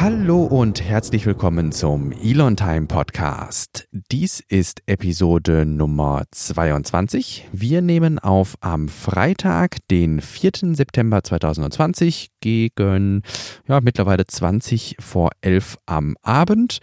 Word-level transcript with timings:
Hallo 0.00 0.44
und 0.44 0.80
herzlich 0.80 1.26
willkommen 1.26 1.72
zum 1.72 2.12
Elon 2.12 2.54
Time 2.54 2.86
Podcast. 2.86 3.88
Dies 4.12 4.38
ist 4.38 4.80
Episode 4.86 5.66
Nummer 5.66 6.22
22. 6.30 7.48
Wir 7.50 7.82
nehmen 7.82 8.20
auf 8.20 8.54
am 8.60 8.86
Freitag, 8.86 9.78
den 9.90 10.20
4. 10.20 10.76
September 10.76 11.24
2020 11.24 12.28
gegen 12.40 13.22
ja, 13.66 13.80
mittlerweile 13.80 14.24
20 14.24 14.98
vor 15.00 15.30
11 15.40 15.78
am 15.86 16.16
Abend. 16.22 16.78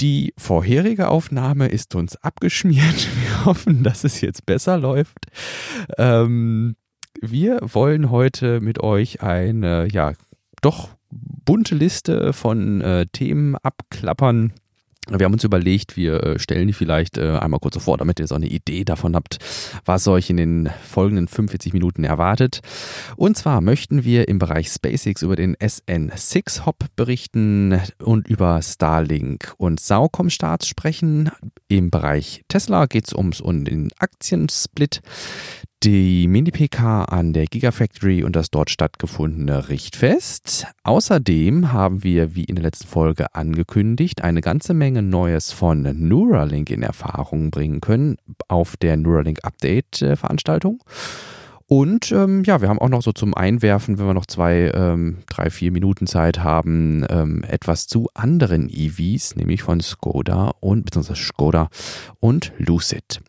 Die 0.00 0.32
vorherige 0.38 1.08
Aufnahme 1.08 1.66
ist 1.66 1.96
uns 1.96 2.14
abgeschmiert. 2.14 3.08
Wir 3.24 3.44
hoffen, 3.44 3.82
dass 3.82 4.04
es 4.04 4.20
jetzt 4.20 4.46
besser 4.46 4.78
läuft. 4.78 5.18
Ähm, 5.98 6.76
wir 7.20 7.58
wollen 7.62 8.10
heute 8.10 8.60
mit 8.60 8.78
euch 8.78 9.22
eine, 9.22 9.88
ja, 9.90 10.12
doch 10.60 10.95
bunte 11.10 11.74
Liste 11.74 12.32
von 12.32 12.80
äh, 12.80 13.06
Themen 13.06 13.56
abklappern. 13.56 14.52
Wir 15.08 15.24
haben 15.24 15.34
uns 15.34 15.44
überlegt, 15.44 15.96
wir 15.96 16.22
äh, 16.24 16.38
stellen 16.40 16.66
die 16.66 16.72
vielleicht 16.72 17.16
äh, 17.16 17.38
einmal 17.38 17.60
kurz 17.60 17.74
so 17.74 17.80
vor, 17.80 17.96
damit 17.96 18.18
ihr 18.18 18.26
so 18.26 18.34
eine 18.34 18.48
Idee 18.48 18.82
davon 18.82 19.14
habt, 19.14 19.38
was 19.84 20.08
euch 20.08 20.30
in 20.30 20.36
den 20.36 20.68
folgenden 20.84 21.28
45 21.28 21.72
Minuten 21.72 22.02
erwartet. 22.02 22.58
Und 23.14 23.36
zwar 23.36 23.60
möchten 23.60 24.02
wir 24.02 24.26
im 24.26 24.40
Bereich 24.40 24.68
SpaceX 24.68 25.22
über 25.22 25.36
den 25.36 25.54
SN6 25.56 26.66
Hop 26.66 26.86
berichten 26.96 27.80
und 28.02 28.26
über 28.26 28.60
Starlink 28.62 29.54
und 29.58 29.78
Saucom 29.78 30.28
Starts 30.28 30.66
sprechen. 30.66 31.30
Im 31.68 31.90
Bereich 31.90 32.42
Tesla 32.48 32.86
geht 32.86 33.06
es 33.06 33.14
ums 33.14 33.40
um 33.40 33.64
den 33.64 33.90
Aktiensplit 33.98 35.02
die 35.82 36.26
Mini-PK 36.26 37.04
an 37.04 37.32
der 37.32 37.46
Gigafactory 37.46 38.24
und 38.24 38.34
das 38.34 38.50
dort 38.50 38.70
stattgefundene 38.70 39.68
Richtfest. 39.68 40.66
Außerdem 40.82 41.72
haben 41.72 42.02
wir, 42.02 42.34
wie 42.34 42.44
in 42.44 42.56
der 42.56 42.64
letzten 42.64 42.88
Folge 42.88 43.34
angekündigt, 43.34 44.22
eine 44.22 44.40
ganze 44.40 44.74
Menge 44.74 45.02
Neues 45.02 45.52
von 45.52 45.82
Neuralink 45.82 46.70
in 46.70 46.82
Erfahrung 46.82 47.50
bringen 47.50 47.80
können 47.80 48.16
auf 48.48 48.76
der 48.76 48.96
Neuralink 48.96 49.44
Update-Veranstaltung. 49.44 50.82
Und 51.68 52.12
ähm, 52.12 52.44
ja, 52.44 52.60
wir 52.60 52.68
haben 52.68 52.78
auch 52.78 52.88
noch 52.88 53.02
so 53.02 53.12
zum 53.12 53.34
Einwerfen, 53.34 53.98
wenn 53.98 54.06
wir 54.06 54.14
noch 54.14 54.26
zwei, 54.26 54.70
ähm, 54.72 55.18
drei, 55.28 55.50
vier 55.50 55.72
Minuten 55.72 56.06
Zeit 56.06 56.38
haben, 56.38 57.04
ähm, 57.10 57.42
etwas 57.42 57.88
zu 57.88 58.08
anderen 58.14 58.68
EVs, 58.68 59.34
nämlich 59.34 59.64
von 59.64 59.80
Skoda 59.80 60.52
und 60.60 60.84
beziehungsweise 60.84 61.20
Skoda 61.20 61.68
und 62.20 62.52
Lucid. 62.58 63.20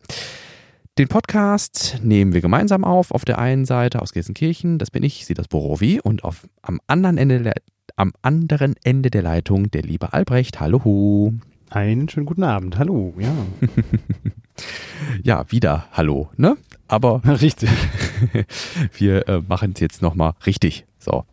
Den 0.98 1.06
Podcast 1.06 2.00
nehmen 2.02 2.34
wir 2.34 2.40
gemeinsam 2.40 2.82
auf. 2.82 3.12
Auf 3.12 3.24
der 3.24 3.38
einen 3.38 3.64
Seite 3.64 4.02
aus 4.02 4.12
Gelsenkirchen, 4.12 4.78
das 4.78 4.90
bin 4.90 5.04
ich, 5.04 5.26
sie 5.26 5.34
das 5.34 5.46
Borowi. 5.46 6.00
Und 6.00 6.24
auf, 6.24 6.48
am, 6.60 6.80
anderen 6.88 7.18
Ende 7.18 7.40
der, 7.40 7.54
am 7.94 8.12
anderen 8.20 8.74
Ende 8.82 9.08
der 9.08 9.22
Leitung 9.22 9.70
der 9.70 9.82
liebe 9.82 10.12
Albrecht. 10.12 10.58
Hallo. 10.58 11.34
Einen 11.70 12.08
schönen 12.08 12.26
guten 12.26 12.42
Abend. 12.42 12.78
Hallo, 12.78 13.14
ja. 13.16 13.32
ja, 15.22 15.44
wieder 15.52 15.86
Hallo, 15.92 16.30
ne? 16.36 16.56
Aber. 16.88 17.22
Richtig. 17.40 17.70
wir 18.96 19.28
äh, 19.28 19.40
machen 19.46 19.74
es 19.76 19.80
jetzt 19.80 20.02
nochmal 20.02 20.32
richtig. 20.44 20.84
So. 20.98 21.26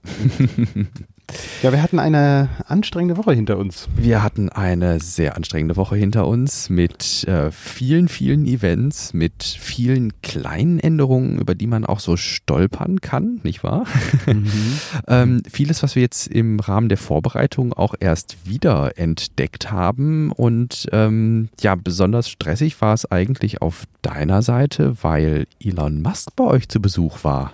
Ja, 1.61 1.71
wir 1.71 1.81
hatten 1.81 1.99
eine 1.99 2.49
anstrengende 2.67 3.17
Woche 3.17 3.33
hinter 3.33 3.57
uns. 3.57 3.87
Wir 3.95 4.21
hatten 4.21 4.49
eine 4.49 4.99
sehr 4.99 5.35
anstrengende 5.35 5.75
Woche 5.75 5.95
hinter 5.95 6.27
uns 6.27 6.69
mit 6.69 7.23
äh, 7.27 7.51
vielen, 7.51 8.07
vielen 8.07 8.45
Events, 8.45 9.13
mit 9.13 9.43
vielen 9.43 10.21
kleinen 10.21 10.79
Änderungen, 10.79 11.39
über 11.39 11.55
die 11.55 11.67
man 11.67 11.85
auch 11.85 11.99
so 11.99 12.17
stolpern 12.17 13.01
kann, 13.01 13.39
nicht 13.43 13.63
wahr? 13.63 13.85
Mhm. 14.27 14.79
ähm, 15.07 15.43
vieles, 15.49 15.81
was 15.81 15.95
wir 15.95 16.03
jetzt 16.03 16.27
im 16.27 16.59
Rahmen 16.59 16.89
der 16.89 16.97
Vorbereitung 16.97 17.73
auch 17.73 17.95
erst 17.99 18.37
wieder 18.45 18.97
entdeckt 18.97 19.71
haben. 19.71 20.31
Und 20.31 20.87
ähm, 20.91 21.49
ja, 21.59 21.75
besonders 21.75 22.29
stressig 22.29 22.79
war 22.81 22.93
es 22.93 23.09
eigentlich 23.11 23.61
auf 23.61 23.85
deiner 24.01 24.41
Seite, 24.41 24.97
weil 25.01 25.47
Elon 25.59 26.01
Musk 26.01 26.29
bei 26.35 26.43
euch 26.43 26.69
zu 26.69 26.79
Besuch 26.79 27.23
war. 27.23 27.53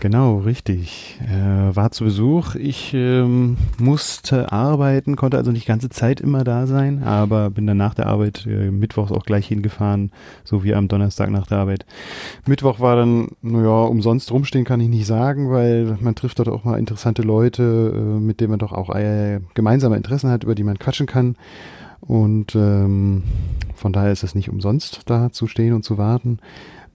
Genau, 0.00 0.38
richtig. 0.38 1.20
Er 1.28 1.76
war 1.76 1.90
zu 1.90 2.04
Besuch. 2.04 2.54
Ich 2.54 2.94
ähm, 2.94 3.58
musste 3.78 4.50
arbeiten, 4.50 5.14
konnte 5.14 5.36
also 5.36 5.52
nicht 5.52 5.66
ganze 5.66 5.90
Zeit 5.90 6.22
immer 6.22 6.42
da 6.42 6.66
sein, 6.66 7.02
aber 7.02 7.50
bin 7.50 7.66
dann 7.66 7.76
nach 7.76 7.92
der 7.92 8.06
Arbeit 8.06 8.46
äh, 8.46 8.70
mittwochs 8.70 9.12
auch 9.12 9.24
gleich 9.24 9.46
hingefahren, 9.46 10.10
so 10.42 10.64
wie 10.64 10.74
am 10.74 10.88
Donnerstag 10.88 11.28
nach 11.28 11.46
der 11.46 11.58
Arbeit. 11.58 11.84
Mittwoch 12.46 12.80
war 12.80 12.96
dann, 12.96 13.28
naja, 13.42 13.82
umsonst 13.82 14.32
rumstehen 14.32 14.64
kann 14.64 14.80
ich 14.80 14.88
nicht 14.88 15.06
sagen, 15.06 15.50
weil 15.50 15.98
man 16.00 16.14
trifft 16.14 16.38
dort 16.38 16.48
auch 16.48 16.64
mal 16.64 16.78
interessante 16.78 17.20
Leute, 17.20 17.92
äh, 17.94 18.20
mit 18.20 18.40
denen 18.40 18.52
man 18.52 18.58
doch 18.58 18.72
auch 18.72 18.94
äh, 18.94 19.40
gemeinsame 19.52 19.98
Interessen 19.98 20.30
hat, 20.30 20.44
über 20.44 20.54
die 20.54 20.64
man 20.64 20.78
quatschen 20.78 21.06
kann. 21.06 21.36
Und 22.00 22.54
ähm, 22.54 23.22
von 23.74 23.92
daher 23.92 24.12
ist 24.12 24.24
es 24.24 24.34
nicht 24.34 24.48
umsonst, 24.48 25.02
da 25.04 25.30
zu 25.30 25.46
stehen 25.46 25.74
und 25.74 25.84
zu 25.84 25.98
warten. 25.98 26.38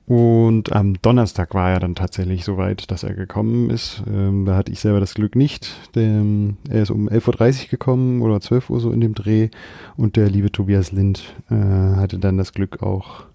Und 0.07 0.71
am 0.71 1.01
Donnerstag 1.01 1.55
war 1.55 1.71
er 1.71 1.79
dann 1.79 1.95
tatsächlich 1.95 2.45
so 2.45 2.57
weit, 2.57 2.91
dass 2.91 3.03
er 3.03 3.15
gekommen 3.15 3.71
ist. 3.71 4.03
Ähm, 4.07 4.45
da 4.45 4.55
hatte 4.55 4.71
ich 4.71 4.79
selber 4.79 4.99
das 4.99 5.15
Glück 5.15 5.35
nicht. 5.35 5.75
Denn 5.95 6.57
er 6.69 6.83
ist 6.83 6.91
um 6.91 7.09
11.30 7.09 7.63
Uhr 7.63 7.69
gekommen 7.69 8.21
oder 8.21 8.39
12 8.39 8.69
Uhr 8.69 8.79
so 8.79 8.91
in 8.91 9.01
dem 9.01 9.15
Dreh. 9.15 9.49
Und 9.97 10.15
der 10.15 10.29
liebe 10.29 10.51
Tobias 10.51 10.91
Lind 10.91 11.35
äh, 11.49 11.55
hatte 11.55 12.19
dann 12.19 12.37
das 12.37 12.53
Glück 12.53 12.83
auch 12.83 13.25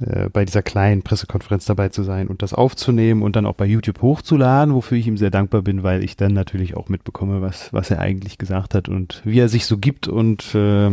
äh, 0.00 0.28
bei 0.30 0.44
dieser 0.44 0.62
kleinen 0.62 1.02
Pressekonferenz 1.02 1.66
dabei 1.66 1.88
zu 1.88 2.04
sein 2.04 2.28
und 2.28 2.42
das 2.42 2.54
aufzunehmen 2.54 3.22
und 3.22 3.34
dann 3.34 3.44
auch 3.44 3.54
bei 3.54 3.66
YouTube 3.66 4.00
hochzuladen, 4.00 4.74
wofür 4.74 4.96
ich 4.96 5.06
ihm 5.06 5.16
sehr 5.16 5.30
dankbar 5.30 5.62
bin, 5.62 5.82
weil 5.82 6.04
ich 6.04 6.16
dann 6.16 6.32
natürlich 6.32 6.76
auch 6.76 6.88
mitbekomme, 6.88 7.42
was, 7.42 7.72
was 7.72 7.90
er 7.90 7.98
eigentlich 7.98 8.38
gesagt 8.38 8.74
hat 8.74 8.88
und 8.88 9.20
wie 9.24 9.40
er 9.40 9.48
sich 9.48 9.66
so 9.66 9.76
gibt 9.76 10.08
und 10.08 10.54
äh, 10.54 10.90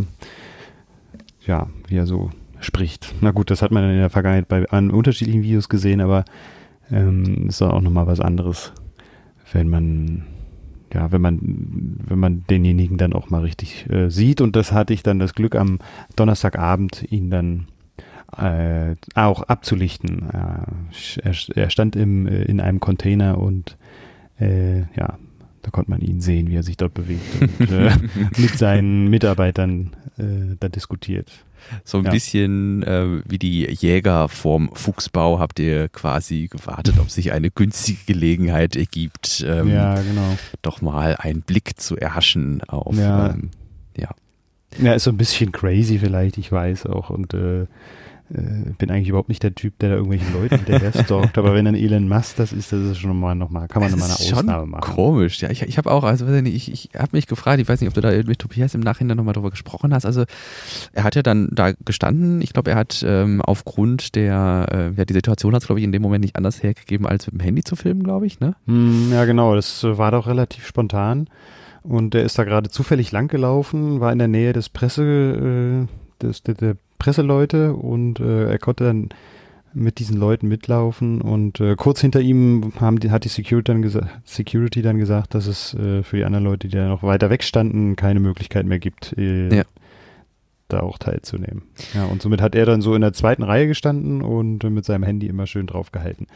ja, 1.45 1.67
wie 1.87 1.95
er 1.95 2.05
so 2.05 2.31
spricht. 2.59 3.13
Na 3.21 3.31
gut, 3.31 3.51
das 3.51 3.61
hat 3.61 3.71
man 3.71 3.89
in 3.89 3.97
der 3.97 4.09
Vergangenheit 4.09 4.47
bei 4.47 4.67
an 4.69 4.91
unterschiedlichen 4.91 5.43
Videos 5.43 5.69
gesehen, 5.69 6.01
aber 6.01 6.25
ähm, 6.91 7.47
ist 7.47 7.61
auch 7.61 7.81
nochmal 7.81 8.07
was 8.07 8.19
anderes, 8.19 8.73
wenn 9.51 9.69
man 9.69 10.25
ja, 10.93 11.11
wenn 11.11 11.21
man, 11.21 11.39
wenn 12.07 12.19
man 12.19 12.45
denjenigen 12.49 12.97
dann 12.97 13.13
auch 13.13 13.29
mal 13.29 13.41
richtig 13.41 13.89
äh, 13.89 14.09
sieht. 14.09 14.41
Und 14.41 14.55
das 14.55 14.71
hatte 14.71 14.93
ich 14.93 15.03
dann 15.03 15.19
das 15.19 15.33
Glück 15.33 15.55
am 15.55 15.79
Donnerstagabend, 16.15 17.05
ihn 17.11 17.29
dann 17.29 17.67
äh, 18.37 18.95
auch 19.13 19.43
abzulichten. 19.43 20.29
Äh, 20.29 21.21
er, 21.23 21.33
er, 21.55 21.69
stand 21.69 21.95
im, 21.95 22.27
äh, 22.27 22.43
in 22.43 22.61
einem 22.61 22.79
Container 22.79 23.37
und 23.37 23.77
äh, 24.39 24.81
ja, 24.95 25.17
da 25.67 25.71
konnte 25.71 25.91
man 25.91 25.99
ihn 25.99 26.21
sehen, 26.21 26.49
wie 26.49 26.55
er 26.55 26.63
sich 26.63 26.77
dort 26.77 26.93
bewegt 26.93 27.41
und 27.41 27.71
äh, 27.71 27.91
mit 28.37 28.57
seinen 28.57 29.09
Mitarbeitern 29.09 29.91
da 30.17 30.67
diskutiert. 30.69 31.29
So 31.83 31.97
ein 31.97 32.05
ja. 32.05 32.11
bisschen 32.11 32.83
äh, 32.83 33.21
wie 33.25 33.37
die 33.37 33.65
Jäger 33.65 34.29
vorm 34.29 34.69
Fuchsbau 34.73 35.39
habt 35.39 35.59
ihr 35.59 35.89
quasi 35.89 36.47
gewartet, 36.49 36.95
ob 36.99 37.09
sich 37.09 37.31
eine 37.31 37.51
günstige 37.51 37.99
Gelegenheit 38.05 38.75
ergibt, 38.75 39.45
ähm, 39.45 39.69
ja, 39.69 39.95
genau. 40.01 40.37
doch 40.61 40.81
mal 40.81 41.15
einen 41.17 41.41
Blick 41.41 41.79
zu 41.79 41.97
erhaschen 41.97 42.63
auf, 42.63 42.95
ja. 42.95 43.31
Ähm, 43.31 43.49
ja. 43.97 44.09
Ja, 44.79 44.93
ist 44.93 45.03
so 45.03 45.11
ein 45.11 45.17
bisschen 45.17 45.51
crazy 45.51 45.99
vielleicht, 45.99 46.37
ich 46.37 46.51
weiß 46.51 46.85
auch. 46.85 47.09
Und 47.09 47.33
äh, 48.33 48.39
äh, 48.39 48.73
bin 48.77 48.91
eigentlich 48.91 49.09
überhaupt 49.09 49.29
nicht 49.29 49.43
der 49.43 49.55
Typ, 49.55 49.79
der 49.79 49.89
da 49.89 49.95
irgendwelchen 49.95 50.33
Leuten 50.33 50.57
hinterher 50.57 50.91
stalkt, 51.03 51.37
aber 51.37 51.53
wenn 51.53 51.65
dann 51.65 51.75
Elon 51.75 52.07
Musk 52.07 52.35
das 52.37 52.51
ist, 52.51 52.71
das 52.71 52.81
ist 52.81 52.97
schon 52.99 53.17
mal 53.19 53.35
nochmal, 53.35 53.67
kann 53.67 53.81
man 53.81 53.91
nochmal 53.91 54.09
eine 54.09 54.15
Ausnahme 54.15 54.65
machen. 54.65 54.93
Komisch, 54.93 55.41
ja. 55.41 55.49
Ich, 55.49 55.61
ich 55.61 55.77
habe 55.77 55.91
auch, 55.91 56.03
also 56.03 56.27
ich, 56.27 56.71
ich 56.71 56.89
habe 56.95 57.09
mich 57.13 57.27
gefragt, 57.27 57.59
ich 57.59 57.67
weiß 57.67 57.79
nicht, 57.81 57.87
ob 57.87 57.93
du 57.93 58.01
da 58.01 58.11
mit 58.11 58.39
Tobias 58.39 58.73
im 58.75 58.81
Nachhinein 58.81 59.17
nochmal 59.17 59.33
drüber 59.33 59.49
gesprochen 59.49 59.93
hast. 59.93 60.05
Also 60.05 60.25
er 60.93 61.03
hat 61.03 61.15
ja 61.15 61.23
dann 61.23 61.49
da 61.51 61.71
gestanden, 61.85 62.41
ich 62.41 62.53
glaube, 62.53 62.71
er 62.71 62.77
hat 62.77 63.03
ähm, 63.07 63.41
aufgrund 63.41 64.15
der, 64.15 64.67
äh, 64.71 64.97
ja, 64.97 65.05
die 65.05 65.13
Situation 65.13 65.53
hat 65.53 65.61
es, 65.61 65.67
glaube 65.67 65.79
ich, 65.79 65.85
in 65.85 65.91
dem 65.91 66.01
Moment 66.01 66.23
nicht 66.23 66.35
anders 66.35 66.61
hergegeben, 66.63 67.07
als 67.07 67.27
mit 67.27 67.35
dem 67.35 67.43
Handy 67.43 67.63
zu 67.63 67.75
filmen, 67.75 68.03
glaube 68.03 68.25
ich, 68.25 68.39
ne? 68.39 68.55
Hm, 68.65 69.11
ja, 69.11 69.25
genau, 69.25 69.55
das 69.55 69.83
war 69.83 70.11
doch 70.11 70.27
relativ 70.27 70.67
spontan. 70.67 71.29
Und 71.83 72.15
er 72.15 72.23
ist 72.23 72.37
da 72.37 72.43
gerade 72.43 72.69
zufällig 72.69 73.13
langgelaufen, 73.13 74.01
war 74.01 74.11
in 74.11 74.19
der 74.19 74.27
Nähe 74.27 74.51
des 74.51 74.67
Presse, 74.67 75.87
äh, 75.87 76.21
des, 76.21 76.43
der, 76.43 76.55
der 76.55 76.77
Presseleute 76.97 77.73
und 77.73 78.19
äh, 78.19 78.49
er 78.49 78.59
konnte 78.59 78.83
dann 78.85 79.09
mit 79.73 79.99
diesen 79.99 80.17
Leuten 80.17 80.47
mitlaufen 80.47 81.21
und 81.21 81.59
äh, 81.59 81.75
kurz 81.75 82.01
hinter 82.01 82.19
ihm 82.19 82.73
haben 82.79 82.99
die, 82.99 83.11
hat 83.11 83.25
die 83.25 83.29
Security 83.29 83.71
dann, 83.71 83.81
gesa 83.81 84.07
Security 84.25 84.81
dann 84.81 84.97
gesagt, 84.97 85.35
dass 85.35 85.45
es 85.45 85.73
äh, 85.75 86.03
für 86.03 86.17
die 86.17 86.25
anderen 86.25 86.45
Leute, 86.45 86.67
die 86.67 86.75
da 86.75 86.87
noch 86.87 87.03
weiter 87.03 87.29
weg 87.29 87.43
standen, 87.43 87.95
keine 87.95 88.19
Möglichkeit 88.19 88.65
mehr 88.65 88.79
gibt, 88.79 89.15
äh, 89.17 89.55
ja. 89.55 89.63
da 90.67 90.79
auch 90.79 90.97
teilzunehmen. 90.97 91.63
Ja, 91.93 92.05
und 92.05 92.21
somit 92.21 92.41
hat 92.41 92.55
er 92.55 92.65
dann 92.65 92.81
so 92.81 92.95
in 92.95 93.01
der 93.01 93.13
zweiten 93.13 93.43
Reihe 93.43 93.67
gestanden 93.67 94.21
und 94.21 94.63
mit 94.63 94.85
seinem 94.85 95.03
Handy 95.03 95.27
immer 95.27 95.45
schön 95.45 95.67
drauf 95.67 95.91
gehalten. 95.91 96.27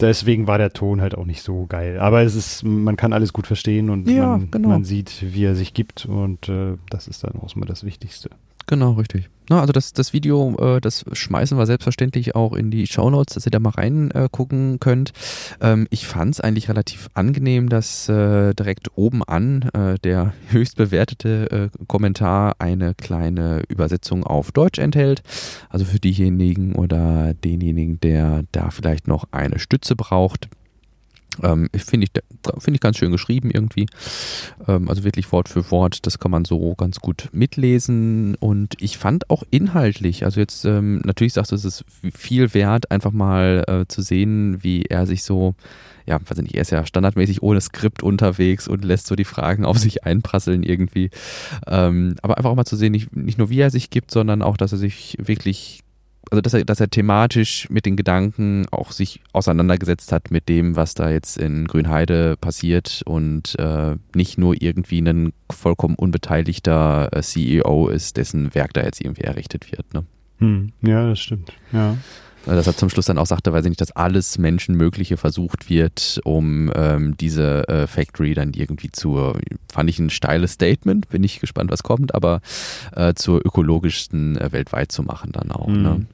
Deswegen 0.00 0.46
war 0.46 0.58
der 0.58 0.72
Ton 0.72 1.00
halt 1.00 1.16
auch 1.16 1.24
nicht 1.24 1.42
so 1.42 1.66
geil. 1.66 1.98
Aber 1.98 2.22
es 2.22 2.36
ist, 2.36 2.64
man 2.64 2.96
kann 2.96 3.12
alles 3.12 3.32
gut 3.32 3.48
verstehen 3.48 3.90
und 3.90 4.08
ja, 4.08 4.28
man, 4.28 4.50
genau. 4.50 4.68
man, 4.68 4.84
sieht, 4.84 5.24
wie 5.34 5.44
er 5.44 5.56
sich 5.56 5.74
gibt 5.74 6.06
und 6.06 6.48
äh, 6.48 6.76
das 6.90 7.08
ist 7.08 7.24
dann 7.24 7.34
auch 7.40 7.54
mal 7.56 7.66
das 7.66 7.82
Wichtigste. 7.82 8.30
Genau, 8.66 8.92
richtig. 8.92 9.28
Na, 9.48 9.60
also 9.60 9.72
das, 9.72 9.92
das 9.94 10.12
Video, 10.12 10.56
äh, 10.58 10.80
das 10.80 11.04
schmeißen 11.10 11.56
wir 11.56 11.64
selbstverständlich 11.64 12.34
auch 12.34 12.52
in 12.52 12.70
die 12.70 12.86
Shownotes, 12.86 13.34
dass 13.34 13.46
ihr 13.46 13.50
da 13.50 13.58
mal 13.58 13.70
reingucken 13.70 14.74
äh, 14.74 14.78
könnt. 14.78 15.12
Ähm, 15.60 15.86
ich 15.90 16.06
fand 16.06 16.34
es 16.34 16.40
eigentlich 16.40 16.68
relativ 16.68 17.08
angenehm, 17.14 17.70
dass 17.70 18.08
äh, 18.08 18.52
direkt 18.54 18.96
oben 18.96 19.24
an 19.24 19.62
äh, 19.72 19.98
der 20.04 20.34
höchst 20.48 20.76
bewertete 20.76 21.70
äh, 21.72 21.84
Kommentar 21.86 22.56
eine 22.58 22.94
kleine 22.94 23.62
Übersetzung 23.68 24.24
auf 24.24 24.52
Deutsch 24.52 24.78
enthält. 24.78 25.22
Also 25.70 25.86
für 25.86 25.98
diejenigen 25.98 26.74
oder 26.74 27.32
denjenigen, 27.32 28.00
der 28.00 28.44
da 28.52 28.70
vielleicht 28.70 29.08
noch 29.08 29.24
eine 29.32 29.58
Stütze 29.58 29.96
braucht. 29.96 30.48
Ähm, 31.42 31.68
Finde 31.74 32.06
ich, 32.06 32.22
find 32.58 32.74
ich 32.74 32.80
ganz 32.80 32.96
schön 32.96 33.12
geschrieben 33.12 33.50
irgendwie. 33.50 33.86
Ähm, 34.66 34.88
also 34.88 35.04
wirklich 35.04 35.30
Wort 35.32 35.48
für 35.48 35.70
Wort, 35.70 36.06
das 36.06 36.18
kann 36.18 36.30
man 36.30 36.44
so 36.44 36.74
ganz 36.74 37.00
gut 37.00 37.28
mitlesen. 37.32 38.34
Und 38.36 38.74
ich 38.80 38.98
fand 38.98 39.30
auch 39.30 39.42
inhaltlich, 39.50 40.24
also 40.24 40.40
jetzt 40.40 40.64
ähm, 40.64 41.00
natürlich 41.04 41.32
sagst 41.34 41.52
du, 41.52 41.56
es 41.56 41.64
ist 41.64 41.84
viel 42.14 42.54
wert, 42.54 42.90
einfach 42.90 43.12
mal 43.12 43.64
äh, 43.66 43.86
zu 43.88 44.02
sehen, 44.02 44.62
wie 44.62 44.82
er 44.82 45.06
sich 45.06 45.22
so, 45.22 45.54
ja, 46.06 46.18
weiß 46.24 46.38
nicht, 46.38 46.54
er 46.54 46.62
ist 46.62 46.70
ja 46.70 46.84
standardmäßig 46.86 47.42
ohne 47.42 47.60
Skript 47.60 48.02
unterwegs 48.02 48.68
und 48.68 48.84
lässt 48.84 49.06
so 49.06 49.16
die 49.16 49.24
Fragen 49.24 49.64
auf 49.64 49.78
sich 49.78 50.04
einprasseln 50.04 50.62
irgendwie. 50.62 51.10
Ähm, 51.66 52.16
aber 52.22 52.38
einfach 52.38 52.50
auch 52.50 52.56
mal 52.56 52.64
zu 52.64 52.76
sehen, 52.76 52.92
nicht, 52.92 53.14
nicht 53.14 53.38
nur 53.38 53.50
wie 53.50 53.60
er 53.60 53.70
sich 53.70 53.90
gibt, 53.90 54.10
sondern 54.10 54.42
auch, 54.42 54.56
dass 54.56 54.72
er 54.72 54.78
sich 54.78 55.16
wirklich 55.20 55.82
also 56.30 56.40
dass 56.40 56.54
er, 56.54 56.64
dass 56.64 56.80
er 56.80 56.88
thematisch 56.88 57.68
mit 57.70 57.86
den 57.86 57.96
Gedanken 57.96 58.66
auch 58.70 58.92
sich 58.92 59.20
auseinandergesetzt 59.32 60.12
hat 60.12 60.30
mit 60.30 60.48
dem, 60.48 60.76
was 60.76 60.94
da 60.94 61.10
jetzt 61.10 61.38
in 61.38 61.66
Grünheide 61.66 62.36
passiert 62.36 63.02
und 63.06 63.58
äh, 63.58 63.96
nicht 64.14 64.38
nur 64.38 64.60
irgendwie 64.60 65.00
ein 65.00 65.32
vollkommen 65.50 65.94
unbeteiligter 65.94 67.08
äh, 67.12 67.22
CEO 67.22 67.88
ist, 67.88 68.16
dessen 68.16 68.54
Werk 68.54 68.74
da 68.74 68.82
jetzt 68.82 69.00
irgendwie 69.00 69.22
errichtet 69.22 69.72
wird. 69.72 69.92
Ne? 69.94 70.04
Hm. 70.38 70.72
Ja, 70.82 71.08
das 71.08 71.20
stimmt. 71.20 71.52
Ja. 71.72 71.96
Also, 72.46 72.56
dass 72.56 72.66
er 72.66 72.76
zum 72.76 72.88
Schluss 72.88 73.06
dann 73.06 73.18
auch 73.18 73.26
sagte, 73.26 73.52
weil 73.52 73.62
sie 73.62 73.68
nicht, 73.68 73.80
dass 73.80 73.90
alles 73.90 74.38
Menschenmögliche 74.38 75.16
versucht 75.16 75.68
wird, 75.68 76.20
um 76.24 76.72
ähm, 76.74 77.16
diese 77.18 77.68
äh, 77.68 77.86
Factory 77.86 78.32
dann 78.32 78.54
irgendwie 78.54 78.90
zu, 78.90 79.34
fand 79.70 79.90
ich 79.90 79.98
ein 79.98 80.08
steiles 80.08 80.52
Statement, 80.52 81.08
bin 81.10 81.24
ich 81.24 81.40
gespannt, 81.40 81.70
was 81.70 81.82
kommt, 81.82 82.14
aber 82.14 82.40
äh, 82.94 83.12
zur 83.14 83.44
ökologischsten 83.44 84.38
äh, 84.38 84.52
weltweit 84.52 84.92
zu 84.92 85.02
machen 85.02 85.32
dann 85.32 85.50
auch. 85.50 85.66
Mhm. 85.66 85.82
Ne? 85.82 86.06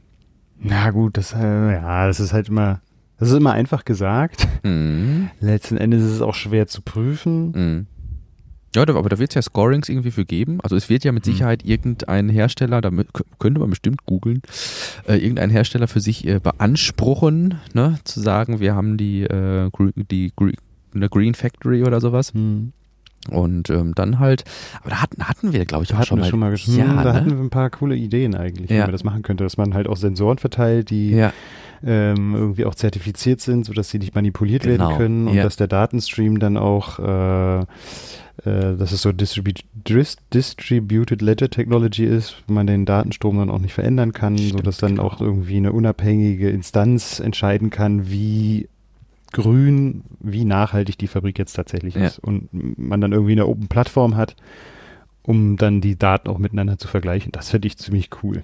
Na 0.59 0.91
gut, 0.91 1.17
das, 1.17 1.33
äh, 1.35 1.73
ja, 1.75 2.07
das 2.07 2.21
ist 2.21 2.33
halt 2.33 2.49
immer, 2.49 2.81
das 3.19 3.31
ist 3.31 3.37
immer 3.37 3.53
einfach 3.53 3.85
gesagt. 3.85 4.47
Mhm. 4.63 5.31
Letzten 5.41 5.77
Endes 5.77 6.03
ist 6.03 6.13
es 6.13 6.21
auch 6.23 6.35
schwer 6.35 6.67
zu 6.67 6.83
prüfen. 6.83 7.51
Mhm. 7.53 7.87
Ja, 8.75 8.83
aber 8.83 9.09
da 9.09 9.19
wird 9.19 9.31
es 9.31 9.35
ja 9.35 9.43
Scorings 9.43 9.89
irgendwie 9.89 10.11
für 10.11 10.25
geben. 10.25 10.59
Also 10.63 10.75
es 10.75 10.89
wird 10.89 11.05
ja 11.05 11.13
mit 11.13 11.25
Sicherheit 11.25 11.65
mhm. 11.65 11.71
irgendein 11.71 12.29
Hersteller, 12.29 12.81
da 12.81 12.91
könnte 13.39 13.61
man 13.61 13.71
bestimmt 13.71 14.05
googeln, 14.05 14.43
äh, 15.07 15.17
irgendein 15.17 15.51
Hersteller 15.51 15.87
für 15.87 16.01
sich 16.01 16.27
äh, 16.27 16.41
beanspruchen, 16.41 17.61
ne, 17.73 17.99
zu 18.03 18.21
sagen, 18.21 18.59
wir 18.59 18.75
haben 18.75 18.97
die, 18.97 19.23
äh, 19.23 19.71
die 20.11 20.33
eine 20.95 21.09
Green 21.09 21.35
Factory 21.35 21.85
oder 21.85 22.01
sowas. 22.01 22.35
Mhm. 22.35 22.73
Und 23.31 23.71
ähm, 23.71 23.95
dann 23.95 24.19
halt, 24.19 24.45
aber 24.81 24.91
da 24.91 25.03
hatten, 25.03 25.25
hatten 25.27 25.53
wir, 25.53 25.65
glaube 25.65 25.85
ich, 25.85 25.91
da 25.91 25.99
auch 26.01 26.05
schon 26.05 26.19
wir 26.19 26.37
mal. 26.37 26.57
Schon 26.57 26.77
mal 26.77 26.87
ja, 26.97 27.03
da 27.03 27.13
ne? 27.13 27.15
hatten 27.15 27.31
wir 27.31 27.39
ein 27.39 27.51
paar 27.51 27.71
coole 27.71 27.97
Ideen 27.97 28.35
eigentlich, 28.35 28.71
wie 28.71 28.75
Ja. 28.75 28.83
man 28.83 28.93
das 28.93 29.05
machen 29.05 29.23
könnte, 29.23 29.45
dass 29.45 29.57
man 29.57 29.75
halt 29.75 29.87
auch 29.89 29.97
Sensoren 29.97 30.39
verteilt, 30.39 30.91
die 30.91 31.11
Ja, 31.13 31.33
ähm, 31.87 32.35
irgendwie 32.35 32.65
auch 32.65 32.75
zertifiziert 32.75 33.41
sind, 33.41 33.67
sodass 33.67 33.91
sie 33.91 33.99
nicht 33.99 34.15
manipuliert 34.15 34.63
Genau, 34.63 34.89
werden 34.89 34.97
können 34.99 35.29
und 35.29 35.35
ja. 35.35 35.43
dass 35.43 35.57
der 35.57 35.67
Datenstream 35.67 36.39
dann 36.39 36.57
auch, 36.57 36.99
äh, 36.99 37.61
äh, 37.61 37.67
dass 38.77 38.93
es 38.93 39.03
so 39.03 39.13
Distribu 39.13 39.51
Dis 39.87 40.17
Distributed 40.33 41.21
Ledger 41.21 41.51
Technology 41.51 42.05
ist, 42.05 42.37
wo 42.47 42.55
man 42.55 42.67
den 42.67 42.87
Datenstrom 42.87 43.39
dann 43.39 43.51
auch 43.51 43.59
nicht 43.59 43.75
verändern 43.75 44.13
kann, 44.13 44.39
Stimmt, 44.39 44.53
sodass 44.59 44.79
dann 44.79 44.93
genau. 44.97 45.03
auch 45.05 45.21
irgendwie 45.21 45.57
eine 45.59 45.73
unabhängige 45.73 46.49
Instanz 46.49 47.21
entscheiden 47.21 47.69
kann, 47.71 48.11
wie 48.11 48.69
grün, 49.35 50.03
wie 50.21 50.45
nachhaltig 50.47 50.97
die 50.97 51.09
Fabrik 51.09 51.39
jetzt 51.39 51.53
tatsächlich 51.55 51.95
Ja. 51.95 52.07
ist 52.07 52.19
und 52.21 52.49
man 52.79 53.01
dann 53.01 53.13
irgendwie 53.13 53.33
eine 53.33 53.47
Open 53.47 53.69
Plattform 53.69 54.17
hat, 54.17 54.35
um 55.23 55.57
dann 55.57 55.81
die 55.81 55.97
Daten 55.99 56.29
auch 56.29 56.39
miteinander 56.39 56.79
zu 56.79 56.89
vergleichen. 56.89 57.33
Das 57.33 57.51
finde 57.51 57.69
ich 57.69 57.77
ziemlich 57.77 58.09
cool. 58.23 58.43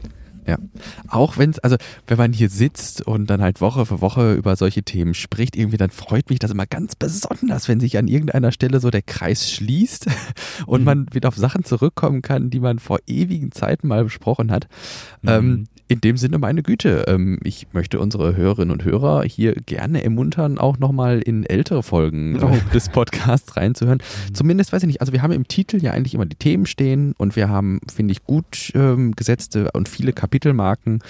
auch 1.07 1.39
wenn 1.39 1.51
es, 1.51 1.61
also 1.61 1.77
wenn 2.09 2.19
man 2.19 2.33
hier 2.33 2.49
sitzt 2.51 3.07
und 3.07 3.31
dann 3.31 3.41
halt 3.41 3.61
Woche 3.61 3.87
für 3.87 4.01
Woche 4.01 4.35
über 4.35 4.57
solche 4.57 4.83
Themen 4.83 5.15
spricht, 5.15 5.55
irgendwie 5.55 5.77
dann 5.77 5.91
freut 5.91 6.29
mich 6.29 6.41
das 6.41 6.51
immer 6.51 6.67
ganz 6.67 6.97
besonders, 6.97 7.69
wenn 7.69 7.79
sich 7.79 7.97
an 7.99 8.09
irgendeiner 8.09 8.51
Stelle 8.51 8.81
so 8.81 8.91
der 8.91 9.03
Kreis 9.03 9.49
schließt 9.49 10.07
und 10.67 10.81
Mhm. 10.81 10.85
man 10.85 11.07
wieder 11.13 11.29
auf 11.29 11.37
Sachen 11.37 11.63
zurückkommen 11.63 12.21
kann, 12.21 12.51
die 12.51 12.59
man 12.59 12.81
vor 12.81 12.99
ewigen 13.07 13.53
Zeiten 13.53 13.87
mal 13.87 14.03
besprochen 14.03 14.51
hat. 14.51 14.67
Ähm, 15.25 15.47
Mhm. 15.51 15.69
In 15.91 16.01
dem 16.01 16.17
Sinne, 16.17 16.39
meine 16.39 16.63
Güte, 16.63 17.05
ähm, 17.09 17.41
ich 17.43 17.67
möchte 17.73 17.99
unsere 17.99 18.37
Hörerinnen 18.37 18.71
und 18.71 18.85
Hörer 18.85 19.25
hier 19.25 19.55
gerne 19.55 20.05
ermuntern, 20.05 20.57
auch 20.57 20.79
nochmal 20.79 21.19
in 21.21 21.45
ältere 21.45 21.83
Folgen 21.83 22.37
äh, 22.37 22.45
Oh. 22.45 22.57
des 22.73 22.91
Podcasts 22.91 23.57
reinzuhören. 23.57 23.99
Zumindest 24.33 24.73
weiß 24.73 24.85
ich 24.85 24.87
nicht, 24.87 25.01
also 25.01 25.13
wir 25.13 25.21
haben 25.23 25.33
im 25.33 25.49
Titel 25.49 25.79
ja 25.83 25.91
eigentlich 25.91 26.15
immer 26.15 26.27
die 26.27 26.37
Themen 26.37 26.67
stehen 26.67 27.13
und 27.19 27.35
wir 27.35 27.49
haben, 27.49 27.81
finde 27.93 28.13
ich, 28.13 28.23
gut 28.23 28.71
ähm, 28.77 29.17
gesetzte 29.17 29.73
und 29.73 29.89
viele 29.89 30.13
Kapitelmarken. 30.13 31.01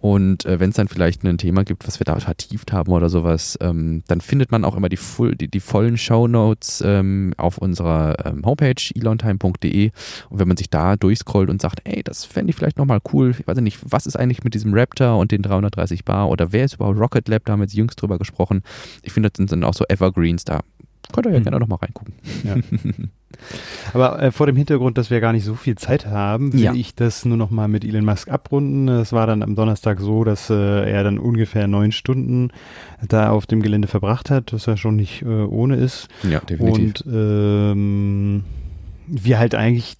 Und 0.00 0.44
äh, 0.44 0.58
wenn 0.58 0.70
es 0.70 0.76
dann 0.76 0.88
vielleicht 0.88 1.22
ein 1.22 1.38
Thema 1.38 1.62
gibt, 1.64 1.86
was 1.86 2.00
wir 2.00 2.04
da 2.04 2.18
vertieft 2.18 2.72
haben 2.72 2.90
oder 2.92 3.08
sowas, 3.08 3.56
ähm, 3.60 4.02
dann 4.08 4.20
findet 4.20 4.50
man 4.50 4.64
auch 4.64 4.76
immer 4.76 4.88
die, 4.88 4.96
full, 4.96 5.36
die, 5.36 5.48
die 5.48 5.60
vollen 5.60 5.96
Shownotes 5.96 6.82
ähm, 6.84 7.32
auf 7.36 7.58
unserer 7.58 8.26
ähm, 8.26 8.44
Homepage 8.44 8.74
elontime.de. 8.94 9.90
Und 10.30 10.38
wenn 10.38 10.48
man 10.48 10.56
sich 10.56 10.68
da 10.70 10.96
durchscrollt 10.96 11.48
und 11.48 11.62
sagt, 11.62 11.80
ey, 11.84 12.02
das 12.02 12.24
fände 12.24 12.50
ich 12.50 12.56
vielleicht 12.56 12.78
nochmal 12.78 12.98
cool, 13.12 13.34
ich 13.38 13.46
weiß 13.46 13.56
nicht, 13.60 13.78
was 13.88 14.06
ist 14.06 14.15
eigentlich 14.16 14.44
mit 14.44 14.54
diesem 14.54 14.72
Raptor 14.74 15.18
und 15.18 15.30
den 15.32 15.42
330 15.42 16.04
Bar 16.04 16.28
oder 16.28 16.52
wer 16.52 16.64
ist 16.64 16.74
überhaupt 16.74 16.98
Rocket 16.98 17.28
Lab, 17.28 17.44
da 17.44 17.52
haben 17.52 17.60
wir 17.60 17.64
jetzt 17.64 17.74
jüngst 17.74 18.00
drüber 18.00 18.18
gesprochen. 18.18 18.62
Ich 19.02 19.12
finde, 19.12 19.30
das 19.30 19.36
sind 19.38 19.52
dann 19.52 19.64
auch 19.64 19.74
so 19.74 19.84
Evergreens 19.88 20.44
da. 20.44 20.60
Könnt 21.12 21.26
ihr 21.26 21.32
ja 21.32 21.36
Hm. 21.38 21.44
gerne 21.44 21.60
nochmal 21.60 21.78
reingucken. 21.82 22.14
Aber 23.92 24.20
äh, 24.22 24.32
vor 24.32 24.46
dem 24.46 24.56
Hintergrund, 24.56 24.98
dass 24.98 25.10
wir 25.10 25.20
gar 25.20 25.32
nicht 25.32 25.44
so 25.44 25.54
viel 25.54 25.76
Zeit 25.76 26.06
haben, 26.06 26.52
will 26.52 26.60
Ja. 26.62 26.72
ich 26.74 26.94
das 26.94 27.24
nur 27.24 27.36
noch 27.36 27.50
mal 27.50 27.68
mit 27.68 27.84
Elon 27.84 28.04
Musk 28.04 28.28
abrunden. 28.28 28.88
Es 28.88 29.12
war 29.12 29.26
dann 29.26 29.42
am 29.42 29.54
Donnerstag 29.54 30.00
so, 30.00 30.24
dass 30.24 30.50
äh, 30.50 30.90
er 30.90 31.04
dann 31.04 31.18
ungefähr 31.18 31.66
neun 31.68 31.92
Stunden 31.92 32.50
da 33.06 33.30
auf 33.30 33.46
dem 33.46 33.62
Gelände 33.62 33.88
verbracht 33.88 34.30
hat, 34.30 34.52
was 34.52 34.66
ja 34.66 34.76
schon 34.76 34.96
nicht 34.96 35.22
äh, 35.22 35.26
ohne 35.26 35.76
ist. 35.76 36.08
Ja, 36.28 36.40
Und 36.58 37.04
ähm, 37.06 38.44
wir 39.06 39.38
halt 39.38 39.54
eigentlich 39.54 39.96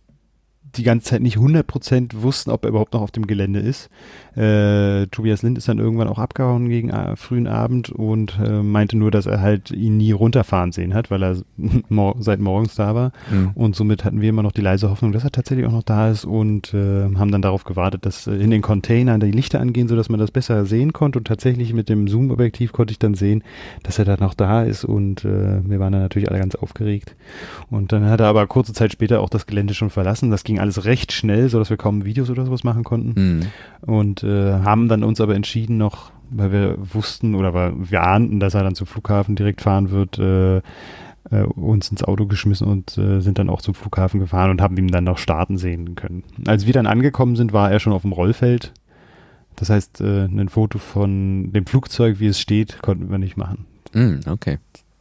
die 0.76 0.82
ganze 0.82 1.10
Zeit 1.10 1.22
nicht 1.22 1.38
100% 1.38 2.22
wussten, 2.22 2.50
ob 2.50 2.64
er 2.64 2.70
überhaupt 2.70 2.92
noch 2.92 3.02
auf 3.02 3.10
dem 3.10 3.26
Gelände 3.26 3.60
ist. 3.60 3.88
Äh, 4.36 5.06
Tobias 5.06 5.42
Lind 5.42 5.56
ist 5.56 5.68
dann 5.68 5.78
irgendwann 5.78 6.08
auch 6.08 6.18
abgehauen 6.18 6.68
gegen 6.68 6.90
äh, 6.90 7.16
frühen 7.16 7.46
Abend 7.46 7.90
und 7.90 8.38
äh, 8.44 8.62
meinte 8.62 8.96
nur, 8.96 9.10
dass 9.10 9.26
er 9.26 9.40
halt 9.40 9.70
ihn 9.70 9.96
nie 9.96 10.12
runterfahren 10.12 10.72
sehen 10.72 10.94
hat, 10.94 11.10
weil 11.10 11.22
er 11.22 11.36
mor 11.88 12.16
seit 12.18 12.40
morgens 12.40 12.74
da 12.74 12.94
war. 12.94 13.12
Mhm. 13.30 13.50
Und 13.54 13.76
somit 13.76 14.04
hatten 14.04 14.20
wir 14.20 14.28
immer 14.28 14.42
noch 14.42 14.52
die 14.52 14.60
leise 14.60 14.90
Hoffnung, 14.90 15.12
dass 15.12 15.24
er 15.24 15.30
tatsächlich 15.30 15.66
auch 15.66 15.72
noch 15.72 15.82
da 15.82 16.10
ist 16.10 16.24
und 16.24 16.74
äh, 16.74 17.04
haben 17.14 17.30
dann 17.30 17.42
darauf 17.42 17.64
gewartet, 17.64 18.04
dass 18.04 18.26
äh, 18.26 18.32
in 18.32 18.50
den 18.50 18.62
Containern 18.62 19.20
die 19.20 19.30
Lichter 19.30 19.60
angehen, 19.60 19.88
sodass 19.88 20.08
man 20.08 20.20
das 20.20 20.30
besser 20.30 20.66
sehen 20.66 20.92
konnte. 20.92 21.18
Und 21.18 21.26
tatsächlich 21.26 21.72
mit 21.72 21.88
dem 21.88 22.08
Zoom-Objektiv 22.08 22.72
konnte 22.72 22.92
ich 22.92 22.98
dann 22.98 23.14
sehen, 23.14 23.42
dass 23.82 23.98
er 23.98 24.04
da 24.04 24.16
noch 24.18 24.34
da 24.34 24.64
ist 24.64 24.84
und 24.84 25.24
äh, 25.24 25.60
wir 25.64 25.80
waren 25.80 25.92
dann 25.92 26.02
natürlich 26.02 26.30
alle 26.30 26.40
ganz 26.40 26.54
aufgeregt. 26.54 27.14
Und 27.70 27.92
dann 27.92 28.04
hat 28.04 28.20
er 28.20 28.26
aber 28.26 28.46
kurze 28.46 28.72
Zeit 28.72 28.92
später 28.92 29.20
auch 29.20 29.30
das 29.30 29.46
Gelände 29.46 29.74
schon 29.74 29.90
verlassen. 29.90 30.30
Das 30.30 30.44
ging 30.44 30.58
alles 30.58 30.65
recht 30.84 31.12
schnell, 31.12 31.48
sodass 31.48 31.70
wir 31.70 31.76
kaum 31.76 32.04
Videos 32.04 32.30
oder 32.30 32.44
sowas 32.44 32.64
machen 32.64 32.84
konnten. 32.84 33.38
Mhm. 33.38 33.46
Und 33.86 34.22
äh, 34.22 34.52
haben 34.52 34.88
dann 34.88 35.04
uns 35.04 35.20
aber 35.20 35.34
entschieden 35.34 35.76
noch, 35.78 36.10
weil 36.30 36.52
wir 36.52 36.76
wussten 36.78 37.34
oder 37.34 37.54
weil 37.54 37.72
wir 37.76 38.02
ahnten, 38.02 38.40
dass 38.40 38.54
er 38.54 38.62
dann 38.62 38.74
zum 38.74 38.86
Flughafen 38.86 39.36
direkt 39.36 39.62
fahren 39.62 39.90
wird, 39.90 40.18
äh, 40.18 40.60
äh, 41.30 41.42
uns 41.42 41.90
ins 41.90 42.04
Auto 42.04 42.26
geschmissen 42.26 42.66
und 42.66 42.96
äh, 42.98 43.20
sind 43.20 43.38
dann 43.38 43.50
auch 43.50 43.60
zum 43.60 43.74
Flughafen 43.74 44.20
gefahren 44.20 44.50
und 44.50 44.60
haben 44.60 44.76
ihn 44.76 44.88
dann 44.88 45.04
noch 45.04 45.18
starten 45.18 45.58
sehen 45.58 45.94
können. 45.94 46.22
Als 46.46 46.66
wir 46.66 46.72
dann 46.72 46.86
angekommen 46.86 47.36
sind, 47.36 47.52
war 47.52 47.70
er 47.70 47.80
schon 47.80 47.92
auf 47.92 48.02
dem 48.02 48.12
Rollfeld. 48.12 48.72
Das 49.56 49.70
heißt, 49.70 50.00
äh, 50.02 50.24
ein 50.24 50.48
Foto 50.48 50.78
von 50.78 51.52
dem 51.52 51.66
Flugzeug, 51.66 52.20
wie 52.20 52.26
es 52.26 52.38
steht, 52.38 52.82
konnten 52.82 53.10
wir 53.10 53.18
nicht 53.18 53.36
machen. 53.36 53.66
Mhm, 53.92 54.20
okay. 54.28 54.58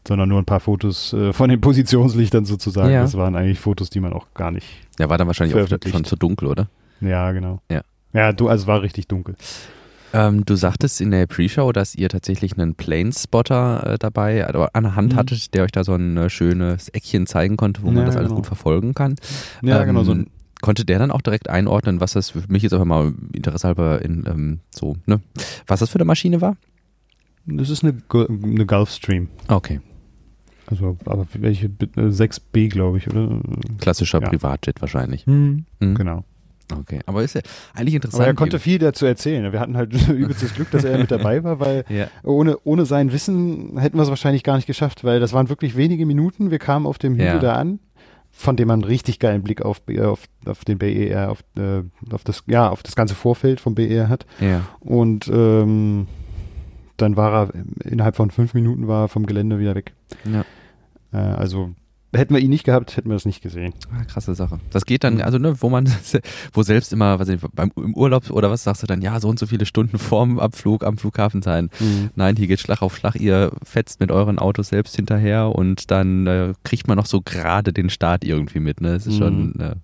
Sondern 0.08 0.30
nur 0.30 0.40
ein 0.40 0.46
paar 0.46 0.60
Fotos 0.60 1.14
äh, 1.14 1.34
von 1.34 1.50
den 1.50 1.60
Positionslichtern 1.62 2.46
sozusagen. 2.46 2.92
Ja. 2.92 3.02
Das 3.02 3.18
waren 3.18 3.36
eigentlich 3.36 3.60
Fotos, 3.60 3.90
die 3.90 4.00
man 4.00 4.14
auch 4.14 4.28
gar 4.34 4.52
nicht. 4.52 4.85
Der 5.00 5.10
war 5.10 5.18
dann 5.18 5.28
wahrscheinlich 5.28 5.56
auch 5.56 5.68
schon 5.90 6.06
zu 6.06 6.16
dunkel, 6.16 6.48
oder? 6.48 6.68
Ja, 7.02 7.32
genau. 7.32 7.62
Ja. 7.70 7.82
Ja, 8.14 8.32
du, 8.32 8.48
also 8.48 8.64
es 8.64 8.68
war 8.68 8.82
richtig 8.82 9.08
dunkel. 9.08 9.36
Ähm, 10.14 10.46
du 10.46 10.56
sagtest 10.56 11.02
in 11.02 11.12
der 11.12 11.28
Pre-Show, 11.28 11.74
dass 11.74 11.94
ihr 11.96 12.08
tatsächlich 12.08 12.58
einen 12.58 12.76
Planespotter 12.76 13.94
äh, 13.94 13.98
dabei 13.98 14.46
also 14.48 14.68
an 14.72 14.84
der 14.84 14.96
Hand 14.96 15.14
Mhm. 15.14 15.18
hattet, 15.18 15.54
der 15.54 15.64
euch 15.64 15.72
da 15.72 15.84
so 15.84 15.94
ein 15.96 16.16
äh, 16.16 16.30
schönes 16.30 16.88
Eckchen 16.90 17.28
zeigen 17.28 17.58
konnte, 17.58 17.82
wo 17.84 17.88
man 17.88 17.98
Ja, 17.98 18.06
das 18.06 18.16
alles 18.16 18.28
genau. 18.30 18.38
gut 18.38 18.48
verfolgen 18.48 18.94
kann. 18.94 19.16
Ja, 19.62 19.82
Ähm, 19.82 19.88
genau. 19.88 20.04
So 20.04 20.14
ein, 20.14 20.28
Konnte 20.62 20.86
der 20.86 20.98
dann 21.00 21.12
auch 21.12 21.22
direkt 21.22 21.50
einordnen, 21.50 22.00
was 22.00 22.14
das 22.14 22.30
für 22.32 22.42
mich 22.48 22.64
jetzt 22.64 22.72
einfach 22.74 22.86
mal 22.86 23.14
Interesse 23.34 23.68
halber 23.68 24.02
in 24.02 24.24
ähm, 24.26 24.60
so, 24.74 24.96
ne? 25.06 25.20
Was 25.68 25.82
das 25.82 25.90
für 25.90 25.96
eine 25.98 26.06
Maschine 26.06 26.40
war? 26.42 26.56
das 27.46 27.70
ist 27.70 27.84
eine, 27.84 28.02
eine 28.12 28.66
Gulfstream. 28.66 29.28
Okay. 29.50 29.82
Also, 30.68 30.98
aber 31.06 31.28
welche? 31.34 31.68
Äh, 31.68 32.10
6B, 32.10 32.70
glaube 32.70 32.98
ich, 32.98 33.08
oder? 33.10 33.40
Klassischer 33.80 34.22
Ja. 34.22 34.30
Privatjet 34.30 34.82
wahrscheinlich. 34.82 35.26
Hm. 35.26 35.66
Mhm. 35.80 35.96
Genau. 35.96 36.24
Okay, 36.76 37.00
aber 37.06 37.22
ist 37.24 37.36
ja 37.36 37.42
eigentlich 37.76 37.94
interessant. 37.94 38.22
Aber 38.22 38.28
er 38.32 38.34
konnte 38.34 38.58
viel 38.58 38.80
dazu 38.80 39.06
erzählen. 39.06 39.52
Wir 39.54 39.60
hatten 39.60 39.78
halt 39.78 39.94
übelstes 40.10 40.56
Glück, 40.56 40.72
dass 40.72 40.84
er 40.84 40.98
mit 40.98 41.12
dabei 41.12 41.44
war, 41.44 41.60
weil 41.60 41.86
Ja. 41.90 42.08
ohne, 42.24 42.58
ohne 42.64 42.86
sein 42.86 43.12
Wissen 43.12 43.78
hätten 43.78 43.98
wir 43.98 44.02
es 44.02 44.10
wahrscheinlich 44.10 44.42
gar 44.44 44.56
nicht 44.56 44.66
geschafft, 44.66 45.04
weil 45.04 45.20
das 45.20 45.32
waren 45.34 45.50
wirklich 45.50 45.78
wenige 45.78 46.08
Minuten. 46.08 46.50
Wir 46.50 46.58
kamen 46.58 46.88
auf 46.88 46.98
dem 46.98 47.14
Hügel 47.14 47.26
Ja. 47.28 47.38
da 47.40 47.54
an, 47.56 47.78
von 48.32 48.56
dem 48.58 48.68
man 48.70 48.82
einen 48.82 48.90
richtig 48.90 49.20
geilen 49.20 49.44
Blick 49.44 49.62
auf, 49.62 49.80
äh, 49.88 50.02
auf, 50.02 50.24
auf 50.48 50.66
den 50.66 50.80
BER, 50.80 51.30
auf, 51.30 51.44
äh, 51.56 51.84
auf 52.12 52.24
das, 52.24 52.44
ja, 52.48 52.68
auf 52.70 52.82
das 52.82 52.96
ganze 52.96 53.14
Vorfeld 53.14 53.60
vom 53.62 53.76
BER 53.76 54.10
hat. 54.10 54.26
Ja. 54.40 54.62
Und 54.80 55.28
ähm, 55.32 56.08
dann 56.98 57.16
war 57.18 57.50
er 57.50 57.54
innerhalb 57.84 58.16
von 58.16 58.32
fünf 58.32 58.54
Minuten 58.54 58.88
war 58.88 59.06
er 59.06 59.08
vom 59.08 59.26
Gelände 59.26 59.60
wieder 59.60 59.76
weg. 59.76 59.94
ja. 60.26 60.44
Äh, 61.14 61.18
also 61.18 61.72
hätten 62.14 62.34
wir 62.34 62.40
ihn 62.42 62.50
nicht 62.50 62.64
gehabt, 62.64 62.96
hätten 62.96 63.10
wir 63.10 63.14
das 63.16 63.26
nicht 63.26 63.42
gesehen. 63.42 63.74
Ah, 63.94 64.06
krasse 64.06 64.36
Sache. 64.36 64.60
Das 64.72 64.86
geht 64.86 65.04
dann, 65.04 65.20
also 65.22 65.38
ne, 65.38 65.62
wo 65.62 65.70
man, 65.70 65.86
wo 66.54 66.64
selbst 66.64 66.94
immer, 66.94 67.20
was 67.20 67.28
ich, 67.28 67.42
beim 67.54 67.72
im 67.76 67.94
Urlaub 67.94 68.30
oder 68.32 68.50
was 68.50 68.64
sagst 68.64 68.84
du 68.84 68.88
dann, 68.88 69.02
ja, 69.02 69.20
so 69.20 69.28
und 69.28 69.38
so 69.38 69.46
viele 69.46 69.66
Stunden 69.66 69.98
vorm 69.98 70.40
Abflug 70.40 70.86
am 70.86 70.98
Flughafen 70.98 71.42
sein. 71.42 71.70
Nein, 72.16 72.38
hier 72.38 72.48
geht 72.48 72.62
Schlag 72.62 72.82
auf 72.82 72.96
Schlag, 72.96 73.16
ihr 73.18 73.52
fetzt 73.64 74.00
mit 74.00 74.12
euren 74.12 74.40
Autos 74.40 74.70
selbst 74.70 74.96
hinterher 74.96 75.50
und 75.54 75.92
dann 75.92 76.26
äh, 76.26 76.54
kriegt 76.64 76.88
man 76.88 76.96
noch 76.98 77.06
so 77.06 77.20
gerade 77.22 77.74
den 77.74 77.90
Start 77.90 78.24
irgendwie 78.24 78.60
mit, 78.62 78.80
ne? 78.80 78.96
Es 78.96 79.06
ist 79.08 79.18
schon, 79.18 79.48
Mhm. 79.48 79.60
äh, 79.60 79.76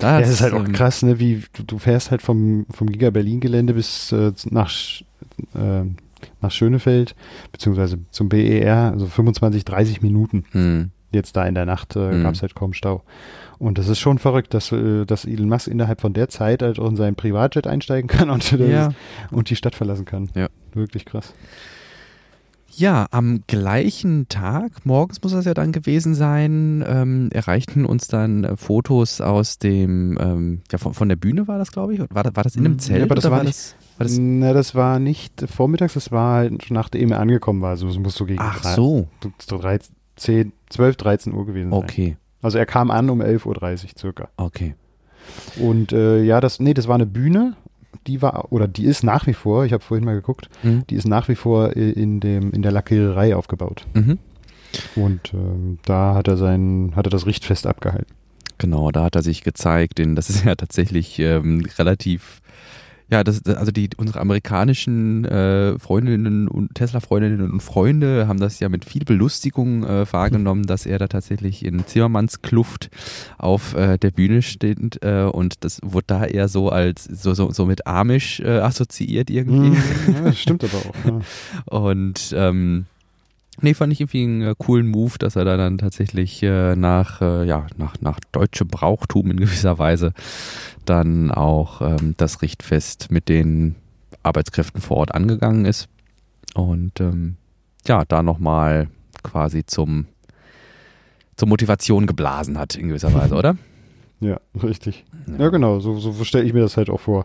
Ja, 0.00 0.20
das, 0.20 0.28
ist 0.28 0.40
halt 0.42 0.52
auch 0.52 0.64
ähm, 0.66 0.72
krass, 0.72 1.02
ne, 1.02 1.18
wie 1.20 1.42
du, 1.54 1.62
du 1.62 1.78
fährst 1.78 2.10
halt 2.10 2.20
vom, 2.20 2.66
vom 2.70 2.86
Giga 2.88 3.08
Berlin 3.10 3.40
Gelände 3.40 3.72
bis 3.72 4.12
äh, 4.12 4.32
nach, 4.50 4.70
äh, 5.54 5.84
nach 6.40 6.50
Schönefeld, 6.50 7.14
beziehungsweise 7.52 7.98
zum 8.10 8.28
BER, 8.28 8.92
also 8.92 9.06
25, 9.06 9.64
30 9.64 10.02
Minuten. 10.02 10.44
Hm, 10.52 10.90
Jetzt 11.14 11.36
da 11.36 11.44
in 11.46 11.54
der 11.54 11.66
Nacht 11.66 11.94
äh, 11.94 12.10
Mhm. 12.10 12.22
gab 12.22 12.34
es 12.34 12.40
halt 12.40 12.54
kaum 12.54 12.72
Stau. 12.72 13.02
Und 13.58 13.76
das 13.76 13.88
ist 13.88 13.98
schon 13.98 14.18
verrückt, 14.18 14.54
dass, 14.54 14.72
äh, 14.72 15.04
dass 15.04 15.26
Elon 15.26 15.46
Musk 15.50 15.68
innerhalb 15.68 16.00
von 16.00 16.14
der 16.14 16.30
Zeit 16.30 16.62
halt 16.62 16.78
auch 16.78 16.88
in 16.88 16.96
seinen 16.96 17.16
Privatjet 17.16 17.66
einsteigen 17.66 18.08
kann 18.08 18.30
und, 18.30 18.50
ja. 18.52 18.92
und 19.30 19.50
die 19.50 19.56
Stadt 19.56 19.74
verlassen 19.74 20.06
kann. 20.06 20.30
Ja. 20.34 20.48
Wirklich 20.72 21.04
krass. 21.04 21.34
Ja, 22.74 23.06
am 23.10 23.42
gleichen 23.46 24.28
Tag, 24.30 24.86
morgens 24.86 25.22
muss 25.22 25.32
das 25.32 25.44
ja 25.44 25.52
dann 25.52 25.72
gewesen 25.72 26.14
sein, 26.14 26.82
ähm, 26.88 27.28
erreichten 27.30 27.84
uns 27.84 28.08
dann 28.08 28.44
äh, 28.44 28.56
Fotos 28.56 29.20
aus 29.20 29.58
dem, 29.58 30.16
ähm, 30.18 30.62
ja, 30.72 30.78
von, 30.78 30.94
von 30.94 31.10
der 31.10 31.16
Bühne 31.16 31.46
war 31.46 31.58
das, 31.58 31.70
glaube 31.72 31.92
ich. 31.92 32.00
War 32.08 32.22
das, 32.22 32.34
war 32.34 32.42
das 32.44 32.56
in 32.56 32.64
einem 32.64 32.72
Mhm. 32.74 32.78
Zelt? 32.78 32.98
Ja, 33.00 33.04
aber 33.04 33.14
das 33.16 33.26
oder 33.26 33.36
war 33.36 33.44
das, 33.44 33.74
war 33.74 33.81
das 34.02 34.16
Na, 34.18 34.52
das 34.52 34.74
war 34.74 34.98
nicht 34.98 35.44
vormittags, 35.48 35.94
das 35.94 36.10
war 36.12 36.36
halt 36.36 36.70
nachdem 36.70 37.12
er 37.12 37.20
angekommen 37.20 37.60
war. 37.62 37.70
Also 37.70 37.88
es 37.88 37.98
muss 37.98 38.14
so 38.14 38.24
gegen 38.26 38.40
Ach 38.40 38.60
drei- 38.60 38.74
so, 38.74 39.08
so 39.40 39.58
13, 39.58 39.94
10, 40.16 40.52
12, 40.70 40.96
13 40.96 41.32
Uhr 41.34 41.46
gewesen 41.46 41.70
sein. 41.70 41.78
okay, 41.82 42.16
Also 42.42 42.58
er 42.58 42.66
kam 42.66 42.90
an 42.90 43.10
um 43.10 43.20
11.30 43.20 43.46
Uhr 43.46 43.90
circa. 43.98 44.28
okay. 44.36 44.74
Und 45.60 45.92
äh, 45.92 46.22
ja, 46.22 46.40
das, 46.40 46.58
nee, 46.60 46.74
das 46.74 46.88
war 46.88 46.96
eine 46.96 47.06
Bühne, 47.06 47.54
die 48.08 48.20
war, 48.22 48.52
oder 48.52 48.66
die 48.66 48.84
ist 48.84 49.04
nach 49.04 49.26
wie 49.28 49.34
vor, 49.34 49.64
ich 49.64 49.72
habe 49.72 49.82
vorhin 49.84 50.04
mal 50.04 50.14
geguckt, 50.14 50.48
Mhm. 50.62 50.84
die 50.90 50.96
ist 50.96 51.06
nach 51.06 51.28
wie 51.28 51.36
vor 51.36 51.76
in, 51.76 52.18
dem, 52.20 52.50
in 52.52 52.62
der 52.62 52.72
Lackiererei 52.72 53.36
aufgebaut. 53.36 53.86
Mhm. 53.94 54.18
Und 54.96 55.32
ähm, 55.34 55.78
da 55.84 56.14
hat 56.14 56.26
er 56.28 56.36
sein, 56.36 56.92
hat 56.96 57.06
er 57.06 57.10
das 57.10 57.26
Richtfest 57.26 57.66
abgehalten. 57.66 58.12
Genau, 58.58 58.90
da 58.90 59.04
hat 59.04 59.14
er 59.16 59.22
sich 59.22 59.42
gezeigt, 59.42 59.98
denn 59.98 60.16
das 60.16 60.30
ist 60.30 60.44
ja 60.44 60.54
tatsächlich 60.54 61.18
ähm, 61.18 61.64
relativ, 61.78 62.40
ja, 63.10 63.24
das, 63.24 63.44
also 63.46 63.72
die 63.72 63.90
unsere 63.96 64.20
amerikanischen 64.20 65.24
äh, 65.24 65.78
Freundinnen 65.78 66.48
und 66.48 66.74
Tesla-Freundinnen 66.74 67.50
und 67.50 67.62
Freunde 67.62 68.26
haben 68.28 68.40
das 68.40 68.60
ja 68.60 68.68
mit 68.68 68.84
viel 68.84 69.04
Belustigung 69.04 69.84
äh, 69.84 70.10
wahrgenommen, 70.12 70.66
dass 70.66 70.86
er 70.86 70.98
da 70.98 71.08
tatsächlich 71.08 71.64
in 71.64 71.86
Zimmermanns 71.86 72.42
Kluft 72.42 72.90
auf 73.38 73.74
äh, 73.74 73.98
der 73.98 74.10
Bühne 74.10 74.42
steht 74.42 75.02
äh, 75.02 75.24
und 75.24 75.64
das 75.64 75.80
wurde 75.82 76.06
da 76.06 76.24
eher 76.24 76.48
so 76.48 76.70
als 76.70 77.04
so, 77.04 77.34
so, 77.34 77.50
so 77.50 77.66
mit 77.66 77.86
Amish 77.86 78.40
äh, 78.40 78.58
assoziiert 78.58 79.30
irgendwie. 79.30 79.70
Mhm, 79.70 80.14
ja, 80.14 80.20
das 80.22 80.38
stimmt 80.38 80.64
aber 80.64 80.78
auch. 80.78 80.94
Ja. 81.04 81.20
Und 81.66 82.34
ähm, 82.36 82.86
nee, 83.62 83.74
fand 83.74 83.92
ich 83.92 84.00
irgendwie 84.00 84.22
einen 84.24 84.42
äh, 84.42 84.54
coolen 84.56 84.88
Move, 84.88 85.18
dass 85.18 85.36
er 85.36 85.44
da 85.44 85.56
dann 85.56 85.78
tatsächlich 85.78 86.42
äh, 86.42 86.76
nach, 86.76 87.20
äh, 87.20 87.46
ja, 87.46 87.66
nach, 87.76 87.94
nach 88.00 88.20
deutschem 88.32 88.68
Brauchtum 88.68 89.30
in 89.30 89.38
gewisser 89.38 89.78
Weise 89.78 90.12
dann 90.84 91.30
auch 91.30 91.80
ähm, 91.80 92.14
das 92.16 92.42
Richtfest 92.42 93.10
mit 93.10 93.28
den 93.28 93.76
Arbeitskräften 94.22 94.80
vor 94.80 94.98
Ort 94.98 95.14
angegangen 95.14 95.64
ist. 95.64 95.88
Und 96.54 97.00
ähm, 97.00 97.36
ja, 97.86 98.04
da 98.04 98.22
nochmal 98.22 98.88
quasi 99.22 99.64
zum 99.64 100.06
zur 101.36 101.48
Motivation 101.48 102.06
geblasen 102.06 102.58
hat 102.58 102.76
in 102.76 102.88
gewisser 102.88 103.14
Weise, 103.14 103.34
oder? 103.34 103.56
ja, 104.20 104.38
richtig. 104.62 105.04
Ja, 105.38 105.48
genau, 105.48 105.80
so, 105.80 105.98
so 105.98 106.24
stelle 106.24 106.44
ich 106.44 106.52
mir 106.52 106.60
das 106.60 106.76
halt 106.76 106.90
auch 106.90 107.00
vor. 107.00 107.24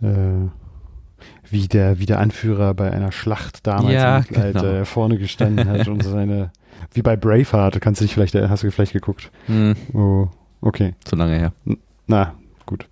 Äh, 0.00 0.46
wie, 1.50 1.68
der, 1.68 1.98
wie 1.98 2.06
der 2.06 2.18
Anführer 2.20 2.74
bei 2.74 2.90
einer 2.90 3.12
Schlacht 3.12 3.66
damals 3.66 3.92
Ja, 3.94 4.18
im 4.18 4.24
Mittelalter 4.28 4.72
genau. 4.72 4.84
vorne 4.84 5.18
gestanden 5.18 5.68
hat 5.68 5.88
und 5.88 6.02
seine, 6.04 6.50
wie 6.94 7.02
bei 7.02 7.16
Braveheart, 7.16 7.80
kannst 7.80 8.00
du 8.00 8.04
dich 8.04 8.14
vielleicht, 8.14 8.34
hast 8.34 8.62
du 8.62 8.70
vielleicht 8.70 8.92
geguckt. 8.92 9.30
Hm, 9.46 9.74
Oh, 9.92 10.28
okay. 10.60 10.94
zu 11.04 11.16
lange 11.16 11.36
her. 11.38 11.52
Na, 12.06 12.34
gut. 12.66 12.86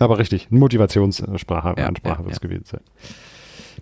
Aber 0.00 0.18
richtig, 0.18 0.48
eine 0.50 0.60
Motivationssprache, 0.60 1.74
Ja, 1.78 1.86
Ansprache 1.86 2.20
ja, 2.20 2.24
wird 2.26 2.36
es 2.36 2.42
ja. 2.42 2.48
gewesen 2.48 2.64
sein. 2.66 2.80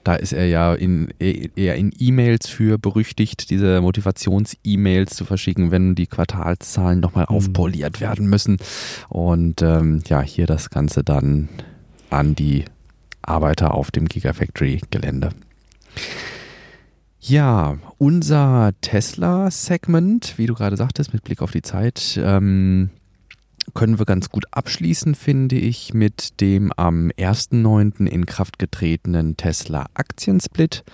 Da 0.04 0.14
ist 0.16 0.32
er 0.32 0.46
ja 0.46 0.74
in, 0.74 1.14
eher 1.20 1.76
in 1.76 1.92
E-Mails 1.96 2.48
für 2.48 2.76
berüchtigt, 2.76 3.50
diese 3.50 3.80
Motivations-E-Mails 3.82 5.14
zu 5.14 5.24
verschicken, 5.24 5.70
wenn 5.70 5.94
die 5.94 6.06
Quartalszahlen 6.08 6.98
nochmal 6.98 7.26
Mhm. 7.30 7.36
aufpoliert 7.36 8.00
werden 8.00 8.26
müssen. 8.26 8.56
Und 9.08 9.62
ähm, 9.62 10.02
ja, 10.06 10.20
hier 10.20 10.46
das 10.46 10.70
Ganze 10.70 11.04
dann 11.04 11.48
an 12.10 12.34
die 12.34 12.64
Arbeiter 13.22 13.74
auf 13.74 13.90
dem 13.90 14.06
Gigafactory-Gelände. 14.06 15.30
Ja, 17.20 17.78
unser 17.98 18.72
Tesla-Segment, 18.80 20.34
wie 20.38 20.46
du 20.46 20.54
gerade 20.54 20.76
sagtest, 20.76 21.12
mit 21.12 21.22
Blick 21.22 21.40
auf 21.40 21.52
die 21.52 21.62
Zeit, 21.62 22.18
ähm, 22.20 22.90
können 23.74 23.98
wir 23.98 24.06
ganz 24.06 24.30
gut 24.30 24.44
abschließen, 24.50 25.14
finde 25.14 25.56
ich, 25.56 25.94
mit 25.94 26.40
dem 26.40 26.72
am 26.72 27.10
1.9. 27.16 28.06
in 28.06 28.26
Kraft 28.26 28.58
getretenen 28.58 29.36
Tesla 29.36 29.86
Aktiensplit. 29.94 30.84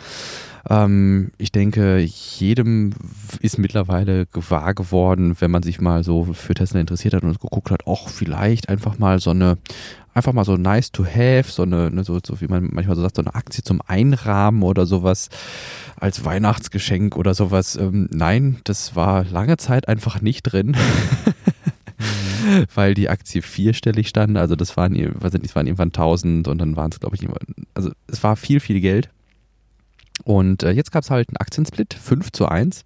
Ähm, 0.69 1.33
ich 1.39 1.51
denke, 1.51 1.99
jedem 1.99 2.93
ist 3.41 3.59
mittlerweile 3.59 4.27
wahr 4.33 4.75
geworden, 4.75 5.37
wenn 5.41 5.51
man 5.51 5.63
sich 5.63 5.81
mal 5.81 6.05
so 6.05 6.25
für 6.35 6.55
Tesla 6.55 6.81
interessiert 6.81 7.15
hat 7.15 7.23
und 7.23 7.41
geguckt 7.41 7.71
hat, 7.71 7.87
auch 7.87 8.09
vielleicht 8.09 8.69
einfach 8.69 8.99
mal 8.99 9.19
so 9.19 9.31
eine, 9.31 9.57
einfach 10.19 10.33
mal 10.33 10.45
so 10.45 10.57
nice 10.57 10.93
to 10.93 11.05
have, 11.05 11.51
so 11.51 11.63
eine, 11.63 11.91
ne, 11.91 12.05
so, 12.05 12.19
so 12.25 12.41
wie 12.41 12.49
man 12.49 12.69
manchmal 12.73 12.97
so 12.97 13.03
sagt, 13.03 13.17
so 13.17 13.23
eine 13.23 13.35
Aktie 13.35 13.65
zum 13.65 13.81
Einrahmen 13.87 14.63
oder 14.63 14.87
sowas 14.87 15.29
als 15.97 16.25
Weihnachtsgeschenk 16.25 17.17
oder 17.17 17.35
sowas. 17.35 17.77
Ähm, 17.77 18.09
nein, 18.13 18.59
das 18.65 18.95
war 18.95 19.25
lange 19.25 19.57
Zeit 19.57 19.89
einfach 19.89 20.21
nicht 20.21 20.43
drin. 20.43 20.77
weil 22.75 22.95
die 22.95 23.09
Aktie 23.09 23.43
vierstellig 23.43 24.09
stand. 24.09 24.37
Also 24.37 24.57
das 24.57 24.77
waren, 24.77 24.95
weiß 24.95 25.33
nicht, 25.35 25.47
es 25.47 25.57
waren 25.57 25.67
irgendwann 25.67 25.89
1000 25.89 26.49
und 26.49 26.59
dann 26.59 26.77
waren 26.77 26.91
es, 26.93 27.01
glaube 27.01 27.17
ich, 27.17 27.27
also 27.75 27.91
es 28.07 28.23
war 28.23 28.37
viel, 28.37 28.61
viel 28.61 28.81
Geld. 28.81 29.11
Und 30.25 30.63
äh, 30.63 30.71
jetzt 30.71 30.93
gab 30.93 31.05
es 31.05 31.11
halt 31.11 31.31
einen 31.31 31.37
Aktiensplit, 31.37 31.95
5 31.95 32.33
zu 32.33 32.47
1. 32.47 32.85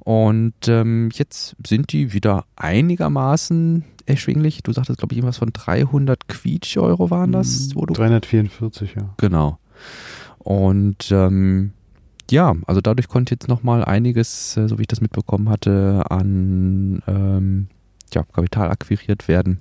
Und 0.00 0.68
ähm, 0.68 1.10
jetzt 1.12 1.56
sind 1.66 1.92
die 1.92 2.12
wieder 2.12 2.44
einigermaßen 2.56 3.84
erschwinglich. 4.06 4.62
Du 4.62 4.72
sagtest, 4.72 4.98
glaube 4.98 5.14
ich, 5.14 5.18
irgendwas 5.18 5.38
von 5.38 5.52
300 5.52 6.28
Quietsch-Euro 6.28 7.10
waren 7.10 7.32
das, 7.32 7.74
wo 7.74 7.86
du 7.86 7.94
344, 7.94 8.94
ja. 8.94 9.14
Genau. 9.16 9.58
Und 10.38 11.10
ähm, 11.10 11.72
ja, 12.30 12.54
also 12.66 12.80
dadurch 12.80 13.08
konnte 13.08 13.34
jetzt 13.34 13.48
nochmal 13.48 13.84
einiges, 13.84 14.56
äh, 14.56 14.68
so 14.68 14.78
wie 14.78 14.82
ich 14.82 14.88
das 14.88 15.00
mitbekommen 15.00 15.48
hatte, 15.48 16.04
an 16.08 17.02
ähm, 17.06 17.68
ja, 18.12 18.22
Kapital 18.24 18.70
akquiriert 18.70 19.28
werden, 19.28 19.60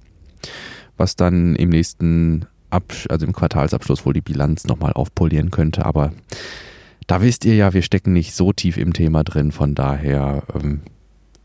was 0.97 1.15
dann 1.15 1.55
im 1.55 1.69
nächsten, 1.69 2.45
Absch 2.69 3.07
also 3.09 3.25
im 3.25 3.33
Quartalsabschluss 3.33 4.05
wohl 4.05 4.13
die 4.13 4.21
Bilanz 4.21 4.65
nochmal 4.65 4.93
aufpolieren 4.93 5.51
könnte. 5.51 5.85
Aber 5.85 6.13
da 7.07 7.21
wisst 7.21 7.45
ihr 7.45 7.55
ja, 7.55 7.73
wir 7.73 7.81
stecken 7.81 8.13
nicht 8.13 8.33
so 8.35 8.53
tief 8.53 8.77
im 8.77 8.93
Thema 8.93 9.23
drin, 9.23 9.51
von 9.51 9.75
daher, 9.75 10.43
ähm, 10.53 10.81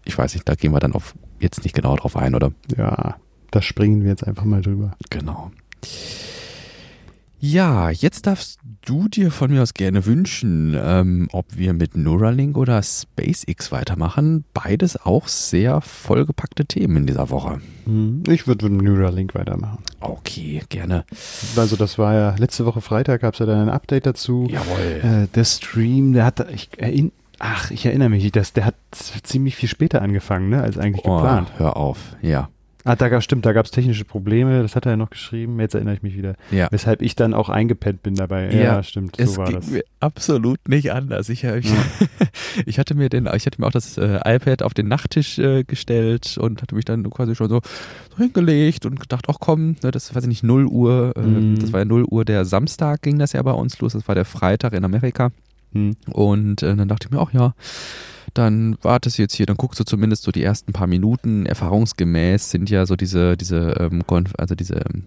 ich 0.04 0.16
weiß 0.16 0.34
nicht, 0.34 0.48
da 0.48 0.54
gehen 0.54 0.72
wir 0.72 0.80
dann 0.80 0.92
auf, 0.92 1.14
jetzt 1.44 1.62
nicht 1.62 1.74
genau 1.74 1.96
drauf 1.96 2.16
ein, 2.16 2.34
oder? 2.34 2.52
Ja, 2.76 3.16
da 3.50 3.62
springen 3.62 4.02
wir 4.02 4.10
jetzt 4.10 4.26
einfach 4.26 4.44
mal 4.44 4.62
drüber. 4.62 4.96
Genau. 5.10 5.52
Ja, 7.46 7.90
jetzt 7.90 8.26
darfst 8.26 8.58
du 8.86 9.06
dir 9.06 9.30
von 9.30 9.50
mir 9.50 9.60
aus 9.60 9.74
gerne 9.74 10.06
wünschen, 10.06 10.74
ähm, 10.82 11.28
ob 11.30 11.44
wir 11.58 11.74
mit 11.74 11.94
Neuralink 11.94 12.56
oder 12.56 12.82
SpaceX 12.82 13.70
weitermachen. 13.70 14.44
Beides 14.54 14.96
auch 15.04 15.28
sehr 15.28 15.82
vollgepackte 15.82 16.64
Themen 16.64 16.96
in 16.96 17.06
dieser 17.06 17.28
Woche. 17.28 17.60
Ich 18.28 18.46
würde 18.46 18.70
mit 18.70 18.82
Neuralink 18.82 19.34
weitermachen. 19.34 19.78
Okay, 20.00 20.62
gerne. 20.70 21.04
Also 21.54 21.76
das 21.76 21.98
war 21.98 22.14
ja, 22.14 22.34
letzte 22.38 22.64
Woche 22.64 22.80
Freitag 22.80 23.20
gab 23.20 23.34
es 23.34 23.40
ja 23.40 23.46
dann 23.46 23.68
ein 23.68 23.68
Update 23.68 24.06
dazu. 24.06 24.48
Jawohl. 24.50 25.02
Äh, 25.02 25.26
der 25.34 25.44
Stream, 25.44 26.14
der 26.14 26.24
hat, 26.24 26.50
ich, 26.50 26.70
erinn, 26.78 27.12
ach, 27.38 27.70
ich 27.70 27.86
erinnere 27.86 28.08
mich, 28.10 28.30
das, 28.32 28.52
der 28.52 28.64
hat 28.66 28.74
ziemlich 28.92 29.56
viel 29.56 29.68
später 29.68 30.02
angefangen, 30.02 30.50
ne, 30.50 30.62
als 30.62 30.78
eigentlich 30.78 31.04
Oh, 31.04 31.16
geplant. 31.16 31.52
hör 31.58 31.76
auf, 31.76 32.16
ja. 32.22 32.48
Ah, 32.86 32.96
da 32.96 33.08
gab 33.08 33.22
stimmt, 33.22 33.46
da 33.46 33.54
gab 33.54 33.64
es 33.64 33.70
technische 33.70 34.04
Probleme, 34.04 34.60
das 34.60 34.76
hat 34.76 34.84
er 34.84 34.90
ja 34.92 34.96
noch 34.98 35.08
geschrieben, 35.08 35.58
jetzt 35.58 35.74
erinnere 35.74 35.94
ich 35.94 36.02
mich 36.02 36.18
wieder. 36.18 36.34
Ja. 36.50 36.68
Weshalb 36.70 37.00
ich 37.00 37.16
dann 37.16 37.32
auch 37.32 37.48
eingepennt 37.48 38.02
bin 38.02 38.14
dabei. 38.14 38.50
Ja, 38.52 38.60
Ja, 38.62 38.82
stimmt, 38.82 39.18
es 39.18 39.32
so 39.32 39.36
war 39.38 39.46
ging 39.46 39.56
das. 39.56 39.70
mir 39.70 39.84
absolut 40.00 40.58
nicht 40.68 40.92
anders. 40.92 41.30
Ich, 41.30 41.44
ich, 41.44 41.72
ich 42.66 42.78
hatte 42.78 42.94
mir 42.94 43.08
den, 43.08 43.26
ich 43.34 43.46
hatte 43.46 43.58
mir 43.58 43.66
auch 43.68 43.72
das 43.72 43.96
äh, 43.96 44.20
iPad 44.26 44.62
auf 44.62 44.74
den 44.74 44.86
Nachttisch 44.88 45.38
äh, 45.38 45.64
gestellt 45.64 46.36
und 46.36 46.60
hatte 46.60 46.74
mich 46.74 46.84
dann 46.84 47.08
quasi 47.08 47.34
schon 47.34 47.48
so, 47.48 47.62
so 48.10 48.18
hingelegt 48.18 48.84
und 48.84 49.00
gedacht, 49.00 49.24
ach 49.28 49.36
komm, 49.40 49.76
ne, 49.82 49.90
das 49.90 50.14
weiß 50.14 50.24
ich 50.24 50.28
nicht, 50.28 50.42
0 50.44 50.66
Uhr, 50.66 51.14
äh, 51.16 51.20
Mhm. 51.20 51.58
das 51.60 51.72
war 51.72 51.80
ja 51.80 51.86
0 51.86 52.04
Uhr 52.04 52.26
der 52.26 52.44
Samstag 52.44 53.00
ging 53.00 53.18
das 53.18 53.32
ja 53.32 53.40
bei 53.40 53.52
uns 53.52 53.80
los, 53.80 53.94
das 53.94 54.06
war 54.08 54.14
der 54.14 54.26
Freitag 54.26 54.74
in 54.74 54.84
Amerika. 54.84 55.30
Hm. 55.74 55.96
Und 56.10 56.62
äh, 56.62 56.74
dann 56.74 56.88
dachte 56.88 57.08
ich 57.08 57.10
mir, 57.12 57.20
ach 57.20 57.32
ja, 57.32 57.54
dann 58.32 58.76
wartest 58.82 59.18
du 59.18 59.22
jetzt 59.22 59.34
hier, 59.34 59.46
dann 59.46 59.56
guckst 59.56 59.78
du 59.78 59.84
zumindest 59.84 60.22
so 60.22 60.32
die 60.32 60.42
ersten 60.42 60.72
paar 60.72 60.86
Minuten. 60.86 61.46
Erfahrungsgemäß 61.46 62.50
sind 62.50 62.70
ja 62.70 62.86
so 62.86 62.96
diese, 62.96 63.36
diese, 63.36 63.76
ähm, 63.78 64.02
also 64.38 64.54
diese, 64.54 64.74
ähm, 64.74 65.04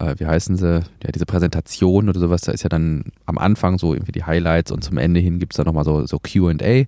äh, 0.00 0.14
wie 0.18 0.26
heißen 0.26 0.56
sie, 0.56 0.80
ja, 1.04 1.12
diese 1.14 1.26
Präsentation 1.26 2.08
oder 2.08 2.18
sowas, 2.18 2.40
da 2.40 2.52
ist 2.52 2.62
ja 2.62 2.68
dann 2.68 3.04
am 3.26 3.38
Anfang 3.38 3.78
so 3.78 3.92
irgendwie 3.94 4.12
die 4.12 4.24
Highlights 4.24 4.72
und 4.72 4.82
zum 4.82 4.96
Ende 4.98 5.20
hin 5.20 5.38
gibt's 5.38 5.56
dann 5.56 5.66
nochmal 5.66 5.84
so, 5.84 6.06
so 6.06 6.18
QA. 6.18 6.86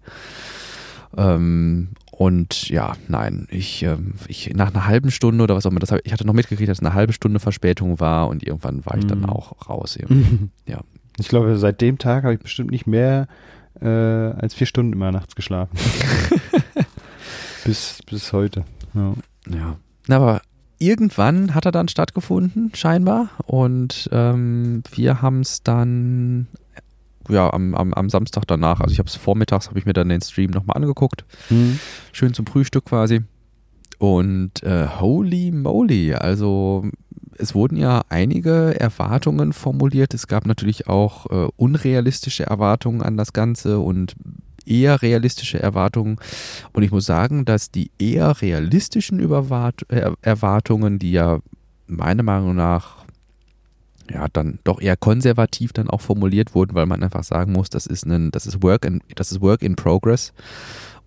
Ähm, 1.17 1.89
und 2.11 2.69
ja, 2.69 2.95
nein, 3.07 3.47
ich, 3.51 3.83
ähm, 3.85 4.15
ich 4.27 4.53
nach 4.55 4.75
einer 4.75 4.87
halben 4.87 5.11
Stunde 5.11 5.45
oder 5.45 5.55
was 5.55 5.65
auch 5.67 5.71
immer, 5.71 5.81
das 5.81 5.95
ich 6.03 6.13
hatte 6.13 6.27
noch 6.27 6.35
mitgekriegt, 6.35 6.69
dass 6.69 6.79
es 6.79 6.85
eine 6.85 6.95
halbe 6.95 7.13
Stunde 7.13 7.39
Verspätung 7.41 8.01
war 8.01 8.29
und 8.29 8.43
irgendwann 8.43 8.85
war 8.85 8.99
ich 8.99 9.07
dann 9.07 9.21
Mhm. 9.21 9.27
auch 9.27 9.69
raus. 9.69 9.97
Irgendwie. 9.97 10.49
Ja. 10.67 10.81
Ich 11.19 11.29
glaube, 11.29 11.57
seit 11.59 11.81
dem 11.81 11.99
Tag 11.99 12.25
habe 12.25 12.35
ich 12.35 12.41
bestimmt 12.41 12.71
nicht 12.71 12.87
mehr 12.87 13.27
äh, 13.81 13.87
als 13.87 14.55
vier 14.55 14.67
Stunden 14.67 14.93
immer 14.93 15.13
nachts 15.13 15.35
geschlafen. 15.35 15.77
bis, 17.65 18.01
bis 18.09 18.33
heute. 18.33 18.65
Ja. 18.95 19.15
Ja. 19.51 19.77
Aber 20.09 20.41
irgendwann 20.79 21.55
hat 21.55 21.67
er 21.67 21.73
dann 21.73 21.89
stattgefunden, 21.89 22.71
scheinbar. 22.75 23.31
Und 23.47 24.09
ähm, 24.13 24.83
wir 24.93 25.23
haben 25.23 25.41
es 25.41 25.63
dann 25.63 26.47
ja 27.29 27.53
am, 27.53 27.75
am, 27.75 27.93
am 27.93 28.09
Samstag 28.09 28.47
danach, 28.47 28.81
also 28.81 28.93
ich 28.93 28.99
habe 28.99 29.09
es 29.09 29.17
vormittags, 29.17 29.69
habe 29.69 29.79
ich 29.79 29.85
mir 29.85 29.93
dann 29.93 30.09
den 30.09 30.23
Stream 30.23 30.51
nochmal 30.51 30.77
angeguckt. 30.77 31.25
Hm. 31.49 31.79
Schön 32.13 32.33
zum 32.33 32.47
Frühstück 32.47 32.87
quasi. 32.87 33.23
Und 33.99 34.63
äh, 34.63 34.87
holy 35.01 35.51
moly, 35.51 36.15
also 36.15 36.85
es 37.39 37.55
wurden 37.55 37.77
ja 37.77 38.03
einige 38.09 38.79
Erwartungen 38.79 39.53
formuliert. 39.53 40.15
Es 40.15 40.27
gab 40.27 40.47
natürlich 40.47 40.89
auch 40.89 41.27
äh, 41.27 41.49
unrealistische 41.57 42.47
Erwartungen 42.47 43.03
an 43.03 43.17
das 43.17 43.33
Ganze 43.33 43.79
und 43.79 44.15
eher 44.67 45.01
realistische 45.03 45.61
Erwartungen. 45.61 46.19
Und 46.73 46.83
ich 46.83 46.91
muss 46.91 47.07
sagen, 47.07 47.45
dass 47.45 47.71
die 47.71 47.91
eher 47.99 48.41
realistischen 48.41 49.19
Überwart 49.19 49.87
äh, 49.89 50.11
Erwartungen, 50.23 50.99
die 50.99 51.13
ja 51.13 51.39
meiner 51.87 52.23
Meinung 52.23 52.55
nach 52.55 53.05
ja 54.11 54.27
dann 54.33 54.59
doch 54.65 54.81
eher 54.81 54.97
konservativ 54.97 55.73
dann 55.73 55.91
auch 55.91 56.01
formuliert 56.01 56.55
wurden, 56.55 56.75
weil 56.75 56.87
man 56.87 57.03
einfach 57.03 57.25
sagen 57.25 57.53
muss, 57.53 57.71
das 57.71 57.87
ist 57.87 58.07
ein, 58.07 58.31
das 58.31 58.47
ist 58.47 58.63
Work 58.63 58.85
in, 58.85 59.03
das 59.15 59.33
ist 59.33 59.41
Work 59.41 59.63
in 59.63 59.77
Progress. 59.77 60.33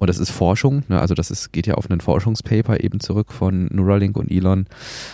Und 0.01 0.07
das 0.07 0.17
ist 0.17 0.31
Forschung, 0.31 0.81
ne? 0.87 0.99
also 0.99 1.13
das 1.13 1.29
ist, 1.29 1.53
geht 1.53 1.67
ja 1.67 1.75
auf 1.75 1.87
einen 1.87 2.01
Forschungspaper 2.01 2.83
eben 2.83 2.99
zurück 2.99 3.31
von 3.31 3.67
Neuralink 3.67 4.17
und 4.17 4.31
Elon. 4.31 4.65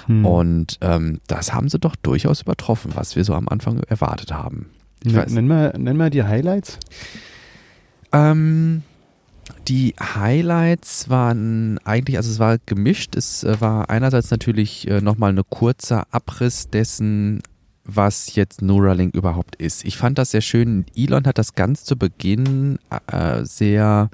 Hm. 0.05 0.25
Und 0.25 0.77
ähm, 0.79 1.19
das 1.27 1.53
haben 1.53 1.67
sie 1.67 1.77
doch 1.77 1.97
durchaus 1.97 2.43
übertroffen, 2.43 2.91
was 2.95 3.17
wir 3.17 3.25
so 3.25 3.33
am 3.33 3.49
Anfang 3.49 3.81
erwartet 3.89 4.31
haben. 4.31 4.67
Ich 5.03 5.11
N- 5.11 5.19
weiß. 5.19 5.31
Nenn, 5.33 5.45
mal, 5.45 5.73
nenn 5.77 5.97
mal 5.97 6.09
die 6.09 6.23
Highlights. 6.23 6.79
Ähm, 8.13 8.83
die 9.67 9.93
Highlights 9.99 11.09
waren 11.09 11.79
eigentlich, 11.79 12.15
also 12.15 12.31
es 12.31 12.39
war 12.39 12.57
gemischt. 12.65 13.17
Es 13.17 13.43
äh, 13.43 13.59
war 13.59 13.89
einerseits 13.89 14.31
natürlich 14.31 14.87
äh, 14.87 15.01
nochmal 15.01 15.33
ein 15.33 15.41
kurzer 15.49 16.07
Abriss 16.11 16.69
dessen, 16.69 17.41
was 17.83 18.35
jetzt 18.35 18.61
Neuralink 18.61 19.13
überhaupt 19.15 19.57
ist. 19.57 19.83
Ich 19.83 19.97
fand 19.97 20.17
das 20.17 20.31
sehr 20.31 20.39
schön. 20.39 20.85
Elon 20.95 21.27
hat 21.27 21.37
das 21.37 21.55
ganz 21.55 21.83
zu 21.83 21.97
Beginn 21.97 22.79
äh, 23.11 23.43
sehr 23.43 24.09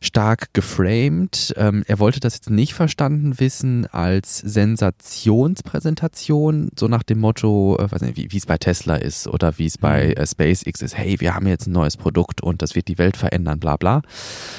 stark 0.00 0.52
geframed. 0.54 1.52
Ähm, 1.56 1.84
er 1.86 1.98
wollte 1.98 2.20
das 2.20 2.34
jetzt 2.34 2.50
nicht 2.50 2.74
verstanden 2.74 3.38
wissen 3.38 3.86
als 3.86 4.38
Sensationspräsentation, 4.38 6.70
so 6.78 6.88
nach 6.88 7.02
dem 7.02 7.20
Motto, 7.20 7.76
äh, 7.78 7.92
weiß 7.92 8.00
nicht, 8.02 8.16
wie 8.16 8.36
es 8.36 8.46
bei 8.46 8.56
Tesla 8.56 8.94
ist 8.96 9.28
oder 9.28 9.58
wie 9.58 9.66
es 9.66 9.76
bei 9.78 10.14
äh, 10.14 10.26
SpaceX 10.26 10.80
ist. 10.80 10.96
Hey, 10.96 11.20
wir 11.20 11.34
haben 11.34 11.46
jetzt 11.46 11.66
ein 11.66 11.72
neues 11.72 11.98
Produkt 11.98 12.42
und 12.42 12.62
das 12.62 12.74
wird 12.74 12.88
die 12.88 12.96
Welt 12.98 13.18
verändern, 13.18 13.60
bla 13.60 13.76
bla. 13.76 14.00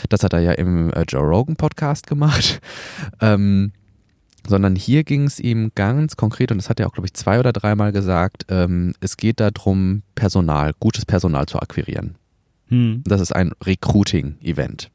Das 0.09 0.23
hat 0.23 0.33
er 0.33 0.41
ja 0.41 0.51
im 0.51 0.93
äh, 0.93 1.05
Joe 1.07 1.23
Rogan 1.23 1.55
Podcast 1.55 2.05
gemacht. 2.07 2.61
Ähm, 3.19 3.71
sondern 4.47 4.75
hier 4.75 5.03
ging 5.03 5.25
es 5.25 5.39
ihm 5.39 5.71
ganz 5.75 6.15
konkret, 6.15 6.51
und 6.51 6.57
das 6.57 6.69
hat 6.69 6.79
er 6.79 6.87
auch, 6.87 6.93
glaube 6.93 7.07
ich, 7.07 7.13
zwei 7.13 7.39
oder 7.39 7.53
dreimal 7.53 7.91
gesagt, 7.91 8.45
ähm, 8.49 8.93
es 8.99 9.17
geht 9.17 9.39
darum, 9.39 10.03
Personal, 10.15 10.73
gutes 10.79 11.05
Personal 11.05 11.45
zu 11.45 11.59
akquirieren. 11.59 12.15
Hm. 12.69 13.03
Das 13.05 13.21
ist 13.21 13.35
ein 13.35 13.51
Recruiting-Event. 13.63 14.89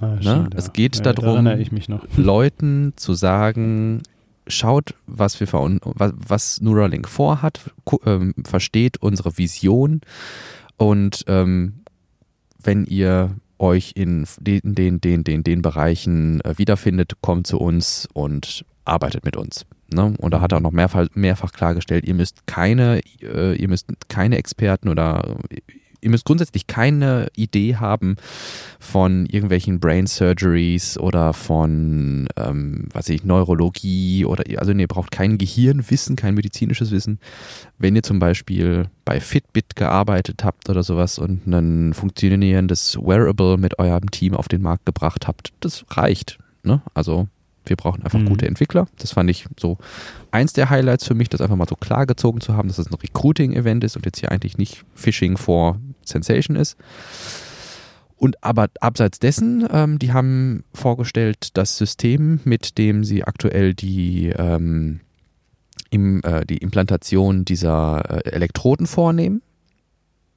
Ah, 0.00 0.16
Ne? 0.22 0.50
Es 0.54 0.72
geht 0.72 1.04
darum- 1.06 1.24
Da 1.24 1.32
erinnere 1.32 1.58
ich 1.60 1.72
mich 1.72 1.88
noch. 1.88 2.04
Leuten 2.16 2.92
zu 2.96 3.14
sagen, 3.14 4.02
schaut, 4.46 4.94
was 5.06 5.40
wir 5.40 5.46
was, 5.84 6.12
was 6.16 6.60
Neuralink 6.60 7.08
vorhat, 7.08 7.60
ähm, 8.04 8.34
versteht 8.44 8.98
unsere 9.02 9.38
Vision 9.38 10.00
und 10.76 11.24
ähm, 11.26 11.80
wenn 12.62 12.84
ihr 12.84 13.36
euch 13.58 13.92
in 13.94 14.26
den, 14.40 14.60
den, 14.74 15.00
den, 15.00 15.24
den, 15.24 15.42
den 15.42 15.62
Bereichen 15.62 16.40
äh, 16.42 16.58
wiederfindet, 16.58 17.14
kommt 17.22 17.46
zu 17.46 17.58
uns 17.58 18.06
und 18.12 18.64
arbeitet 18.84 19.24
mit 19.24 19.36
uns. 19.36 19.64
Ne? 19.92 20.14
Und 20.18 20.32
da 20.32 20.40
hat 20.40 20.52
er 20.52 20.58
auch 20.58 20.62
noch 20.62 20.72
mehrfach, 20.72 21.06
mehrfach 21.14 21.52
klargestellt, 21.52 22.04
ihr 22.06 22.14
müsst 22.14 22.46
keine, 22.46 23.00
äh, 23.22 23.54
ihr 23.56 23.68
müsst 23.68 23.86
keine 24.08 24.36
Experten 24.36 24.88
oder 24.88 25.36
ihr 26.00 26.10
müsst 26.10 26.24
grundsätzlich 26.24 26.66
keine 26.66 27.28
Idee 27.36 27.76
haben 27.76 28.16
von 28.78 29.26
irgendwelchen 29.26 29.80
Brain 29.80 30.06
Surgeries 30.06 30.98
oder 30.98 31.32
von, 31.32 32.28
ähm, 32.36 32.88
was 32.92 33.08
ich, 33.08 33.24
Neurologie 33.24 34.24
oder, 34.24 34.44
also 34.58 34.72
ihr 34.72 34.88
braucht 34.88 35.10
kein 35.10 35.38
Gehirnwissen, 35.38 36.16
kein 36.16 36.34
medizinisches 36.34 36.90
Wissen. 36.90 37.18
Wenn 37.78 37.96
ihr 37.96 38.02
zum 38.02 38.18
Beispiel 38.18 38.88
bei 39.04 39.20
Fitbit 39.20 39.76
gearbeitet 39.76 40.44
habt 40.44 40.68
oder 40.68 40.82
sowas 40.82 41.18
und 41.18 41.46
ein 41.46 41.94
funktionierendes 41.94 42.98
Wearable 43.00 43.56
mit 43.58 43.78
eurem 43.78 44.10
Team 44.10 44.34
auf 44.34 44.48
den 44.48 44.62
Markt 44.62 44.86
gebracht 44.86 45.26
habt, 45.26 45.52
das 45.60 45.84
reicht. 45.90 46.38
Ne? 46.62 46.82
Also 46.94 47.28
wir 47.68 47.76
brauchen 47.76 48.02
einfach 48.02 48.18
Mhm. 48.18 48.26
gute 48.26 48.46
Entwickler. 48.46 48.86
Das 48.98 49.12
fand 49.12 49.30
ich 49.30 49.46
so 49.58 49.78
eins 50.30 50.52
der 50.52 50.70
Highlights 50.70 51.06
für 51.06 51.14
mich, 51.14 51.28
das 51.28 51.40
einfach 51.40 51.56
mal 51.56 51.68
so 51.68 51.76
klar 51.76 52.06
gezogen 52.06 52.40
zu 52.40 52.54
haben, 52.56 52.68
dass 52.68 52.78
es 52.78 52.86
ein 52.90 52.94
Recruiting-Event 52.94 53.84
ist 53.84 53.96
und 53.96 54.06
jetzt 54.06 54.20
hier 54.20 54.30
eigentlich 54.30 54.58
nicht 54.58 54.84
Phishing 54.94 55.36
for 55.36 55.78
Sensation 56.04 56.56
ist. 56.56 56.76
Und 58.16 58.42
aber 58.42 58.68
abseits 58.80 59.18
dessen, 59.18 59.66
ähm, 59.70 59.98
die 59.98 60.12
haben 60.12 60.64
vorgestellt 60.72 61.50
das 61.54 61.76
System, 61.76 62.40
mit 62.44 62.78
dem 62.78 63.04
sie 63.04 63.24
aktuell 63.24 63.74
die, 63.74 64.28
ähm, 64.28 65.00
im, 65.90 66.22
äh, 66.22 66.46
die 66.46 66.56
Implantation 66.58 67.44
dieser 67.44 68.24
äh, 68.24 68.30
Elektroden 68.30 68.86
vornehmen. 68.86 69.42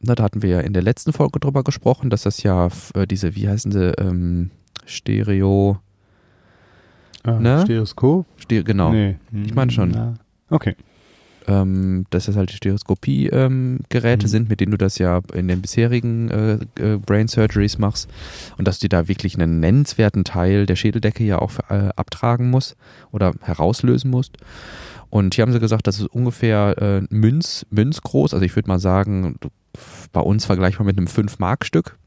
Na, 0.01 0.15
da 0.15 0.23
hatten 0.23 0.41
wir 0.41 0.49
ja 0.49 0.59
in 0.59 0.73
der 0.73 0.81
letzten 0.81 1.13
Folge 1.13 1.39
drüber 1.39 1.63
gesprochen, 1.63 2.09
dass 2.09 2.23
das 2.23 2.43
ja 2.43 2.69
äh, 2.95 3.07
diese, 3.07 3.35
wie 3.35 3.47
heißen 3.47 3.71
sie, 3.71 3.93
ähm, 3.97 4.51
Stereo, 4.85 5.79
Ah, 7.23 7.39
Ne? 7.39 7.61
Stereoskop? 7.63 8.25
Stereo 8.37 8.63
genau. 8.63 8.91
Nee. 8.91 9.15
Ich 9.45 9.53
meine 9.53 9.71
schon. 9.71 9.91
Na, 9.91 10.13
Okay. 10.49 10.75
ähm, 11.47 12.05
dass 12.11 12.25
das 12.25 12.35
halt 12.35 12.51
die 12.51 12.55
Stereoskopie-Geräte 12.55 14.25
Mhm. 14.25 14.29
sind, 14.29 14.49
mit 14.49 14.59
denen 14.61 14.71
du 14.71 14.77
das 14.77 14.97
ja 14.97 15.21
in 15.33 15.47
den 15.47 15.61
bisherigen 15.61 16.29
äh, 16.29 16.53
äh, 16.79 16.97
Brain 16.97 17.27
Surgeries 17.27 17.77
machst 17.77 18.09
und 18.57 18.67
dass 18.67 18.79
du 18.79 18.87
da 18.89 19.07
wirklich 19.07 19.35
einen 19.39 19.59
nennenswerten 19.59 20.23
Teil 20.23 20.65
der 20.65 20.75
Schädeldecke 20.75 21.23
ja 21.23 21.39
auch 21.39 21.51
äh, 21.69 21.89
abtragen 21.95 22.49
musst 22.49 22.75
oder 23.11 23.33
herauslösen 23.41 24.09
musst. 24.11 24.37
Und 25.09 25.33
hier 25.35 25.41
haben 25.43 25.51
sie 25.51 25.59
gesagt, 25.59 25.87
das 25.87 25.99
ist 25.99 26.05
ungefähr 26.07 26.75
äh, 26.79 27.01
Münz, 27.09 27.65
Münzgroß, 27.71 28.33
also 28.33 28.45
ich 28.45 28.55
würde 28.55 28.67
mal 28.69 28.79
sagen, 28.79 29.35
bei 30.13 30.21
uns 30.21 30.45
vergleichbar 30.45 30.85
mit 30.85 30.97
einem 30.97 31.07
5-Mark-Stück, 31.07 31.95
dass, 31.95 31.97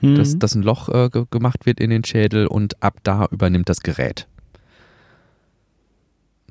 Mhm. 0.00 0.38
dass 0.38 0.54
ein 0.54 0.62
Loch 0.62 0.88
äh, 0.88 1.08
ge 1.10 1.24
gemacht 1.30 1.64
wird 1.66 1.80
in 1.80 1.90
den 1.90 2.04
Schädel 2.04 2.46
und 2.46 2.82
ab 2.82 2.98
da 3.02 3.26
übernimmt 3.30 3.68
das 3.68 3.80
Gerät. 3.80 4.26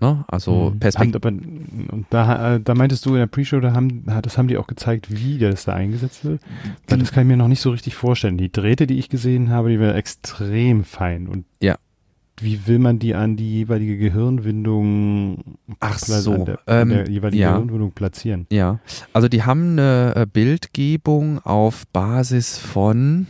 Ne? 0.02 0.26
Also 0.28 0.72
Mhm. 0.74 0.80
Perspektive. 0.80 1.28
Und 1.28 2.06
da, 2.10 2.56
äh, 2.56 2.60
da 2.60 2.76
meintest 2.76 3.06
du 3.06 3.12
in 3.12 3.16
der 3.20 3.28
Pre-Show, 3.28 3.62
da 3.62 3.74
haben, 3.74 4.04
das 4.24 4.38
haben 4.38 4.48
die 4.50 4.58
auch 4.58 4.68
gezeigt, 4.68 5.08
wie 5.10 5.38
das 5.38 5.66
da 5.66 5.74
eingesetzt 5.74 6.26
wird. 6.26 6.42
Weil 6.88 6.98
das 7.00 7.12
kann 7.14 7.24
ich 7.24 7.28
mir 7.30 7.38
noch 7.38 7.48
nicht 7.48 7.62
so 7.62 7.70
richtig 7.72 7.96
vorstellen. 7.96 8.38
Die 8.38 8.52
Drähte, 8.52 8.88
die 8.88 8.98
ich 9.00 9.08
gesehen 9.10 9.50
habe, 9.52 9.70
die 9.70 9.80
wären 9.80 9.96
extrem 9.96 10.84
fein. 10.84 11.28
Und 11.28 11.46
Ja. 11.62 11.78
Wie 12.40 12.68
will 12.68 12.80
man 12.80 13.00
die 13.00 13.16
an 13.16 13.38
die 13.38 13.50
jeweilige 13.50 13.98
Gehirnwindung, 13.98 15.58
Ach 15.80 15.98
so, 16.00 16.34
an 16.34 16.46
der, 16.46 16.60
an 16.68 16.90
der 16.90 17.08
ähm, 17.08 17.34
ja. 17.34 17.52
Gehirnwindung 17.54 17.92
platzieren? 17.92 18.46
Ja, 18.52 18.80
also 19.14 19.28
die 19.28 19.44
haben 19.44 19.72
eine 19.74 20.14
äh, 20.16 20.26
Bildgebung 20.32 21.40
auf 21.40 21.86
Basis 21.94 22.58
von 22.58 23.28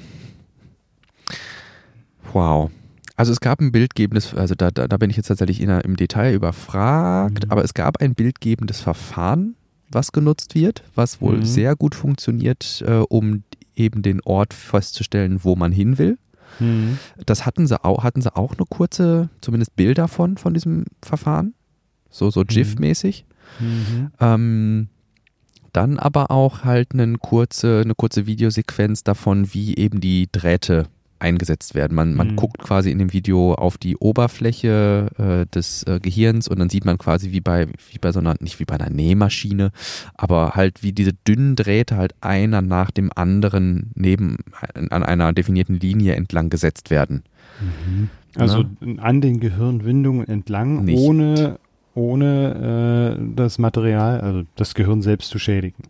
Wow. 2.33 2.71
Also 3.15 3.31
es 3.31 3.39
gab 3.39 3.61
ein 3.61 3.71
bildgebendes, 3.71 4.33
also 4.33 4.55
da, 4.55 4.71
da, 4.71 4.87
da 4.87 4.97
bin 4.97 5.09
ich 5.09 5.15
jetzt 5.15 5.27
tatsächlich 5.27 5.61
in, 5.61 5.69
im 5.69 5.95
Detail 5.95 6.33
überfragt, 6.33 7.45
Mhm. 7.45 7.51
aber 7.51 7.63
es 7.63 7.73
gab 7.73 8.01
ein 8.01 8.13
bildgebendes 8.13 8.81
Verfahren, 8.81 9.55
was 9.89 10.11
genutzt 10.11 10.53
wird, 10.55 10.83
was 10.95 11.21
wohl 11.21 11.37
Mhm. 11.37 11.45
sehr 11.45 11.75
gut 11.77 11.95
funktioniert, 11.95 12.83
äh, 12.85 12.95
um 13.07 13.43
eben 13.75 14.01
den 14.01 14.19
Ort 14.21 14.53
festzustellen, 14.53 15.43
wo 15.43 15.55
man 15.55 15.71
hin 15.71 15.97
will. 15.97 16.17
Mhm. 16.59 16.97
Das 17.25 17.45
hatten 17.45 17.67
sie 17.67 17.83
auch, 17.83 18.03
hatten 18.03 18.21
sie 18.21 18.35
auch 18.35 18.53
eine 18.53 18.65
kurze, 18.69 19.29
zumindest 19.41 19.75
Bilder 19.75 20.07
von, 20.07 20.37
von 20.37 20.53
diesem 20.53 20.85
Verfahren. 21.01 21.53
So, 22.09 22.29
so 22.29 22.43
GIF-mäßig. 22.43 23.25
Mhm. 23.59 24.11
Ähm, 24.19 24.89
dann 25.73 25.99
aber 25.99 26.31
auch 26.31 26.63
halt 26.63 26.93
eine 26.93 27.17
kurze, 27.17 27.81
eine 27.83 27.95
kurze 27.95 28.25
Videosequenz 28.25 29.03
davon, 29.03 29.53
wie 29.53 29.75
eben 29.75 29.99
die 29.99 30.29
Drähte 30.31 30.87
eingesetzt 31.19 31.75
werden. 31.75 31.95
Man, 31.95 32.13
man 32.15 32.31
Mhm. 32.31 32.35
guckt 32.35 32.59
quasi 32.59 32.91
in 32.91 32.99
dem 32.99 33.13
Video 33.13 33.53
auf 33.53 33.77
die 33.77 33.97
Oberfläche 33.97 35.07
äh, 35.17 35.45
des 35.53 35.83
äh, 35.83 35.99
Gehirns 35.99 36.47
und 36.47 36.59
dann 36.59 36.69
sieht 36.69 36.85
man 36.85 36.97
quasi 36.97 37.31
wie 37.31 37.41
bei, 37.41 37.67
wie 37.67 37.97
bei 37.99 38.11
so 38.11 38.19
einer, 38.19 38.35
nicht 38.39 38.59
wie 38.59 38.65
bei 38.65 38.75
einer 38.75 38.89
Nähmaschine, 38.89 39.71
aber 40.15 40.51
halt 40.55 40.83
wie 40.83 40.91
diese 40.93 41.13
dünnen 41.13 41.55
Drähte 41.55 41.97
halt 41.97 42.13
einer 42.21 42.61
nach 42.61 42.91
dem 42.91 43.11
anderen 43.15 43.91
neben 43.95 44.37
an 44.73 45.03
einer 45.03 45.33
definierten 45.33 45.79
Linie 45.79 46.15
entlang 46.15 46.49
gesetzt 46.49 46.89
werden. 46.91 47.23
Mhm. 47.61 48.09
Also 48.37 48.65
an 48.97 49.21
den 49.21 49.39
Gehirnwindungen 49.39 50.27
entlang, 50.27 50.83
Nicht. 50.83 50.99
ohne, 50.99 51.57
ohne 51.93 53.15
äh, 53.17 53.33
das 53.35 53.57
Material, 53.59 54.19
also 54.19 54.43
das 54.55 54.75
Gehirn 54.75 55.01
selbst 55.01 55.29
zu 55.29 55.39
schädigen. 55.39 55.83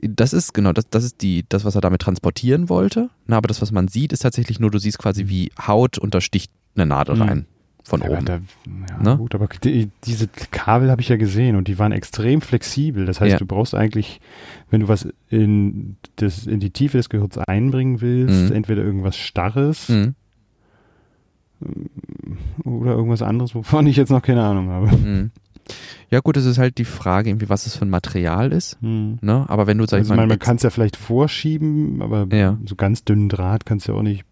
Das 0.00 0.32
ist 0.32 0.54
genau, 0.54 0.72
das, 0.72 0.88
das 0.90 1.02
ist 1.04 1.22
die, 1.22 1.44
das, 1.48 1.64
was 1.64 1.74
er 1.74 1.80
damit 1.80 2.00
transportieren 2.02 2.68
wollte. 2.68 3.10
Na, 3.26 3.36
aber 3.36 3.48
das, 3.48 3.60
was 3.60 3.72
man 3.72 3.88
sieht, 3.88 4.12
ist 4.12 4.20
tatsächlich 4.20 4.60
nur, 4.60 4.70
du 4.70 4.78
siehst 4.78 4.98
quasi 4.98 5.28
wie 5.28 5.50
Haut 5.66 5.98
untersticht 5.98 6.50
eine 6.76 6.86
Nadel 6.86 7.16
Mhm. 7.16 7.22
rein 7.22 7.46
von 7.82 8.02
Aber 8.02 8.12
oben. 8.18 8.24
da, 8.26 8.34
ja, 8.90 9.02
Ne? 9.02 9.16
gut, 9.16 9.34
aber 9.34 9.48
die, 9.64 9.88
diese 10.04 10.28
Kabel 10.50 10.90
habe 10.90 11.00
ich 11.00 11.08
ja 11.08 11.16
gesehen 11.16 11.56
und 11.56 11.68
die 11.68 11.78
waren 11.78 11.90
extrem 11.92 12.40
flexibel. 12.42 13.06
Das 13.06 13.20
heißt, 13.20 13.32
Ja. 13.32 13.38
du 13.38 13.46
brauchst 13.46 13.74
eigentlich, 13.74 14.20
wenn 14.70 14.80
du 14.80 14.88
was 14.88 15.08
in, 15.30 15.96
das, 16.16 16.46
in 16.46 16.60
die 16.60 16.70
Tiefe 16.70 16.98
des 16.98 17.08
Gehirns 17.08 17.38
einbringen 17.38 18.00
willst, 18.00 18.50
Mhm. 18.50 18.56
entweder 18.56 18.82
irgendwas 18.84 19.16
Starres 19.16 19.88
Mhm. 19.88 20.14
oder 22.64 22.92
irgendwas 22.92 23.22
anderes, 23.22 23.54
wovon 23.54 23.86
ich 23.86 23.96
jetzt 23.96 24.10
noch 24.10 24.22
keine 24.22 24.44
Ahnung 24.44 24.68
habe. 24.68 24.96
Mhm. 24.96 25.30
Ja 26.10 26.20
gut, 26.20 26.36
es 26.36 26.44
ist 26.46 26.58
halt 26.58 26.78
die 26.78 26.84
Frage, 26.84 27.30
irgendwie, 27.30 27.48
was 27.48 27.66
es 27.66 27.76
für 27.76 27.84
ein 27.84 27.90
Material 27.90 28.52
ist. 28.52 28.78
Hm. 28.80 29.18
Ne? 29.20 29.44
Aber 29.48 29.66
wenn 29.66 29.78
du, 29.78 29.84
sag 29.86 29.98
Also, 29.98 30.06
ich 30.06 30.08
mal, 30.10 30.16
meine, 30.22 30.28
man 30.28 30.38
kann 30.38 30.56
es 30.56 30.62
ja 30.62 30.70
vielleicht 30.70 30.96
vorschieben, 30.96 32.00
aber 32.02 32.26
Ja. 32.34 32.58
so 32.64 32.74
ganz 32.76 33.04
dünnen 33.04 33.28
Draht 33.28 33.66
kannst 33.66 33.86
du 33.88 33.92
ja 33.92 33.98
auch 33.98 34.02
nicht 34.02 34.24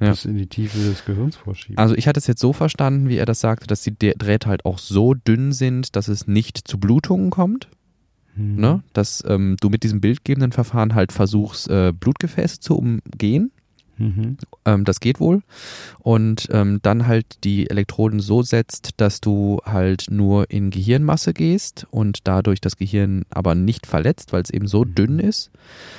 Ja. 0.00 0.10
bis 0.10 0.24
in 0.24 0.36
die 0.36 0.46
Tiefe 0.48 0.78
des 0.78 1.04
Gehirns 1.04 1.36
vorschieben. 1.36 1.78
also 1.78 1.94
ich 1.94 2.08
hatte 2.08 2.18
es 2.18 2.26
jetzt 2.26 2.40
so 2.40 2.52
verstanden, 2.52 3.08
wie 3.08 3.16
er 3.16 3.26
das 3.26 3.40
sagte, 3.40 3.66
dass 3.66 3.82
die 3.82 3.94
Drähte 3.96 4.48
halt 4.48 4.64
auch 4.64 4.78
so 4.78 5.14
dünn 5.14 5.52
sind, 5.52 5.94
dass 5.96 6.08
es 6.08 6.26
nicht 6.26 6.58
zu 6.66 6.78
Blutungen 6.78 7.30
kommt. 7.30 7.68
Hm. 8.34 8.56
Ne? 8.56 8.82
Dass 8.92 9.22
ähm, 9.28 9.56
du 9.60 9.70
mit 9.70 9.84
diesem 9.84 10.00
bildgebenden 10.00 10.50
Verfahren 10.50 10.94
halt 10.96 11.12
versuchst, 11.12 11.68
äh, 11.70 11.92
Blutgefäße 11.92 12.58
zu 12.58 12.76
umgehen. 12.76 13.52
Mhm. 13.98 14.36
Ähm, 14.64 14.84
das 14.84 15.00
geht 15.00 15.20
wohl. 15.20 15.42
Und 16.00 16.48
ähm, 16.50 16.80
dann 16.82 17.06
halt 17.06 17.44
die 17.44 17.70
Elektroden 17.70 18.20
so 18.20 18.42
setzt, 18.42 18.90
dass 18.96 19.20
du 19.20 19.60
halt 19.64 20.06
nur 20.10 20.50
in 20.50 20.70
Gehirnmasse 20.70 21.32
gehst 21.34 21.86
und 21.90 22.18
dadurch 22.24 22.60
das 22.60 22.76
Gehirn 22.76 23.24
aber 23.30 23.54
nicht 23.54 23.86
verletzt, 23.86 24.32
weil 24.32 24.42
es 24.42 24.50
eben 24.50 24.66
so 24.66 24.84
Mhm. 24.84 24.94
dünn 24.94 25.18
ist 25.18 25.50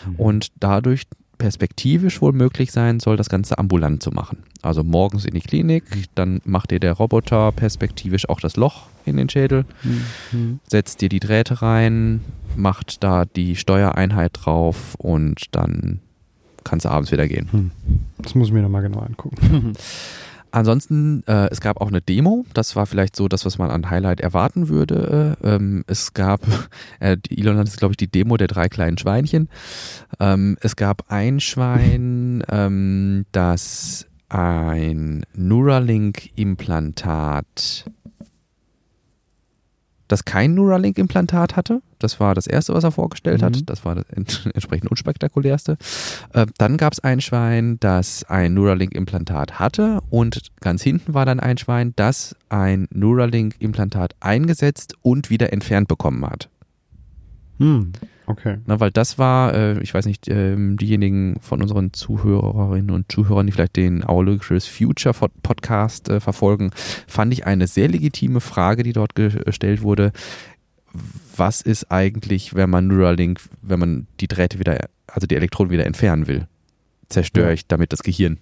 Mhm. 0.08 0.16
und 0.16 0.48
dadurch 0.60 1.04
perspektivisch 1.38 2.22
wohl 2.22 2.32
möglich 2.32 2.72
sein 2.72 3.02
soll, 3.02 3.18
das 3.18 3.28
Ganze 3.28 3.58
ambulant 3.58 4.02
zu 4.02 4.12
machen. 4.12 4.44
Also 4.62 4.84
morgens 4.86 5.26
in 5.26 5.34
die 5.34 5.42
Klinik, 5.42 5.84
dann 6.16 6.40
macht 6.46 6.72
dir 6.72 6.80
der 6.80 6.94
Roboter 6.94 7.52
perspektivisch 7.52 8.30
auch 8.30 8.40
das 8.40 8.56
Loch 8.56 8.88
in 9.06 9.18
den 9.18 9.28
Schädel, 9.30 9.66
Mhm. 10.32 10.60
setzt 10.68 11.02
dir 11.02 11.10
die 11.10 11.20
Drähte 11.20 11.62
rein, 11.62 12.22
macht 12.56 13.04
da 13.04 13.26
die 13.26 13.58
Steuereinheit 13.58 14.32
drauf 14.34 14.96
und 14.98 15.44
dann 15.52 16.00
kannst 16.66 16.86
du 16.86 16.90
abends 16.90 17.14
wieder 17.14 17.30
gehen. 17.30 17.48
Hm. 17.52 17.72
Das 18.18 18.36
muss 18.36 18.48
ich 18.48 18.54
mir 18.54 18.62
nochmal 18.62 18.82
genau 18.82 19.00
angucken. 19.00 19.74
Ansonsten, 20.56 21.22
äh, 21.28 21.50
es 21.52 21.60
gab 21.60 21.82
auch 21.82 21.90
eine 21.90 22.02
Demo. 22.02 22.46
Das 22.54 22.78
war 22.78 22.86
vielleicht 22.86 23.18
so 23.18 23.28
das, 23.28 23.46
was 23.46 23.58
man 23.58 23.70
an 23.70 23.90
Highlight 23.90 24.22
erwarten 24.22 24.70
würde. 24.70 25.36
Äh, 25.44 25.56
ähm, 25.56 25.84
es 25.86 26.14
gab, 26.14 26.40
äh, 27.02 27.18
Elon 27.30 27.58
hat 27.58 27.68
es, 27.68 27.76
glaube 27.76 27.92
ich, 27.92 27.98
die 27.98 28.08
Demo 28.08 28.38
der 28.38 28.48
drei 28.48 28.70
kleinen 28.70 28.98
Schweinchen. 28.98 29.50
Ähm, 30.22 30.58
es 30.62 30.78
gab 30.78 31.12
ein 31.12 31.42
Schwein, 31.42 32.42
ähm, 32.50 33.26
das 33.34 34.08
ein 34.30 35.26
Neuralink-Implantat, 35.34 37.92
das 40.08 40.26
kein 40.26 40.54
Neuralink-Implantat 40.54 41.56
hatte. 41.56 41.82
Das 42.00 42.20
war 42.20 42.36
das 42.36 42.48
erste, 42.48 42.74
was 42.74 42.84
er 42.84 42.92
vorgestellt 42.92 43.42
hat. 43.42 43.56
Mhm. 43.56 43.66
Das 43.66 43.86
war 43.86 43.96
das 43.96 44.06
ent 44.10 44.50
entsprechend 44.54 44.92
unspektakulärste. 44.92 45.78
Äh, 46.34 46.46
dann 46.58 46.78
gab 46.78 46.94
es 46.94 47.00
ein 47.00 47.22
Schwein, 47.22 47.78
das 47.80 48.24
ein 48.26 48.54
Neuralink-Implantat 48.54 49.60
hatte 49.60 50.02
und 50.10 50.42
ganz 50.62 50.84
hinten 50.84 51.14
war 51.14 51.26
dann 51.26 51.40
ein 51.40 51.58
Schwein, 51.58 51.94
das 51.96 52.36
ein 52.50 52.88
Neuralink-Implantat 52.92 54.16
eingesetzt 54.20 54.96
und 55.02 55.30
wieder 55.30 55.52
entfernt 55.52 55.88
bekommen 55.88 56.26
hat. 56.26 56.50
Hm. 57.60 57.94
Okay. 58.28 58.58
Na, 58.66 58.80
weil 58.80 58.92
das 58.92 59.18
war, 59.18 59.54
äh, 59.54 59.80
ich 59.82 59.94
weiß 59.94 60.06
nicht, 60.06 60.28
ähm, 60.30 60.78
diejenigen 60.78 61.38
von 61.42 61.62
unseren 61.62 61.94
Zuhörerinnen 61.94 62.92
und 62.92 63.12
Zuhörern, 63.12 63.46
die 63.46 63.52
vielleicht 63.52 63.76
den 63.76 64.04
Aulogous 64.04 64.66
Future 64.68 65.14
Podcast 65.44 66.10
äh, 66.10 66.20
verfolgen, 66.20 66.72
fand 67.08 67.34
ich 67.34 67.46
eine 67.46 67.68
sehr 67.68 67.88
legitime 67.88 68.42
Frage, 68.42 68.84
die 68.84 68.94
dort 68.94 69.16
gestellt 69.16 69.82
wurde. 69.82 70.12
Was 71.36 71.62
ist 71.62 71.92
eigentlich, 71.92 72.56
wenn 72.56 72.70
man 72.70 72.88
Neuralink, 72.88 73.42
wenn 73.62 73.80
man 73.80 74.08
die 74.20 74.28
Drähte 74.28 74.60
wieder, 74.60 74.78
also 75.08 75.28
die 75.28 75.36
Elektroden 75.36 75.72
wieder 75.72 75.86
entfernen 75.86 76.28
will? 76.28 76.48
Zerstöre 77.10 77.48
Ja. 77.48 77.54
ich 77.54 77.68
damit 77.68 77.94
das 77.94 78.02
Gehirn? 78.02 78.40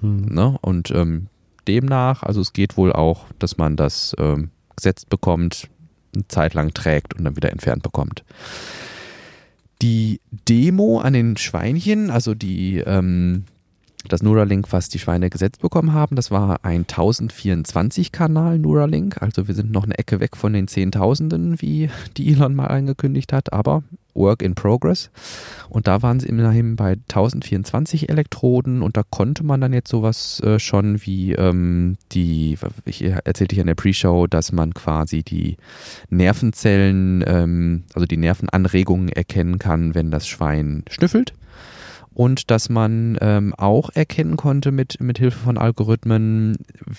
Hm. 0.00 0.26
Ne? 0.26 0.56
Und 0.60 0.90
ähm, 0.90 1.26
demnach, 1.66 2.22
also 2.22 2.40
es 2.40 2.52
geht 2.52 2.76
wohl 2.76 2.92
auch, 2.92 3.26
dass 3.38 3.56
man 3.56 3.76
das 3.76 4.14
ähm, 4.18 4.50
gesetzt 4.76 5.08
bekommt, 5.08 5.68
eine 6.14 6.28
Zeit 6.28 6.54
lang 6.54 6.72
trägt 6.74 7.14
und 7.14 7.24
dann 7.24 7.36
wieder 7.36 7.50
entfernt 7.50 7.82
bekommt. 7.82 8.24
Die 9.82 10.20
Demo 10.48 11.00
an 11.00 11.12
den 11.12 11.36
Schweinchen, 11.36 12.10
also 12.10 12.34
die, 12.34 12.78
ähm, 12.78 13.44
das 14.08 14.22
Neuralink, 14.22 14.72
was 14.72 14.88
die 14.88 14.98
Schweine 14.98 15.30
gesetzt 15.30 15.60
bekommen 15.60 15.92
haben, 15.92 16.16
das 16.16 16.30
war 16.30 16.64
ein 16.64 16.86
1024-Kanal 16.86 18.58
Neuralink. 18.58 19.20
Also 19.20 19.48
wir 19.48 19.54
sind 19.54 19.72
noch 19.72 19.84
eine 19.84 19.98
Ecke 19.98 20.20
weg 20.20 20.36
von 20.36 20.52
den 20.52 20.68
Zehntausenden, 20.68 21.60
wie 21.60 21.90
die 22.16 22.32
Elon 22.32 22.54
mal 22.54 22.68
angekündigt 22.68 23.32
hat, 23.32 23.52
aber 23.52 23.82
Work 24.16 24.42
in 24.42 24.54
Progress. 24.54 25.10
Und 25.68 25.86
da 25.86 26.02
waren 26.02 26.18
sie 26.20 26.28
immerhin 26.28 26.74
bei 26.76 26.92
1024 26.92 28.08
Elektroden 28.08 28.82
und 28.82 28.96
da 28.96 29.02
konnte 29.08 29.44
man 29.44 29.60
dann 29.60 29.72
jetzt 29.72 29.90
sowas 29.90 30.40
äh, 30.40 30.58
schon 30.58 31.04
wie 31.04 31.32
ähm, 31.34 31.96
die, 32.12 32.56
ich 32.84 33.02
erzählte 33.04 33.54
hier 33.54 33.62
in 33.62 33.68
der 33.68 33.74
Pre-Show, 33.74 34.26
dass 34.26 34.52
man 34.52 34.74
quasi 34.74 35.22
die 35.22 35.56
Nervenzellen, 36.08 37.22
ähm, 37.26 37.84
also 37.94 38.06
die 38.06 38.16
Nervenanregungen 38.16 39.08
erkennen 39.10 39.58
kann, 39.58 39.94
wenn 39.94 40.10
das 40.10 40.26
Schwein 40.26 40.82
schnüffelt. 40.90 41.34
Und 42.14 42.50
dass 42.50 42.70
man 42.70 43.18
ähm, 43.20 43.52
auch 43.58 43.90
erkennen 43.94 44.36
konnte 44.36 44.72
mit, 44.72 45.00
mit 45.00 45.18
Hilfe 45.18 45.38
von 45.38 45.58
Algorithmen, 45.58 46.56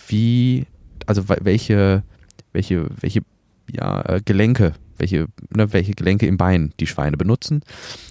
wie, 0.08 0.67
also 1.08 1.27
we- 1.27 1.39
welche, 1.41 2.03
welche, 2.53 2.88
welche 3.01 3.21
ja, 3.71 4.01
äh, 4.08 4.21
Gelenke, 4.23 4.73
welche, 4.97 5.27
ne, 5.55 5.71
welche 5.73 5.93
Gelenke 5.93 6.27
im 6.27 6.38
Bein 6.38 6.73
die 6.79 6.88
Schweine 6.88 7.17
benutzen. 7.17 7.62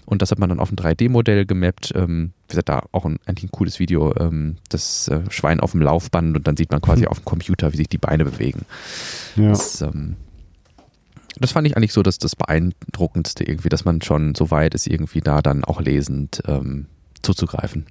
Und 0.04 0.22
das 0.22 0.30
hat 0.30 0.38
man 0.38 0.48
dann 0.48 0.60
auf 0.60 0.70
ein 0.70 0.76
3D-Modell 0.76 1.46
gemappt. 1.46 1.92
Ähm, 1.94 2.32
wie 2.46 2.50
gesagt, 2.50 2.68
da 2.68 2.82
auch 2.92 3.04
ein, 3.04 3.18
eigentlich 3.26 3.44
ein 3.44 3.50
cooles 3.52 3.78
Video, 3.78 4.14
ähm, 4.16 4.56
das 4.68 5.08
äh, 5.08 5.22
Schwein 5.30 5.60
auf 5.60 5.72
dem 5.72 5.82
Laufband 5.82 6.36
und 6.36 6.46
dann 6.46 6.56
sieht 6.56 6.70
man 6.70 6.80
quasi 6.80 7.02
Hm. 7.02 7.08
auf 7.10 7.20
dem 7.20 7.24
Computer, 7.24 7.72
wie 7.72 7.76
sich 7.76 7.88
die 7.88 7.98
Beine 7.98 8.24
bewegen. 8.24 8.62
Ja. 9.36 9.50
Das, 9.50 9.80
ähm, 9.82 10.16
das 11.38 11.52
fand 11.52 11.66
ich 11.66 11.76
eigentlich 11.76 11.92
so 11.92 12.02
das, 12.02 12.18
das 12.18 12.36
Beeindruckendste 12.36 13.44
irgendwie, 13.44 13.68
dass 13.68 13.84
man 13.84 14.00
schon 14.00 14.34
so 14.34 14.50
weit 14.50 14.74
ist, 14.74 14.86
irgendwie 14.86 15.20
da 15.20 15.42
dann 15.42 15.64
auch 15.64 15.80
lesend 15.80 16.42
ähm, 16.46 16.86
zuzugreifen. 17.22 17.86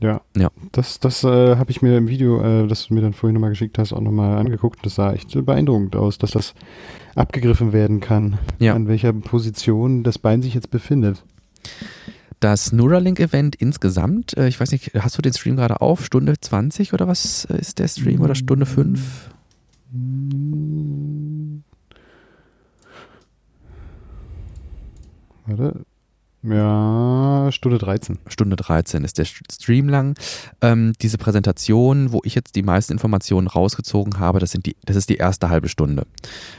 Ja. 0.00 0.20
Ja. 0.36 0.50
Das, 0.72 1.00
das 1.00 1.24
äh, 1.24 1.56
habe 1.56 1.70
ich 1.70 1.80
mir 1.80 1.96
im 1.96 2.08
Video, 2.08 2.42
äh, 2.42 2.66
das 2.68 2.88
du 2.88 2.94
mir 2.94 3.00
dann 3.00 3.14
vorhin 3.14 3.34
nochmal 3.34 3.50
geschickt 3.50 3.78
hast, 3.78 3.92
auch 3.92 4.00
nochmal 4.00 4.36
angeguckt. 4.38 4.84
Das 4.84 4.96
sah 4.96 5.12
echt 5.12 5.32
beeindruckend 5.46 5.96
aus, 5.96 6.18
dass 6.18 6.32
das 6.32 6.54
abgegriffen 7.14 7.72
werden 7.72 8.00
kann, 8.00 8.38
Ja. 8.58 8.74
an 8.74 8.88
welcher 8.88 9.12
Position 9.14 10.02
das 10.02 10.18
Bein 10.18 10.42
sich 10.42 10.52
jetzt 10.54 10.70
befindet. 10.70 11.24
Das 12.40 12.72
Neuralink-Event 12.72 13.56
insgesamt, 13.56 14.36
äh, 14.36 14.48
ich 14.48 14.60
weiß 14.60 14.70
nicht, 14.72 14.92
hast 14.94 15.16
du 15.16 15.22
den 15.22 15.32
Stream 15.32 15.56
gerade 15.56 15.80
auf? 15.80 16.04
Stunde 16.04 16.34
20 16.38 16.92
oder 16.92 17.08
was 17.08 17.46
äh, 17.46 17.56
ist 17.58 17.78
der 17.78 17.88
Stream 17.88 18.20
oder 18.20 18.34
Stunde 18.34 18.66
5? 18.66 19.30
Hm. 19.92 21.62
Warte. 25.46 25.84
Ja, 26.48 27.48
Stunde 27.50 27.78
13. 27.78 28.18
Stunde 28.28 28.56
13 28.56 29.04
ist 29.04 29.18
der 29.18 29.24
Stream 29.24 29.88
lang. 29.88 30.14
Ähm, 30.60 30.92
diese 31.02 31.18
Präsentation, 31.18 32.12
wo 32.12 32.20
ich 32.24 32.36
jetzt 32.36 32.54
die 32.54 32.62
meisten 32.62 32.92
Informationen 32.92 33.48
rausgezogen 33.48 34.20
habe, 34.20 34.38
das, 34.38 34.52
sind 34.52 34.66
die, 34.66 34.76
das 34.84 34.96
ist 34.96 35.08
die 35.08 35.16
erste 35.16 35.48
halbe 35.48 35.68
Stunde. 35.68 36.06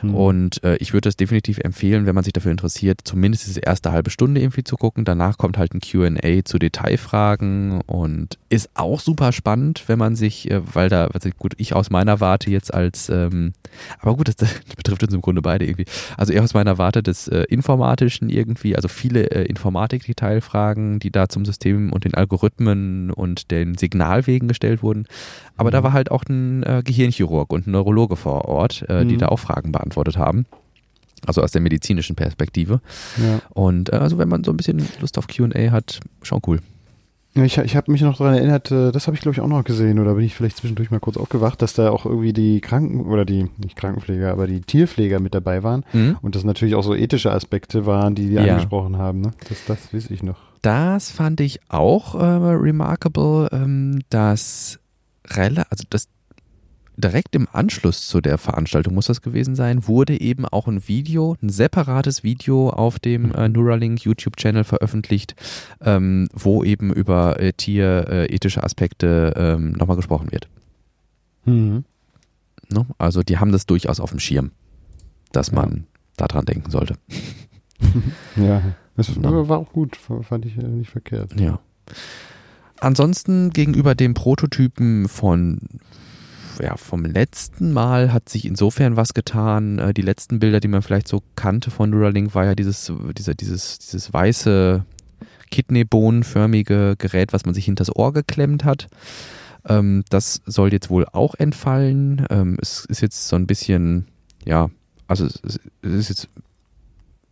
Hm. 0.01 0.13
Und 0.13 0.63
äh, 0.63 0.75
ich 0.77 0.93
würde 0.93 1.07
es 1.07 1.15
definitiv 1.15 1.59
empfehlen, 1.59 2.05
wenn 2.05 2.15
man 2.15 2.25
sich 2.25 2.33
dafür 2.33 2.51
interessiert, 2.51 3.01
zumindest 3.05 3.47
diese 3.47 3.61
erste 3.61 3.93
halbe 3.93 4.09
Stunde 4.09 4.41
irgendwie 4.41 4.63
zu 4.63 4.75
gucken. 4.75 5.05
Danach 5.05 5.37
kommt 5.37 5.57
halt 5.57 5.73
ein 5.73 5.79
QA 5.79 6.43
zu 6.43 6.59
Detailfragen 6.59 7.81
und 7.81 8.37
ist 8.49 8.69
auch 8.73 8.99
super 8.99 9.31
spannend, 9.31 9.83
wenn 9.87 9.99
man 9.99 10.17
sich, 10.17 10.51
äh, 10.51 10.61
weil 10.73 10.89
da, 10.89 11.07
also 11.07 11.29
gut, 11.37 11.53
ich 11.57 11.73
aus 11.73 11.89
meiner 11.89 12.19
Warte 12.19 12.51
jetzt 12.51 12.73
als, 12.73 13.07
ähm, 13.07 13.53
aber 13.99 14.17
gut, 14.17 14.27
das, 14.27 14.35
das, 14.35 14.51
betrifft 14.75 15.03
uns 15.03 15.13
im 15.13 15.21
Grunde 15.21 15.41
beide 15.41 15.65
irgendwie. 15.65 15.85
Also 16.17 16.33
eher 16.33 16.43
aus 16.43 16.53
meiner 16.53 16.77
Warte 16.77 17.01
des 17.01 17.29
äh, 17.29 17.43
Informatischen 17.43 18.29
irgendwie, 18.29 18.75
also 18.75 18.89
viele 18.89 19.31
äh, 19.31 19.43
Informationen 19.45 19.76
Informatik-Detailfragen, 19.77 20.99
die 20.99 21.11
da 21.11 21.29
zum 21.29 21.45
System 21.45 21.93
und 21.93 22.03
den 22.03 22.15
Algorithmen 22.15 23.11
und 23.11 23.51
den 23.51 23.77
Signalwegen 23.77 24.47
gestellt 24.47 24.81
wurden. 24.81 25.05
Aber 25.55 25.69
mhm. 25.69 25.73
da 25.73 25.83
war 25.83 25.93
halt 25.93 26.09
auch 26.11 26.23
ein 26.27 26.63
äh, 26.63 26.81
Gehirnchirurg 26.83 27.53
und 27.53 27.67
ein 27.67 27.71
Neurologe 27.71 28.15
vor 28.15 28.45
Ort, 28.45 28.85
äh, 28.89 29.03
mhm. 29.03 29.09
die 29.09 29.17
da 29.17 29.27
auch 29.27 29.39
Fragen 29.39 29.71
beantwortet 29.71 30.17
haben. 30.17 30.45
Also 31.25 31.41
aus 31.41 31.51
der 31.51 31.61
medizinischen 31.61 32.15
Perspektive. 32.15 32.81
Ja. 33.17 33.41
Und 33.49 33.93
äh, 33.93 33.97
also 33.97 34.17
wenn 34.17 34.29
man 34.29 34.43
so 34.43 34.51
ein 34.51 34.57
bisschen 34.57 34.87
Lust 34.99 35.17
auf 35.17 35.27
QA 35.27 35.71
hat, 35.71 35.99
schon 36.21 36.41
cool. 36.47 36.59
Ich, 37.45 37.57
ich 37.57 37.75
habe 37.75 37.91
mich 37.91 38.01
noch 38.01 38.17
daran 38.17 38.35
erinnert, 38.35 38.71
äh, 38.71 38.91
das 38.91 39.07
habe 39.07 39.15
ich 39.15 39.21
glaube 39.21 39.33
ich 39.33 39.41
auch 39.41 39.47
noch 39.47 39.63
gesehen 39.63 39.99
oder 39.99 40.15
bin 40.15 40.25
ich 40.25 40.35
vielleicht 40.35 40.57
zwischendurch 40.57 40.91
mal 40.91 40.99
kurz 40.99 41.17
aufgewacht, 41.17 41.61
dass 41.61 41.73
da 41.73 41.89
auch 41.89 42.05
irgendwie 42.05 42.33
die 42.33 42.61
Kranken 42.61 43.05
oder 43.05 43.25
die, 43.25 43.49
nicht 43.57 43.75
Krankenpfleger, 43.75 44.31
aber 44.31 44.47
die 44.47 44.61
Tierpfleger 44.61 45.19
mit 45.19 45.35
dabei 45.35 45.63
waren 45.63 45.85
mhm. 45.93 46.17
und 46.21 46.35
das 46.35 46.43
natürlich 46.43 46.75
auch 46.75 46.83
so 46.83 46.95
ethische 46.95 47.31
Aspekte 47.31 47.85
waren, 47.85 48.15
die 48.15 48.27
die 48.27 48.33
ja. 48.33 48.53
angesprochen 48.53 48.97
haben. 48.97 49.21
Ne? 49.21 49.31
Das, 49.49 49.65
das 49.65 49.93
weiß 49.93 50.09
ich 50.09 50.23
noch. 50.23 50.37
Das 50.61 51.11
fand 51.11 51.39
ich 51.39 51.59
auch 51.69 52.15
äh, 52.15 52.23
remarkable, 52.23 53.49
ähm, 53.51 54.01
dass 54.09 54.79
also 55.29 55.83
das 55.89 56.07
direkt 56.97 57.35
im 57.35 57.47
Anschluss 57.51 58.07
zu 58.07 58.21
der 58.21 58.37
Veranstaltung 58.37 58.95
muss 58.95 59.05
das 59.05 59.21
gewesen 59.21 59.55
sein, 59.55 59.87
wurde 59.87 60.19
eben 60.19 60.45
auch 60.45 60.67
ein 60.67 60.87
Video, 60.87 61.37
ein 61.41 61.49
separates 61.49 62.23
Video 62.23 62.71
auf 62.71 62.99
dem 62.99 63.31
äh, 63.33 63.47
Neuralink 63.47 64.03
YouTube-Channel 64.03 64.63
veröffentlicht, 64.63 65.35
ähm, 65.81 66.27
wo 66.33 66.63
eben 66.63 66.91
über 66.91 67.39
äh, 67.39 67.53
tierethische 67.53 68.63
Aspekte 68.63 69.33
ähm, 69.37 69.73
nochmal 69.73 69.95
gesprochen 69.95 70.31
wird. 70.31 70.47
Mhm. 71.45 71.85
No? 72.69 72.81
Ne? 72.81 72.85
Also 72.97 73.21
die 73.21 73.37
haben 73.37 73.51
das 73.51 73.67
durchaus 73.67 73.99
auf 73.99 74.09
dem 74.09 74.19
Schirm, 74.19 74.51
dass 75.31 75.51
man 75.51 75.71
ja. 76.17 76.27
daran 76.27 76.45
denken 76.45 76.71
sollte. 76.71 76.95
ja, 78.35 78.61
das 78.95 79.15
war 79.21 79.59
auch 79.59 79.71
gut, 79.71 79.95
fand 79.95 80.45
ich 80.47 80.57
äh, 80.57 80.63
nicht 80.63 80.89
verkehrt. 80.89 81.39
Ja. 81.39 81.59
Ansonsten 82.79 83.51
gegenüber 83.51 83.95
dem 83.95 84.13
Prototypen 84.15 85.07
von 85.07 85.59
ja, 86.59 86.77
vom 86.77 87.05
letzten 87.05 87.73
Mal 87.73 88.13
hat 88.13 88.29
sich 88.29 88.45
insofern 88.45 88.95
was 88.95 89.13
getan. 89.13 89.79
Äh, 89.79 89.93
die 89.93 90.01
letzten 90.01 90.39
Bilder, 90.39 90.59
die 90.59 90.67
man 90.67 90.81
vielleicht 90.81 91.07
so 91.07 91.21
kannte 91.35 91.71
von 91.71 91.89
Neuralink, 91.89 92.35
war 92.35 92.45
ja 92.45 92.55
dieses, 92.55 92.91
dieser, 93.17 93.33
dieses, 93.33 93.79
dieses 93.79 94.13
weiße 94.13 94.85
Kidneybohnenförmige 95.51 96.95
Gerät, 96.97 97.33
was 97.33 97.45
man 97.45 97.53
sich 97.53 97.65
hinters 97.65 97.95
Ohr 97.95 98.13
geklemmt 98.13 98.63
hat. 98.65 98.87
Ähm, 99.67 100.03
das 100.09 100.41
soll 100.45 100.71
jetzt 100.71 100.89
wohl 100.89 101.05
auch 101.11 101.35
entfallen. 101.35 102.25
Ähm, 102.29 102.57
es 102.61 102.85
ist 102.85 103.01
jetzt 103.01 103.27
so 103.27 103.35
ein 103.35 103.47
bisschen, 103.47 104.07
ja, 104.45 104.69
also 105.07 105.25
es 105.25 105.59
ist 105.81 106.09
jetzt 106.09 106.29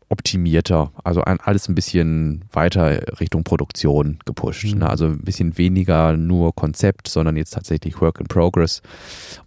optimierter, 0.09 0.91
also 1.03 1.21
alles 1.21 1.67
ein 1.67 1.73
bisschen 1.73 2.45
weiter 2.51 3.19
Richtung 3.19 3.43
Produktion 3.43 4.19
gepusht. 4.25 4.73
Mhm. 4.73 4.79
Ne? 4.79 4.89
Also 4.89 5.05
ein 5.07 5.21
bisschen 5.21 5.57
weniger 5.57 6.15
nur 6.15 6.53
Konzept, 6.53 7.07
sondern 7.07 7.37
jetzt 7.37 7.51
tatsächlich 7.51 7.99
Work 8.01 8.19
in 8.19 8.27
Progress. 8.27 8.81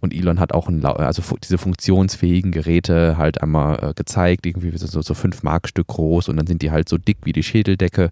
Und 0.01 0.13
Elon 0.13 0.39
hat 0.39 0.53
auch 0.53 0.67
ein, 0.67 0.83
also 0.83 1.23
diese 1.43 1.57
funktionsfähigen 1.57 2.51
Geräte 2.51 3.17
halt 3.17 3.41
einmal 3.41 3.91
äh, 3.91 3.93
gezeigt, 3.93 4.45
irgendwie 4.45 4.77
so, 4.77 5.01
so 5.01 5.13
fünf 5.13 5.43
Markstück 5.43 5.87
groß 5.87 6.27
und 6.27 6.37
dann 6.37 6.47
sind 6.47 6.61
die 6.61 6.71
halt 6.71 6.89
so 6.89 6.97
dick 6.97 7.19
wie 7.23 7.33
die 7.33 7.43
Schädeldecke, 7.43 8.11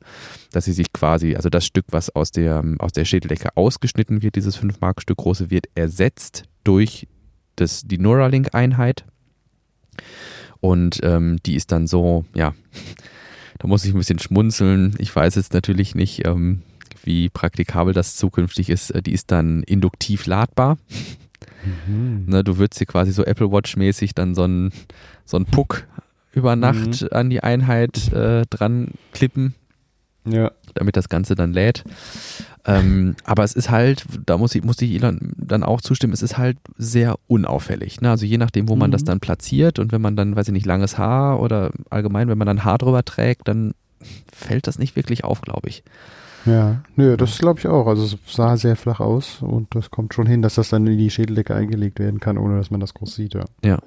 dass 0.52 0.66
sie 0.66 0.74
sich 0.74 0.94
quasi, 0.94 1.36
also 1.36 1.50
das 1.50 1.66
Stück, 1.66 1.86
was 1.90 2.16
aus 2.16 2.32
der, 2.32 2.64
aus 2.80 2.94
der 2.94 3.04
Schädeldecke 3.04 3.50
ausgeschnitten 3.56 4.22
wird, 4.22 4.36
dieses 4.36 4.56
fünf 4.56 4.80
Markstück 4.80 5.18
große, 5.18 5.52
wird 5.52 5.68
ersetzt 5.76 6.46
durch 6.64 7.08
das, 7.58 7.84
die 7.84 7.98
Neuralink-Einheit. 7.98 9.06
Und 10.60 11.00
ähm, 11.04 11.38
die 11.46 11.56
ist 11.56 11.72
dann 11.72 11.88
so, 11.88 12.26
ja, 12.34 12.54
da 13.60 13.68
muss 13.68 13.86
ich 13.86 13.94
ein 13.94 13.98
bisschen 13.98 14.20
schmunzeln. 14.20 14.96
Ich 14.98 15.16
weiß 15.16 15.36
jetzt 15.36 15.54
natürlich 15.54 15.96
nicht, 15.96 16.26
ähm, 16.26 16.62
wie 17.04 17.30
praktikabel 17.30 17.94
das 17.94 18.16
zukünftig 18.16 18.70
ist. 18.70 18.92
Äh, 18.92 19.02
die 19.02 19.14
ist 19.14 19.32
dann 19.32 19.64
induktiv 19.64 20.26
ladbar. 20.26 20.78
Mhm. 21.88 22.26
Ne, 22.28 22.44
du 22.44 22.58
würdest 22.58 22.80
dir 22.80 22.86
quasi 22.86 23.12
so 23.12 23.24
Apple 23.24 23.52
Watch-mäßig 23.52 24.14
dann 24.14 24.36
so 24.36 24.44
einen 24.44 24.72
so 25.26 25.40
Puck 25.40 25.88
über 26.34 26.56
Nacht 26.56 27.02
mhm. 27.02 27.08
an 27.12 27.30
die 27.30 27.42
Einheit 27.42 28.12
äh, 28.14 28.46
dran 28.50 28.92
klippen. 29.12 29.56
Ja. 30.32 30.52
Damit 30.74 30.98
das 30.98 31.10
Ganze 31.10 31.36
dann 31.36 31.54
lädt. 31.54 31.84
Ähm, 32.66 33.16
aber 33.24 33.44
es 33.44 33.54
ist 33.54 33.70
halt, 33.70 34.06
da 34.26 34.38
muss 34.38 34.54
ich, 34.54 34.64
muss 34.64 34.82
ich 34.82 34.94
Elon 34.94 35.34
dann 35.38 35.64
auch 35.64 35.80
zustimmen, 35.80 36.14
es 36.14 36.22
ist 36.22 36.38
halt 36.38 36.58
sehr 36.78 37.16
unauffällig. 37.28 38.02
Ne? 38.02 38.10
Also 38.10 38.26
je 38.26 38.38
nachdem, 38.38 38.68
wo 38.68 38.76
man 38.76 38.92
das 38.92 39.04
mhm. 39.04 39.06
dann 39.06 39.20
platziert 39.22 39.80
und 39.80 39.94
wenn 39.94 40.02
man 40.02 40.18
dann, 40.18 40.36
weiß 40.36 40.48
ich 40.48 40.54
nicht, 40.54 40.66
langes 40.66 40.98
Haar 40.98 41.40
oder 41.40 41.72
allgemein, 41.90 42.28
wenn 42.28 42.38
man 42.38 42.48
dann 42.48 42.66
Haar 42.66 42.78
drüber 42.78 43.04
trägt, 43.06 43.48
dann 43.48 43.74
fällt 44.32 44.68
das 44.68 44.80
nicht 44.80 44.96
wirklich 44.98 45.24
auf, 45.24 45.42
glaube 45.42 45.70
ich. 45.70 45.84
Ja, 46.46 46.82
nö, 46.96 47.18
das 47.18 47.38
glaube 47.40 47.60
ich 47.60 47.68
auch. 47.68 47.88
Also 47.88 48.04
es 48.04 48.18
sah 48.34 48.58
sehr 48.58 48.76
flach 48.76 49.00
aus 49.00 49.42
und 49.42 49.74
das 49.76 49.90
kommt 49.90 50.14
schon 50.14 50.28
hin, 50.28 50.42
dass 50.42 50.56
das 50.56 50.70
dann 50.70 50.88
in 50.88 50.98
die 50.98 51.10
Schädeldecke 51.10 51.56
eingelegt 51.56 52.00
werden 52.00 52.20
kann, 52.20 52.38
ohne 52.38 52.58
dass 52.58 52.72
man 52.72 52.80
das 52.80 52.94
groß 52.94 53.16
sieht, 53.16 53.34
ja. 53.34 53.46
Ja. 53.64 53.80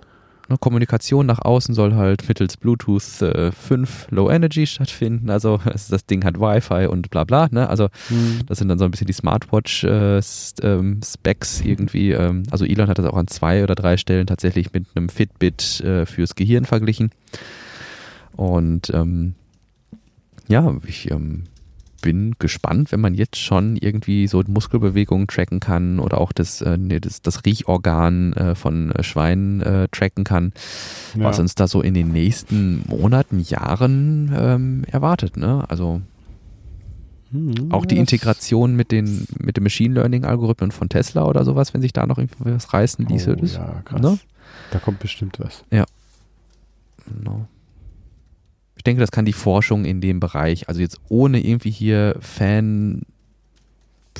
Ne, 0.50 0.58
Kommunikation 0.58 1.26
nach 1.26 1.38
außen 1.38 1.74
soll 1.76 1.94
halt 1.94 2.26
mittels 2.28 2.56
Bluetooth 2.56 3.22
äh, 3.22 3.52
5 3.52 4.08
Low 4.10 4.28
Energy 4.30 4.66
stattfinden. 4.66 5.30
Also 5.30 5.60
das 5.64 6.06
Ding 6.06 6.24
hat 6.24 6.40
Wi-Fi 6.40 6.86
und 6.88 7.08
bla 7.10 7.22
bla. 7.22 7.48
Ne? 7.52 7.68
Also 7.68 7.88
mhm. 8.08 8.40
das 8.46 8.58
sind 8.58 8.68
dann 8.68 8.78
so 8.78 8.84
ein 8.84 8.90
bisschen 8.90 9.06
die 9.06 9.12
Smartwatch-Specs 9.12 10.60
äh, 10.60 11.62
ähm, 11.62 11.70
irgendwie. 11.70 12.10
Ähm, 12.10 12.42
also 12.50 12.64
Elon 12.64 12.88
hat 12.88 12.98
das 12.98 13.06
auch 13.06 13.16
an 13.16 13.28
zwei 13.28 13.62
oder 13.62 13.76
drei 13.76 13.96
Stellen 13.96 14.26
tatsächlich 14.26 14.72
mit 14.72 14.86
einem 14.94 15.08
Fitbit 15.08 15.80
äh, 15.82 16.04
fürs 16.04 16.34
Gehirn 16.34 16.64
verglichen. 16.64 17.12
Und 18.36 18.90
ähm, 18.92 19.36
ja, 20.48 20.76
ich 20.84 21.12
ähm, 21.12 21.44
bin 22.00 22.36
gespannt, 22.38 22.92
wenn 22.92 23.00
man 23.00 23.14
jetzt 23.14 23.36
schon 23.36 23.76
irgendwie 23.76 24.26
so 24.26 24.42
Muskelbewegungen 24.46 25.26
tracken 25.26 25.60
kann 25.60 26.00
oder 26.00 26.20
auch 26.20 26.32
das, 26.32 26.60
äh, 26.62 26.76
nee, 26.76 27.00
das, 27.00 27.22
das 27.22 27.44
Riechorgan 27.44 28.32
äh, 28.32 28.54
von 28.54 28.92
äh, 28.92 29.02
Schweinen 29.02 29.60
äh, 29.60 29.88
tracken 29.88 30.24
kann, 30.24 30.52
ja. 31.14 31.24
was 31.24 31.38
uns 31.38 31.54
da 31.54 31.68
so 31.68 31.82
in 31.82 31.94
den 31.94 32.12
nächsten 32.12 32.84
Monaten, 32.88 33.40
Jahren 33.40 34.32
ähm, 34.36 34.84
erwartet. 34.90 35.36
Ne? 35.36 35.64
Also 35.68 36.02
hm, 37.32 37.72
auch 37.72 37.86
die 37.86 37.96
Integration 37.96 38.74
mit 38.74 38.90
den 38.90 39.26
mit 39.38 39.56
den 39.56 39.62
Machine 39.62 39.94
Learning 39.94 40.24
Algorithmen 40.24 40.72
von 40.72 40.88
Tesla 40.88 41.24
oder 41.24 41.44
sowas, 41.44 41.74
wenn 41.74 41.80
sich 41.80 41.92
da 41.92 42.06
noch 42.06 42.18
irgendwas 42.18 42.72
reißen 42.72 43.06
ließe. 43.06 43.36
Oh, 43.40 43.44
ja, 43.44 43.82
krass. 43.84 44.00
Ne? 44.00 44.18
Da 44.72 44.78
kommt 44.78 44.98
bestimmt 44.98 45.38
was. 45.38 45.64
Ja. 45.70 45.84
Genau. 47.06 47.46
Ich 48.80 48.84
denke, 48.84 49.00
das 49.00 49.10
kann 49.10 49.26
die 49.26 49.34
Forschung 49.34 49.84
in 49.84 50.00
dem 50.00 50.20
Bereich, 50.20 50.70
also 50.70 50.80
jetzt 50.80 51.02
ohne 51.10 51.44
irgendwie 51.44 51.70
hier 51.70 52.16
Fan, 52.18 53.02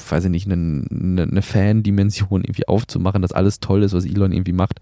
weiß 0.07 0.27
ich 0.27 0.31
nicht, 0.31 0.44
eine, 0.44 0.85
eine, 0.90 1.23
eine 1.23 1.40
Fan-Dimension 1.40 2.42
irgendwie 2.42 2.68
aufzumachen, 2.68 3.23
dass 3.23 3.33
alles 3.33 3.61
toll 3.61 3.83
ist, 3.83 3.94
was 3.94 4.05
Elon 4.05 4.33
irgendwie 4.33 4.53
macht. 4.53 4.81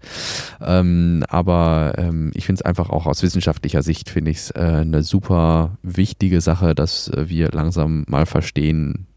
Ähm, 0.59 1.23
aber 1.29 1.93
ähm, 1.95 2.31
ich 2.33 2.45
finde 2.45 2.59
es 2.59 2.65
einfach 2.65 2.89
auch 2.89 3.07
aus 3.07 3.23
wissenschaftlicher 3.23 3.81
Sicht, 3.81 4.09
finde 4.09 4.31
ich 4.31 4.37
es 4.39 4.51
äh, 4.51 4.59
eine 4.59 5.01
super 5.01 5.77
wichtige 5.81 6.41
Sache, 6.41 6.75
dass 6.75 7.09
wir 7.15 7.47
langsam 7.53 8.03
mal 8.09 8.25
verstehen, 8.25 9.07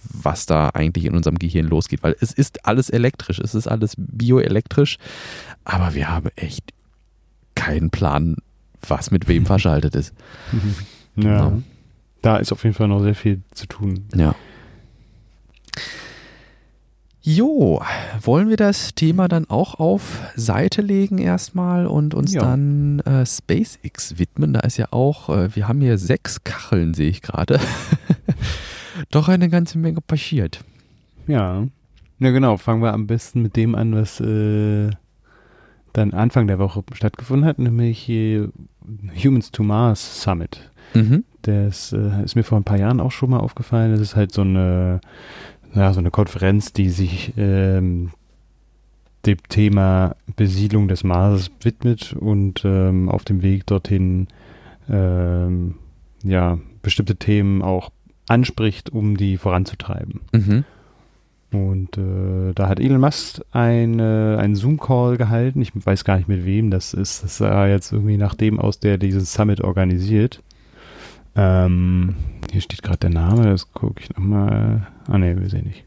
was 0.00 0.46
da 0.46 0.70
eigentlich 0.70 1.04
in 1.04 1.14
unserem 1.14 1.38
Gehirn 1.38 1.66
losgeht, 1.66 2.02
weil 2.02 2.16
es 2.20 2.32
ist 2.32 2.64
alles 2.64 2.88
elektrisch, 2.88 3.38
es 3.38 3.54
ist 3.54 3.66
alles 3.66 3.96
bioelektrisch, 3.98 4.96
aber 5.64 5.92
wir 5.92 6.08
haben 6.08 6.30
echt 6.36 6.72
keinen 7.54 7.90
Plan, 7.90 8.36
was 8.86 9.10
mit 9.10 9.28
wem 9.28 9.46
verschaltet 9.46 9.94
ist. 9.94 10.14
Ja. 11.16 11.30
ja. 11.30 11.52
Da 12.22 12.36
ist 12.36 12.52
auf 12.52 12.62
jeden 12.62 12.74
Fall 12.74 12.86
noch 12.86 13.02
sehr 13.02 13.16
viel 13.16 13.42
zu 13.50 13.66
tun. 13.66 14.04
Ja. 14.14 14.34
Jo, 17.22 17.82
wollen 18.22 18.48
wir 18.48 18.56
das 18.56 18.94
Thema 18.94 19.28
dann 19.28 19.50
auch 19.50 19.78
auf 19.78 20.22
Seite 20.36 20.80
legen 20.80 21.18
erstmal 21.18 21.86
und 21.86 22.14
uns 22.14 22.32
ja. 22.32 22.40
dann 22.40 23.00
äh, 23.00 23.26
SpaceX 23.26 24.18
widmen? 24.18 24.54
Da 24.54 24.60
ist 24.60 24.78
ja 24.78 24.86
auch, 24.92 25.28
äh, 25.28 25.54
wir 25.54 25.68
haben 25.68 25.82
hier 25.82 25.98
sechs 25.98 26.44
Kacheln, 26.44 26.94
sehe 26.94 27.10
ich 27.10 27.20
gerade. 27.20 27.60
Doch 29.10 29.28
eine 29.28 29.50
ganze 29.50 29.76
Menge 29.78 30.00
passiert. 30.00 30.64
Ja. 31.26 31.66
Ja, 32.20 32.30
genau. 32.30 32.56
Fangen 32.56 32.82
wir 32.82 32.94
am 32.94 33.06
besten 33.06 33.42
mit 33.42 33.54
dem 33.56 33.74
an, 33.74 33.94
was 33.94 34.20
äh, 34.20 34.90
dann 35.92 36.12
Anfang 36.12 36.46
der 36.46 36.58
Woche 36.58 36.82
stattgefunden 36.92 37.46
hat, 37.46 37.58
nämlich 37.58 38.08
Humans 38.08 39.50
to 39.50 39.62
Mars 39.62 40.22
Summit. 40.22 40.70
Mhm. 40.94 41.24
Das 41.42 41.92
äh, 41.92 42.22
ist 42.24 42.34
mir 42.34 42.42
vor 42.42 42.58
ein 42.58 42.64
paar 42.64 42.78
Jahren 42.78 43.00
auch 43.00 43.12
schon 43.12 43.30
mal 43.30 43.38
aufgefallen. 43.38 43.92
Das 43.92 44.00
ist 44.00 44.16
halt 44.16 44.32
so 44.32 44.42
eine, 44.42 45.00
ja, 45.74 45.92
so 45.92 46.00
eine 46.00 46.10
Konferenz, 46.10 46.72
die 46.72 46.90
sich 46.90 47.32
ähm, 47.36 48.10
dem 49.26 49.38
Thema 49.48 50.16
Besiedlung 50.36 50.88
des 50.88 51.04
Marses 51.04 51.50
widmet 51.62 52.14
und 52.18 52.62
ähm, 52.64 53.08
auf 53.08 53.24
dem 53.24 53.42
Weg 53.42 53.66
dorthin 53.66 54.28
ähm, 54.88 55.76
ja, 56.22 56.58
bestimmte 56.82 57.16
Themen 57.16 57.62
auch 57.62 57.90
anspricht, 58.28 58.90
um 58.90 59.16
die 59.16 59.36
voranzutreiben. 59.36 60.20
Mhm. 60.32 60.64
Und 61.52 61.98
äh, 61.98 62.52
da 62.54 62.68
hat 62.68 62.78
Elon 62.78 63.00
Musk 63.00 63.40
eine, 63.50 64.38
einen 64.40 64.54
Zoom-Call 64.54 65.16
gehalten. 65.16 65.60
Ich 65.60 65.72
weiß 65.74 66.04
gar 66.04 66.16
nicht 66.16 66.28
mit 66.28 66.44
wem 66.44 66.70
das 66.70 66.94
ist. 66.94 67.24
Das 67.24 67.38
sah 67.38 67.66
jetzt 67.66 67.92
irgendwie 67.92 68.16
nach 68.16 68.34
dem 68.34 68.60
aus, 68.60 68.78
der 68.78 68.98
dieses 68.98 69.32
Summit 69.32 69.60
organisiert. 69.60 70.42
Ähm, 71.34 72.14
hier 72.52 72.60
steht 72.60 72.82
gerade 72.82 72.98
der 72.98 73.10
Name, 73.10 73.44
das 73.44 73.72
gucke 73.72 74.02
ich 74.02 74.10
nochmal. 74.10 74.86
Ah 75.08 75.18
ne, 75.18 75.40
wir 75.40 75.48
sehen 75.48 75.66
nicht. 75.66 75.84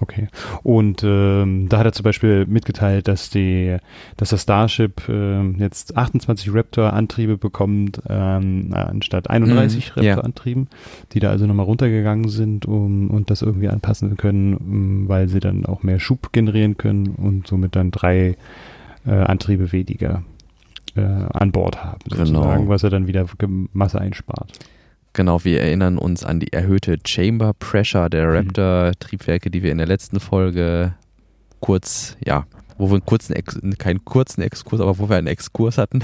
Okay. 0.00 0.28
Und 0.62 1.02
ähm, 1.04 1.68
da 1.68 1.78
hat 1.78 1.86
er 1.86 1.92
zum 1.92 2.04
Beispiel 2.04 2.46
mitgeteilt, 2.46 3.06
dass 3.06 3.28
die, 3.28 3.76
dass 4.16 4.30
das 4.30 4.42
Starship 4.42 5.02
ähm, 5.08 5.56
jetzt 5.58 5.96
28 5.96 6.54
Raptor-Antriebe 6.54 7.36
bekommt, 7.36 8.00
ähm, 8.08 8.70
anstatt 8.72 9.28
31 9.28 9.92
mm, 9.94 10.00
Raptor-Antrieben, 10.00 10.62
yeah. 10.62 11.06
die 11.12 11.20
da 11.20 11.30
also 11.30 11.46
nochmal 11.46 11.66
runtergegangen 11.66 12.30
sind 12.30 12.66
um, 12.66 13.10
und 13.10 13.30
das 13.30 13.42
irgendwie 13.42 13.68
anpassen 13.68 14.16
können, 14.16 14.54
um, 14.54 15.08
weil 15.08 15.28
sie 15.28 15.40
dann 15.40 15.66
auch 15.66 15.82
mehr 15.82 16.00
Schub 16.00 16.32
generieren 16.32 16.78
können 16.78 17.08
und 17.08 17.46
somit 17.46 17.76
dann 17.76 17.90
drei 17.90 18.36
äh, 19.06 19.10
Antriebe 19.10 19.70
weniger 19.70 20.22
äh, 20.96 21.02
an 21.02 21.52
Bord 21.52 21.84
haben, 21.84 22.00
sozusagen, 22.08 22.62
genau. 22.62 22.68
was 22.68 22.82
er 22.82 22.90
dann 22.90 23.06
wieder 23.06 23.26
Masse 23.74 24.00
einspart. 24.00 24.50
Genau, 25.12 25.44
wir 25.44 25.60
erinnern 25.60 25.98
uns 25.98 26.24
an 26.24 26.38
die 26.40 26.52
erhöhte 26.52 26.98
Chamber 27.04 27.52
Pressure 27.58 28.08
der 28.08 28.28
mhm. 28.28 28.36
Raptor-Triebwerke, 28.36 29.50
die 29.50 29.62
wir 29.62 29.72
in 29.72 29.78
der 29.78 29.86
letzten 29.86 30.20
Folge 30.20 30.94
kurz, 31.60 32.16
ja, 32.24 32.46
wo 32.80 32.88
wir 32.88 32.94
einen 32.94 33.06
kurzen, 33.06 33.34
Ex 33.34 33.60
keinen 33.78 34.04
kurzen 34.04 34.42
Exkurs, 34.42 34.80
aber 34.80 34.98
wo 34.98 35.08
wir 35.08 35.16
einen 35.16 35.26
Exkurs 35.26 35.78
hatten. 35.78 36.02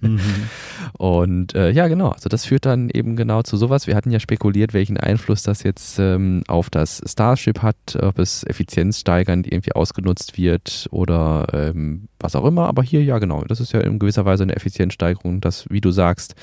mhm. 0.00 0.20
Und 0.98 1.54
äh, 1.54 1.70
ja, 1.70 1.88
genau, 1.88 2.10
also 2.10 2.28
das 2.28 2.44
führt 2.44 2.66
dann 2.66 2.90
eben 2.90 3.16
genau 3.16 3.42
zu 3.42 3.56
sowas. 3.56 3.86
Wir 3.86 3.96
hatten 3.96 4.10
ja 4.10 4.20
spekuliert, 4.20 4.74
welchen 4.74 4.98
Einfluss 4.98 5.42
das 5.42 5.62
jetzt 5.62 5.98
ähm, 5.98 6.44
auf 6.48 6.70
das 6.70 7.00
Starship 7.06 7.62
hat, 7.62 7.98
ob 8.00 8.18
es 8.18 8.44
effizienzsteigernd 8.44 9.50
irgendwie 9.50 9.72
ausgenutzt 9.72 10.36
wird 10.36 10.88
oder 10.90 11.46
ähm, 11.52 12.08
was 12.20 12.36
auch 12.36 12.44
immer. 12.44 12.68
Aber 12.68 12.82
hier, 12.82 13.02
ja, 13.02 13.18
genau, 13.18 13.42
das 13.44 13.60
ist 13.60 13.72
ja 13.72 13.80
in 13.80 13.98
gewisser 13.98 14.24
Weise 14.24 14.42
eine 14.42 14.54
Effizienzsteigerung, 14.54 15.40
dass, 15.40 15.66
wie 15.70 15.80
du 15.80 15.90
sagst, 15.90 16.34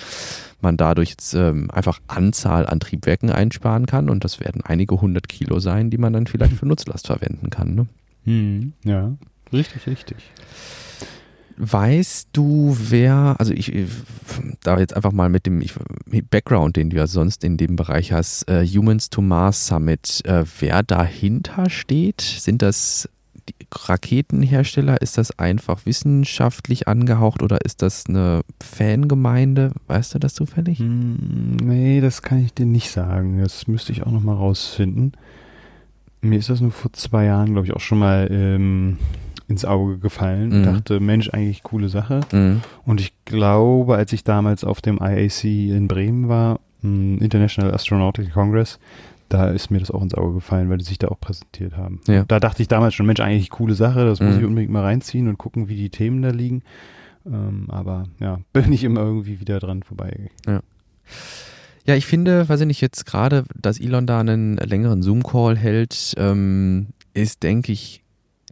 man 0.62 0.78
dadurch 0.78 1.12
jetzt 1.12 1.34
ähm, 1.34 1.70
einfach 1.72 2.00
Anzahl 2.08 2.68
an 2.68 2.80
Triebwerken 2.80 3.32
einsparen 3.32 3.86
kann 3.86 4.10
und 4.10 4.24
das 4.24 4.40
werden 4.40 4.62
einige 4.62 5.00
hundert 5.00 5.30
Kilo 5.30 5.60
sein, 5.60 5.90
die 5.90 5.98
man 5.98 6.14
dann 6.14 6.28
vielleicht 6.28 6.54
für 6.54 6.66
Nutzlast 6.66 7.08
verwenden 7.08 7.50
kann. 7.50 7.76
Ne? 7.76 7.88
Hm, 8.26 8.74
ja, 8.84 9.14
richtig, 9.54 9.88
richtig. 9.88 10.18
Weißt 11.62 12.30
du, 12.32 12.78
wer, 12.80 13.36
also 13.38 13.52
ich, 13.52 13.74
da 14.64 14.80
jetzt 14.80 14.96
einfach 14.96 15.12
mal 15.12 15.28
mit 15.28 15.46
dem 15.46 15.60
ich, 15.60 15.74
Background, 16.30 16.78
den 16.78 16.90
du 16.90 16.96
ja 16.96 17.06
sonst 17.06 17.44
in 17.44 17.58
dem 17.58 17.76
Bereich 17.76 18.14
hast, 18.14 18.48
äh, 18.50 18.66
Humans 18.66 19.10
to 19.10 19.22
Mars 19.22 19.68
Summit, 19.68 20.22
äh, 20.26 20.46
wer 20.60 20.84
dahinter 20.84 21.70
steht? 21.70 22.22
Sind 22.22 22.62
das 22.62 23.10
Raketenhersteller? 23.74 25.02
Ist 25.02 25.18
das 25.18 25.38
einfach 25.38 25.86
wissenschaftlich 25.86 26.88
angehaucht 26.88 27.44
oder 27.44 27.60
ist 27.66 27.82
das 27.82 28.06
eine 28.08 28.42
Fangemeinde? 28.64 29.72
Weißt 29.88 30.16
du 30.16 30.20
das 30.20 30.34
zufällig? 30.34 30.80
Hm, 30.80 31.58
nee, 31.58 32.02
das 32.02 32.22
kann 32.22 32.44
ich 32.44 32.54
dir 32.54 32.66
nicht 32.66 32.90
sagen. 32.90 33.42
Das 33.42 33.68
müsste 33.68 33.92
ich 33.92 34.04
auch 34.04 34.12
nochmal 34.12 34.36
rausfinden. 34.36 35.12
Mir 36.22 36.40
ist 36.40 36.50
das 36.50 36.62
nur 36.62 36.72
vor 36.72 36.92
zwei 36.94 37.26
Jahren, 37.26 37.54
glaube 37.54 37.68
ich, 37.68 37.74
auch 37.74 37.82
schon 37.82 38.00
mal 38.00 38.28
ähm, 38.32 38.98
ins 39.50 39.66
Auge 39.66 39.98
gefallen 39.98 40.54
und 40.54 40.62
mhm. 40.62 40.66
dachte, 40.66 41.00
Mensch, 41.00 41.30
eigentlich 41.30 41.64
coole 41.64 41.90
Sache. 41.90 42.22
Mhm. 42.32 42.62
Und 42.86 43.02
ich 43.02 43.14
glaube, 43.26 43.96
als 43.96 44.14
ich 44.14 44.24
damals 44.24 44.64
auf 44.64 44.80
dem 44.80 45.00
IAC 45.02 45.44
in 45.44 45.88
Bremen 45.88 46.30
war, 46.30 46.60
hm, 46.82 47.18
International 47.18 47.74
Astronautical 47.74 48.32
Congress, 48.32 48.80
da 49.28 49.50
ist 49.50 49.72
mir 49.72 49.80
das 49.80 49.92
auch 49.92 50.02
ins 50.02 50.14
Auge 50.14 50.36
gefallen, 50.36 50.70
weil 50.70 50.78
die 50.78 50.86
sich 50.86 51.00
da 51.00 51.08
auch 51.08 51.20
präsentiert 51.20 51.76
haben. 51.76 52.00
Ja. 52.08 52.26
Da 52.28 52.40
dachte 52.40 52.62
ich 52.62 52.68
damals 52.68 52.94
schon, 52.94 53.08
Mensch, 53.08 53.20
eigentlich 53.20 53.50
coole 53.50 53.74
Sache, 53.74 54.06
das 54.06 54.20
muss 54.20 54.36
mhm. 54.36 54.40
ich 54.40 54.46
unbedingt 54.46 54.72
mal 54.72 54.84
reinziehen 54.84 55.28
und 55.28 55.38
gucken, 55.38 55.68
wie 55.68 55.76
die 55.76 55.90
Themen 55.90 56.22
da 56.22 56.30
liegen. 56.30 56.62
Ähm, 57.26 57.66
aber 57.70 58.04
ja, 58.20 58.40
bin 58.54 58.72
ich 58.72 58.84
immer 58.84 59.02
irgendwie 59.02 59.40
wieder 59.40 59.60
dran 59.60 59.84
vorbei. 59.84 60.30
Ja. 60.48 60.62
Ja, 61.86 61.96
ich 61.96 62.06
finde, 62.06 62.48
weiß 62.48 62.62
ich 62.62 62.68
nicht, 62.68 62.82
jetzt 62.82 63.06
gerade, 63.08 63.46
dass 63.60 63.80
Elon 63.80 64.06
da 64.06 64.20
einen 64.20 64.58
längeren 64.58 65.02
Zoom-Call 65.02 65.58
hält, 65.58 66.14
ähm, 66.18 66.88
ist, 67.16 67.42
denke 67.42 67.72
ich, 67.72 68.04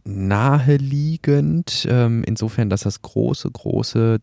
naheliegend. 0.08 1.86
Ähm, 1.90 2.24
insofern, 2.26 2.70
dass 2.70 2.82
das 2.82 3.02
große, 3.02 3.50
große 3.50 4.18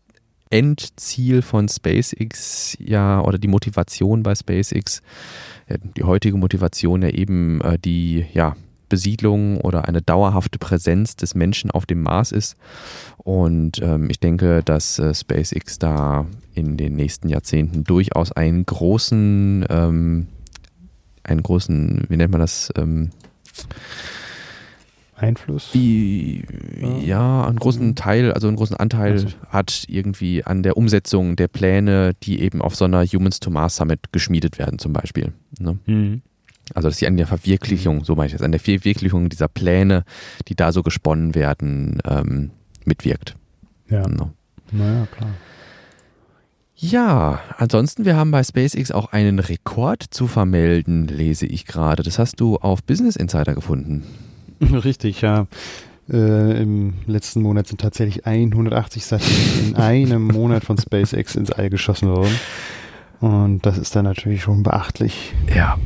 Endziel 0.50 1.42
von 1.42 1.68
SpaceX 1.68 2.76
ja 2.78 3.20
oder 3.20 3.38
die 3.38 3.48
Motivation 3.48 4.22
bei 4.22 4.34
SpaceX, 4.34 5.02
die 5.96 6.04
heutige 6.04 6.36
Motivation 6.36 7.02
ja 7.02 7.08
eben 7.08 7.60
äh, 7.62 7.78
die 7.78 8.26
ja, 8.32 8.56
Besiedlung 8.88 9.60
oder 9.60 9.88
eine 9.88 10.02
dauerhafte 10.02 10.58
Präsenz 10.58 11.16
des 11.16 11.34
Menschen 11.34 11.70
auf 11.70 11.86
dem 11.86 12.02
Mars 12.02 12.30
ist. 12.32 12.56
Und 13.18 13.80
ähm, 13.82 14.08
ich 14.10 14.20
denke, 14.20 14.62
dass 14.64 14.98
äh, 14.98 15.12
SpaceX 15.14 15.78
da 15.78 16.26
in 16.54 16.76
den 16.76 16.94
nächsten 16.94 17.28
Jahrzehnten 17.28 17.84
durchaus 17.84 18.32
einen 18.32 18.64
großen, 18.64 19.66
ähm, 19.68 20.28
einen 21.24 21.42
großen, 21.42 22.04
wie 22.08 22.16
nennt 22.16 22.30
man 22.30 22.40
das? 22.40 22.72
Ähm, 22.76 23.10
Einfluss? 25.16 25.70
Die, 25.72 26.44
ja. 27.02 27.46
einen 27.46 27.58
großen 27.58 27.94
Teil, 27.94 28.32
also 28.32 28.48
einen 28.48 28.56
großen 28.56 28.76
Anteil 28.76 29.12
also. 29.12 29.28
hat 29.48 29.84
irgendwie 29.88 30.44
an 30.44 30.62
der 30.62 30.76
Umsetzung 30.76 31.36
der 31.36 31.48
Pläne, 31.48 32.12
die 32.22 32.40
eben 32.40 32.60
auf 32.60 32.76
so 32.76 32.84
einer 32.84 33.04
Humans 33.04 33.40
to 33.40 33.50
Mars 33.50 33.76
Summit 33.76 34.12
geschmiedet 34.12 34.58
werden, 34.58 34.78
zum 34.78 34.92
Beispiel. 34.92 35.32
Ne? 35.58 35.78
Mhm. 35.86 36.22
Also, 36.74 36.88
dass 36.88 36.98
sie 36.98 37.06
an 37.06 37.16
der 37.16 37.26
Verwirklichung, 37.26 38.04
so 38.04 38.16
meine 38.16 38.26
ich 38.26 38.32
das, 38.32 38.42
an 38.42 38.50
der 38.50 38.60
Verwirklichung 38.60 39.28
dieser 39.28 39.48
Pläne, 39.48 40.04
die 40.48 40.56
da 40.56 40.72
so 40.72 40.82
gesponnen 40.82 41.34
werden, 41.34 42.00
ähm, 42.04 42.50
mitwirkt. 42.84 43.36
Ja. 43.88 44.02
Genau. 44.02 44.32
Naja, 44.72 45.06
klar. 45.16 45.30
Ja, 46.78 47.40
ansonsten, 47.56 48.04
wir 48.04 48.16
haben 48.16 48.32
bei 48.32 48.42
SpaceX 48.42 48.90
auch 48.90 49.12
einen 49.12 49.38
Rekord 49.38 50.02
zu 50.02 50.26
vermelden, 50.26 51.06
lese 51.08 51.46
ich 51.46 51.64
gerade. 51.64 52.02
Das 52.02 52.18
hast 52.18 52.38
du 52.40 52.56
auf 52.56 52.82
Business 52.82 53.16
Insider 53.16 53.54
gefunden. 53.54 54.04
Richtig, 54.84 55.20
ja. 55.20 55.46
Äh, 56.08 56.62
Im 56.62 56.94
letzten 57.06 57.42
Monat 57.42 57.66
sind 57.66 57.80
tatsächlich 57.80 58.26
180 58.26 59.04
Satelliten 59.04 59.68
in 59.68 59.76
einem 59.76 60.22
Monat 60.32 60.64
von 60.64 60.78
SpaceX 60.78 61.34
ins 61.34 61.50
All 61.50 61.68
geschossen 61.68 62.08
worden. 62.08 62.34
Und 63.20 63.66
das 63.66 63.78
ist 63.78 63.96
dann 63.96 64.04
natürlich 64.04 64.42
schon 64.42 64.62
beachtlich. 64.62 65.34
Ja. 65.54 65.78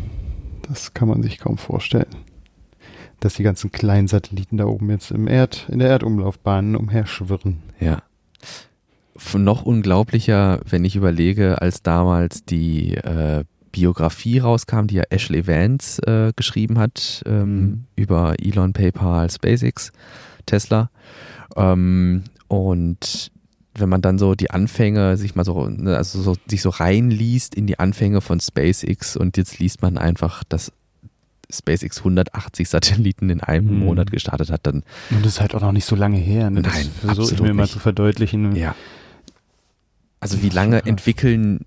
Das 0.68 0.94
kann 0.94 1.08
man 1.08 1.22
sich 1.22 1.38
kaum 1.38 1.58
vorstellen. 1.58 2.14
Dass 3.18 3.34
die 3.34 3.42
ganzen 3.42 3.72
kleinen 3.72 4.08
Satelliten 4.08 4.56
da 4.56 4.66
oben 4.66 4.90
jetzt 4.90 5.10
im 5.10 5.26
Erd, 5.26 5.66
in 5.68 5.78
der 5.78 5.88
Erdumlaufbahn 5.88 6.76
umherschwirren. 6.76 7.62
Ja. 7.78 8.02
Noch 9.34 9.62
unglaublicher, 9.62 10.60
wenn 10.68 10.84
ich 10.84 10.96
überlege, 10.96 11.60
als 11.60 11.82
damals 11.82 12.44
die 12.44 12.94
äh, 12.94 13.44
Biografie 13.72 14.38
rauskam, 14.38 14.86
die 14.86 14.96
ja 14.96 15.04
Ashley 15.10 15.46
Vance 15.46 16.02
äh, 16.06 16.32
geschrieben 16.34 16.78
hat 16.78 17.22
ähm, 17.26 17.60
mhm. 17.60 17.84
über 17.96 18.34
Elon, 18.40 18.72
PayPal, 18.72 19.30
SpaceX, 19.30 19.92
Tesla. 20.46 20.90
Ähm, 21.56 22.24
und 22.48 23.30
wenn 23.74 23.88
man 23.88 24.02
dann 24.02 24.18
so 24.18 24.34
die 24.34 24.50
Anfänge 24.50 25.16
sich 25.16 25.34
mal 25.34 25.44
so, 25.44 25.68
ne, 25.68 25.96
also 25.96 26.20
so, 26.20 26.36
sich 26.46 26.62
so 26.62 26.70
reinliest 26.70 27.54
in 27.54 27.66
die 27.66 27.78
Anfänge 27.78 28.20
von 28.20 28.40
SpaceX 28.40 29.16
und 29.16 29.36
jetzt 29.36 29.58
liest 29.58 29.82
man 29.82 29.98
einfach, 29.98 30.42
dass 30.44 30.72
SpaceX 31.52 31.98
180 31.98 32.68
Satelliten 32.68 33.30
in 33.30 33.40
einem 33.40 33.74
mhm. 33.74 33.78
Monat 33.80 34.10
gestartet 34.10 34.50
hat, 34.50 34.66
dann. 34.66 34.82
Und 35.10 35.24
das 35.24 35.34
ist 35.34 35.40
halt 35.40 35.54
auch 35.54 35.60
noch 35.60 35.72
nicht 35.72 35.84
so 35.84 35.96
lange 35.96 36.16
her. 36.16 36.50
Ne? 36.50 36.60
Nein, 36.60 36.88
das 37.02 37.14
versuche 37.14 37.34
ich 37.34 37.40
mir 37.40 37.48
nicht. 37.48 37.56
mal 37.56 37.68
zu 37.68 37.78
verdeutlichen. 37.78 38.54
Ja. 38.56 38.74
Also 40.20 40.42
wie 40.42 40.50
lange 40.50 40.84
entwickeln 40.84 41.64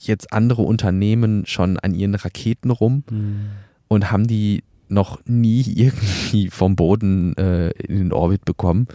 jetzt 0.00 0.32
andere 0.32 0.62
Unternehmen 0.62 1.46
schon 1.46 1.78
an 1.78 1.94
ihren 1.94 2.14
Raketen 2.14 2.70
rum 2.70 3.04
mhm. 3.10 3.46
und 3.88 4.10
haben 4.10 4.26
die 4.26 4.62
noch 4.88 5.20
nie 5.24 5.62
irgendwie 5.76 6.50
vom 6.50 6.76
Boden 6.76 7.36
äh, 7.36 7.70
in 7.70 7.98
den 7.98 8.12
Orbit 8.12 8.44
bekommen. 8.44 8.86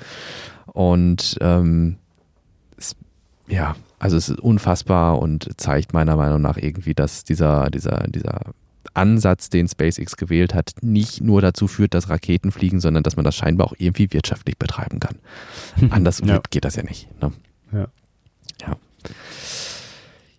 Und 0.66 1.38
ähm, 1.42 1.98
es, 2.78 2.96
ja, 3.48 3.76
also 4.00 4.18
es 4.18 4.30
ist 4.30 4.40
unfassbar 4.40 5.20
und 5.20 5.50
zeigt 5.58 5.94
meiner 5.94 6.16
Meinung 6.16 6.42
nach 6.42 6.58
irgendwie, 6.58 6.94
dass 6.94 7.24
dieser, 7.24 7.70
dieser, 7.70 8.08
dieser 8.08 8.54
Ansatz, 8.94 9.50
den 9.50 9.68
SpaceX 9.68 10.18
gewählt 10.18 10.54
hat, 10.54 10.74
nicht 10.82 11.22
nur 11.22 11.42
dazu 11.42 11.68
führt, 11.68 11.94
dass 11.94 12.10
Raketen 12.10 12.52
fliegen, 12.52 12.80
sondern 12.80 13.04
dass 13.04 13.16
man 13.16 13.24
das 13.24 13.36
scheinbar 13.36 13.68
auch 13.68 13.74
irgendwie 13.78 14.12
wirtschaftlich 14.12 14.58
betreiben 14.58 15.00
kann. 15.00 15.18
Anders 15.92 16.22
ja. 16.26 16.42
geht 16.50 16.66
das 16.66 16.76
ja 16.76 16.84
nicht. 16.84 17.08
Ne? 17.22 17.32
Ja. 17.72 17.88
Ja. 18.62 18.78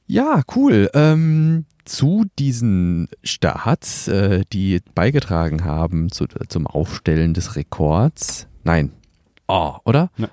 Ja, 0.07 0.43
cool. 0.57 0.91
Ähm, 0.95 1.65
zu 1.85 2.25
diesen 2.39 3.09
Starts, 3.25 4.09
äh, 4.09 4.43
die 4.53 4.81
beigetragen 4.95 5.65
haben 5.65 6.11
zu, 6.11 6.27
zum 6.49 6.67
Aufstellen 6.67 7.35
des 7.35 7.57
Rekords. 7.57 8.47
Nein. 8.65 8.93
Oh, 9.49 9.75
oder? 9.85 10.11
Na. 10.17 10.29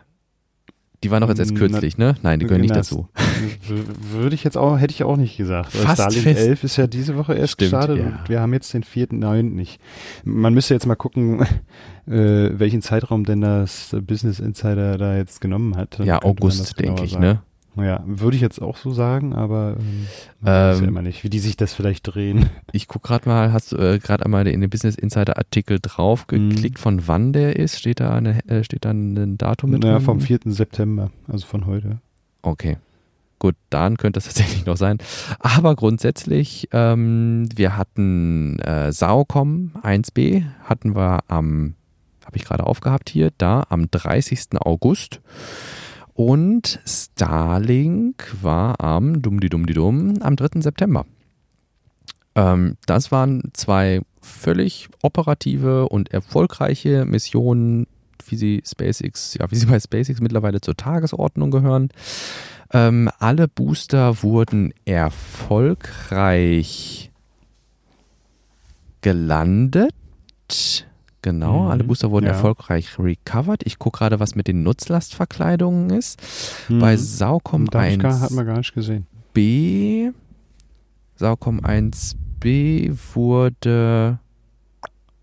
Die 1.01 1.11
waren 1.11 1.21
doch 1.21 1.29
jetzt 1.29 1.39
erst 1.39 1.55
kürzlich, 1.55 1.97
ne? 1.97 2.15
Nein, 2.23 2.39
die 2.41 2.45
gehören 2.45 2.59
nicht 2.59 2.71
Genau, 2.73 2.81
dazu. 2.81 3.07
Würde 4.11 4.35
ich 4.35 4.43
jetzt 4.43 4.57
auch, 4.57 4.77
hätte 4.77 4.93
ich 4.93 5.03
auch 5.05 5.15
nicht 5.15 5.37
gesagt. 5.37 5.71
Fast 5.71 6.01
Starlink 6.01 6.23
fest. 6.23 6.39
11 6.45 6.63
ist 6.65 6.75
ja 6.75 6.87
diese 6.87 7.15
Woche 7.15 7.35
erst 7.35 7.53
Stimmt, 7.53 7.71
gestartet 7.71 7.97
ja. 7.99 8.05
und 8.07 8.27
wir 8.27 8.41
haben 8.41 8.51
jetzt 8.51 8.73
den 8.73 8.83
4.9. 8.83 9.43
nicht. 9.43 9.79
Man 10.25 10.53
müsste 10.53 10.73
jetzt 10.73 10.85
mal 10.85 10.95
gucken, 10.95 11.39
äh, 12.05 12.49
welchen 12.59 12.81
Zeitraum 12.81 13.23
denn 13.23 13.39
das 13.39 13.95
Business 14.01 14.41
Insider 14.41 14.97
da 14.97 15.15
jetzt 15.15 15.39
genommen 15.39 15.77
hat. 15.77 15.99
Dann 15.99 16.05
Ja, 16.05 16.21
August, 16.21 16.77
denke 16.77 17.05
ich, 17.05 17.11
sagen. 17.11 17.23
ne? 17.23 17.41
Ja, 17.75 18.03
würde 18.05 18.35
ich 18.35 18.41
jetzt 18.41 18.61
auch 18.61 18.75
so 18.77 18.91
sagen, 18.91 19.33
aber 19.33 19.75
ähm, 19.79 20.07
man 20.41 20.53
weiß 20.53 20.77
ja 20.77 20.83
Ähm, 20.83 20.89
immer 20.89 21.01
nicht, 21.01 21.23
wie 21.23 21.29
die 21.29 21.39
sich 21.39 21.55
das 21.55 21.73
vielleicht 21.73 22.03
drehen. 22.13 22.49
Ich 22.71 22.87
gucke 22.87 23.07
gerade 23.07 23.27
mal, 23.29 23.53
hast 23.53 23.71
du 23.71 23.77
äh, 23.77 23.99
gerade 23.99 24.25
einmal 24.25 24.47
in 24.47 24.59
den 24.61 24.69
Business 24.69 24.95
Insider 24.95 25.37
Artikel 25.37 25.79
drauf 25.81 26.27
geklickt, 26.27 26.77
Mhm. 26.77 26.81
von 26.81 27.07
wann 27.07 27.33
der 27.33 27.55
ist? 27.55 27.77
Steht 27.79 27.99
da, 27.99 28.15
eine, 28.15 28.43
äh, 28.47 28.63
steht 28.63 28.85
da 28.85 28.91
ein 28.91 29.37
Datum 29.37 29.71
mit? 29.71 29.83
Ja, 29.83 29.93
drin? 29.93 30.01
vom 30.01 30.19
4. 30.19 30.39
September, 30.45 31.09
also 31.27 31.45
von 31.47 31.65
heute. 31.65 31.99
Okay. 32.41 32.77
Gut, 33.37 33.55
dann 33.69 33.95
könnte 33.97 34.17
es 34.19 34.25
tatsächlich 34.25 34.65
noch 34.65 34.75
sein. 34.77 34.97
Aber 35.39 35.75
grundsätzlich, 35.75 36.67
ähm, 36.73 37.47
wir 37.55 37.77
hatten 37.77 38.59
äh, 38.59 38.91
Saocom 38.91 39.71
1b, 39.81 40.43
hatten 40.65 40.95
wir 40.95 41.19
am, 41.29 41.75
habe 42.25 42.35
ich 42.35 42.43
gerade 42.43 42.65
aufgehabt 42.67 43.09
hier, 43.09 43.31
da 43.37 43.63
am 43.69 43.89
30. 43.89 44.59
August. 44.59 45.21
Und 46.19 46.81
Starlink 46.85 48.35
war 48.41 48.81
am, 48.81 49.21
dumm, 49.21 49.39
am 50.19 50.35
3. 50.35 50.59
September. 50.59 51.05
Ähm, 52.35 52.75
das 52.85 53.09
waren 53.13 53.43
zwei 53.53 54.01
völlig 54.21 54.89
operative 55.01 55.87
und 55.87 56.11
erfolgreiche 56.11 57.05
Missionen, 57.05 57.87
wie 58.27 58.35
sie 58.35 58.61
SpaceX, 58.67 59.35
ja, 59.35 59.49
wie 59.49 59.55
sie 59.55 59.67
bei 59.67 59.79
SpaceX 59.79 60.19
mittlerweile 60.19 60.59
zur 60.59 60.75
Tagesordnung 60.75 61.51
gehören. 61.51 61.87
Ähm, 62.73 63.09
alle 63.19 63.47
Booster 63.47 64.21
wurden 64.21 64.73
erfolgreich 64.83 66.33
gelandet. 68.99 69.93
Genau, 71.21 71.63
Mhm, 71.63 71.71
alle 71.71 71.83
Booster 71.83 72.11
wurden 72.11 72.27
ja. 72.27 72.31
erfolgreich 72.31 72.97
recovered. 72.97 73.63
Ich 73.65 73.77
gucke 73.77 73.97
gerade, 73.99 74.21
was 74.21 74.35
mit 74.35 74.47
den 74.47 74.63
Nutzlastverkleidungen 74.63 75.89
ist. 75.89 76.21
Bei 76.69 76.95
Saucom 76.95 77.69
da 77.69 77.81
hab 77.81 77.89
ich 77.89 77.99
gar, 77.99 78.21
hat 78.21 78.31
1b, 78.31 78.35
man 78.35 78.45
gar 78.45 78.57
nicht 78.57 78.73
gesehen. 78.73 79.05
Saucom 81.15 81.59
1b 81.59 82.97
wurde 83.13 84.19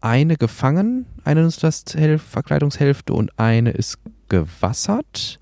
eine 0.02 0.36
gefangen, 0.36 1.06
eine 1.24 1.42
Nutzlastverkleidungshälfte 1.42 3.14
und 3.14 3.30
eine 3.38 3.70
ist 3.70 3.98
gewassert. 4.28 5.40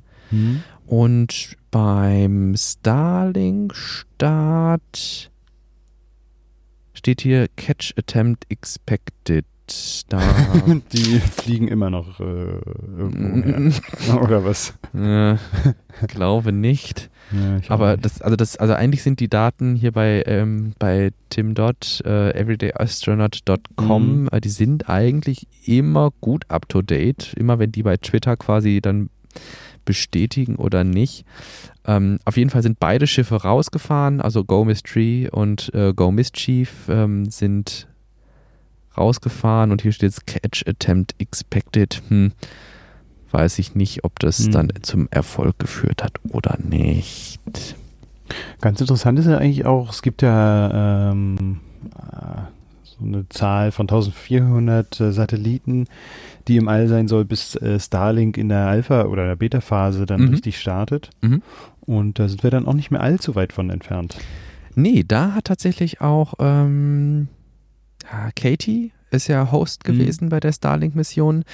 Und 0.86 1.56
beim 1.70 2.54
Starlink-Start 2.56 5.30
steht 6.92 7.20
hier 7.20 7.46
Catch 7.56 7.94
Attempt 7.98 8.44
Expected. 8.48 9.44
Da 10.08 10.20
Die 10.92 11.18
fliegen 11.20 11.68
immer 11.68 11.88
noch 11.90 12.20
äh, 12.20 12.24
irgendwo. 12.98 14.12
Oder 14.20 14.44
was? 14.44 14.74
äh, 14.94 15.36
glaube 16.08 16.52
nicht. 16.52 17.08
Ja, 17.32 17.60
Aber 17.68 17.92
nicht. 17.92 18.04
das, 18.04 18.20
also 18.20 18.36
das, 18.36 18.56
also 18.58 18.74
eigentlich 18.74 19.02
sind 19.02 19.20
die 19.20 19.28
Daten 19.28 19.74
hier 19.76 19.92
bei, 19.92 20.22
ähm, 20.26 20.74
bei 20.78 21.12
Tim 21.30 21.54
Dodd, 21.54 22.02
äh, 22.04 22.30
everydayastronaut.com, 22.38 24.22
Mhm. 24.22 24.28
äh, 24.30 24.40
die 24.40 24.48
sind 24.50 24.88
eigentlich 24.88 25.46
immer 25.66 26.10
gut 26.20 26.44
up 26.50 26.68
to 26.68 26.82
date, 26.82 27.32
immer 27.34 27.58
wenn 27.58 27.72
die 27.72 27.82
bei 27.82 27.96
Twitter 27.96 28.36
quasi 28.36 28.80
dann 28.82 29.08
bestätigen 29.84 30.56
oder 30.56 30.84
nicht. 30.84 31.24
Ähm, 31.86 32.18
auf 32.24 32.36
jeden 32.36 32.50
Fall 32.50 32.62
sind 32.62 32.78
beide 32.80 33.06
Schiffe 33.06 33.36
rausgefahren, 33.42 34.20
also 34.20 34.44
Go 34.44 34.64
Mystery 34.64 35.28
und 35.30 35.72
äh, 35.74 35.92
Go 35.94 36.10
Mischief 36.10 36.88
ähm, 36.88 37.30
sind 37.30 37.86
rausgefahren 38.96 39.70
und 39.72 39.82
hier 39.82 39.92
steht 39.92 40.10
jetzt 40.12 40.26
Catch 40.26 40.64
Attempt 40.66 41.14
Expected. 41.18 42.02
Hm, 42.08 42.32
weiß 43.30 43.58
ich 43.58 43.74
nicht, 43.74 44.04
ob 44.04 44.18
das 44.20 44.44
Hm. 44.44 44.52
dann 44.52 44.72
zum 44.82 45.08
Erfolg 45.10 45.58
geführt 45.58 46.02
hat 46.04 46.12
oder 46.30 46.56
nicht. 46.62 47.40
Ganz 48.60 48.80
interessant 48.80 49.18
ist 49.18 49.26
ja 49.26 49.38
eigentlich 49.38 49.66
auch, 49.66 49.90
es 49.90 50.02
gibt 50.02 50.22
ja 50.22 51.10
ähm, 51.10 51.60
äh, 51.96 52.40
so 52.84 53.04
eine 53.04 53.28
Zahl 53.28 53.72
von 53.72 53.84
1400 53.88 55.00
äh, 55.00 55.12
Satelliten, 55.12 55.86
die 56.48 56.56
im 56.56 56.68
All 56.68 56.86
sein 56.88 57.08
soll, 57.08 57.24
bis 57.24 57.56
äh, 57.56 57.78
Starlink 57.80 58.36
in 58.38 58.48
der 58.48 58.66
Alpha- 58.66 59.06
oder 59.06 59.26
der 59.26 59.36
Beta-Phase 59.36 60.06
dann 60.06 60.22
Mhm. 60.22 60.28
richtig 60.28 60.58
startet. 60.60 61.10
Mhm. 61.20 61.42
Und 61.80 62.18
da 62.18 62.28
sind 62.28 62.42
wir 62.44 62.50
dann 62.50 62.66
auch 62.66 62.72
nicht 62.74 62.90
mehr 62.90 63.02
allzu 63.02 63.34
weit 63.34 63.52
von 63.52 63.68
entfernt. 63.68 64.16
Nee, 64.74 65.04
da 65.06 65.32
hat 65.34 65.44
tatsächlich 65.46 66.00
auch 66.00 66.34
ähm, 66.38 67.28
Katie 68.36 68.92
ist 69.10 69.28
ja 69.28 69.52
Host 69.52 69.86
Mhm. 69.86 69.92
gewesen 69.92 70.28
bei 70.28 70.40
der 70.40 70.52
Starlink-Mission. 70.52 71.44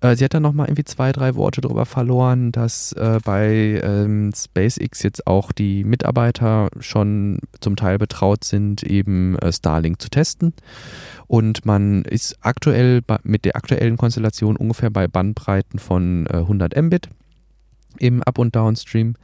Äh, 0.00 0.14
sie 0.14 0.24
hat 0.24 0.34
dann 0.34 0.42
nochmal 0.42 0.66
irgendwie 0.66 0.84
zwei, 0.84 1.10
drei 1.12 1.34
Worte 1.34 1.60
darüber 1.60 1.84
verloren, 1.84 2.52
dass 2.52 2.92
äh, 2.92 3.18
bei 3.24 3.80
ähm, 3.82 4.32
SpaceX 4.34 5.02
jetzt 5.02 5.26
auch 5.26 5.50
die 5.52 5.82
Mitarbeiter 5.84 6.68
schon 6.78 7.40
zum 7.60 7.74
Teil 7.76 7.98
betraut 7.98 8.44
sind, 8.44 8.84
eben 8.84 9.36
äh, 9.38 9.52
Starlink 9.52 10.00
zu 10.00 10.08
testen. 10.08 10.54
Und 11.26 11.66
man 11.66 12.02
ist 12.04 12.36
aktuell 12.40 13.02
bei, 13.02 13.18
mit 13.24 13.44
der 13.44 13.56
aktuellen 13.56 13.96
Konstellation 13.96 14.56
ungefähr 14.56 14.90
bei 14.90 15.08
Bandbreiten 15.08 15.78
von 15.78 16.26
äh, 16.26 16.36
100 16.36 16.80
Mbit 16.80 17.08
im 17.98 18.22
Up- 18.22 18.38
und 18.38 18.54
Downstream. 18.54 19.14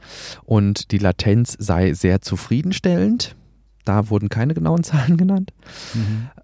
Und 0.43 0.91
die 0.91 0.97
Latenz 0.97 1.55
sei 1.57 1.93
sehr 1.93 2.19
zufriedenstellend. 2.21 3.37
Da 3.85 4.09
wurden 4.09 4.29
keine 4.29 4.53
genauen 4.53 4.83
Zahlen 4.83 5.17
genannt. 5.17 5.53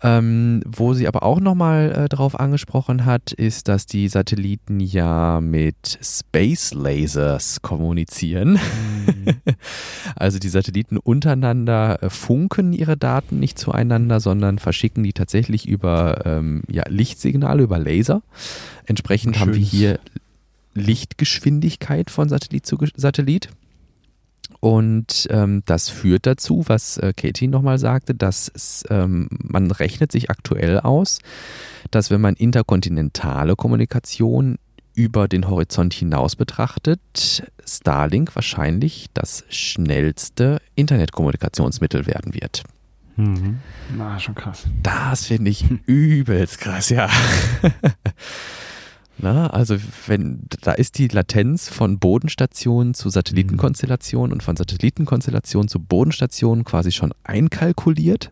Ähm, 0.01 0.61
wo 0.65 0.93
sie 0.93 1.07
aber 1.07 1.23
auch 1.23 1.39
nochmal 1.39 1.91
äh, 1.91 2.09
darauf 2.09 2.39
angesprochen 2.39 3.05
hat, 3.05 3.31
ist, 3.31 3.67
dass 3.67 3.85
die 3.85 4.07
Satelliten 4.07 4.79
ja 4.79 5.41
mit 5.41 5.99
Space 6.01 6.73
Lasers 6.73 7.61
kommunizieren. 7.61 8.59
also 10.15 10.39
die 10.39 10.49
Satelliten 10.49 10.97
untereinander 10.97 12.01
äh, 12.01 12.09
funken 12.09 12.73
ihre 12.73 12.97
Daten 12.97 13.39
nicht 13.39 13.59
zueinander, 13.59 14.19
sondern 14.19 14.59
verschicken 14.59 15.03
die 15.03 15.13
tatsächlich 15.13 15.67
über 15.67 16.25
ähm, 16.25 16.61
ja, 16.69 16.83
Lichtsignale, 16.87 17.63
über 17.63 17.79
Laser. 17.79 18.21
Entsprechend 18.85 19.39
haben 19.39 19.53
wir 19.53 19.61
hier 19.61 19.99
Lichtgeschwindigkeit 20.73 22.09
von 22.09 22.29
Satellit 22.29 22.65
zu 22.65 22.77
Satellit. 22.95 23.49
Und 24.61 25.27
ähm, 25.31 25.63
das 25.65 25.89
führt 25.89 26.27
dazu, 26.27 26.63
was 26.67 26.97
äh, 26.97 27.13
Katie 27.17 27.47
nochmal 27.47 27.79
sagte, 27.79 28.13
dass 28.13 28.49
es, 28.53 28.83
ähm, 28.91 29.27
man 29.31 29.71
rechnet 29.71 30.11
sich 30.11 30.29
aktuell 30.29 30.79
aus, 30.79 31.17
dass 31.89 32.11
wenn 32.11 32.21
man 32.21 32.35
interkontinentale 32.35 33.55
Kommunikation 33.55 34.59
über 34.93 35.27
den 35.27 35.49
Horizont 35.49 35.95
hinaus 35.95 36.35
betrachtet, 36.35 37.43
Starlink 37.65 38.35
wahrscheinlich 38.35 39.07
das 39.15 39.45
schnellste 39.49 40.61
Internetkommunikationsmittel 40.75 42.05
werden 42.05 42.35
wird. 42.35 42.63
Mhm. 43.15 43.59
Na, 43.97 44.19
schon 44.19 44.35
krass. 44.35 44.67
Das 44.83 45.25
finde 45.25 45.49
ich 45.49 45.65
übelst 45.87 46.59
krass, 46.59 46.89
ja. 46.89 47.09
Na, 49.21 49.47
also 49.47 49.77
wenn 50.07 50.47
da 50.61 50.71
ist 50.71 50.97
die 50.97 51.07
Latenz 51.07 51.69
von 51.69 51.99
Bodenstation 51.99 52.95
zu 52.95 53.09
Satellitenkonstellation 53.09 54.31
und 54.31 54.41
von 54.41 54.55
Satellitenkonstellation 54.55 55.67
zu 55.67 55.79
Bodenstation 55.79 56.63
quasi 56.63 56.91
schon 56.91 57.13
einkalkuliert. 57.23 58.31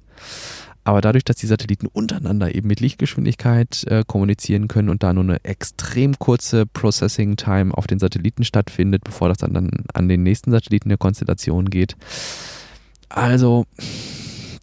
Aber 0.83 1.01
dadurch, 1.01 1.23
dass 1.23 1.35
die 1.35 1.45
Satelliten 1.45 1.85
untereinander 1.85 2.55
eben 2.55 2.67
mit 2.67 2.79
Lichtgeschwindigkeit 2.79 3.83
äh, 3.85 4.03
kommunizieren 4.07 4.67
können 4.67 4.89
und 4.89 5.03
da 5.03 5.13
nur 5.13 5.23
eine 5.23 5.43
extrem 5.43 6.17
kurze 6.17 6.65
Processing 6.65 7.35
Time 7.35 7.77
auf 7.77 7.85
den 7.85 7.99
Satelliten 7.99 8.43
stattfindet, 8.43 9.03
bevor 9.03 9.29
das 9.29 9.37
dann, 9.37 9.53
dann 9.53 9.69
an 9.93 10.07
den 10.09 10.23
nächsten 10.23 10.49
Satelliten 10.49 10.89
der 10.89 10.97
Konstellation 10.97 11.69
geht. 11.69 11.95
Also, 13.09 13.65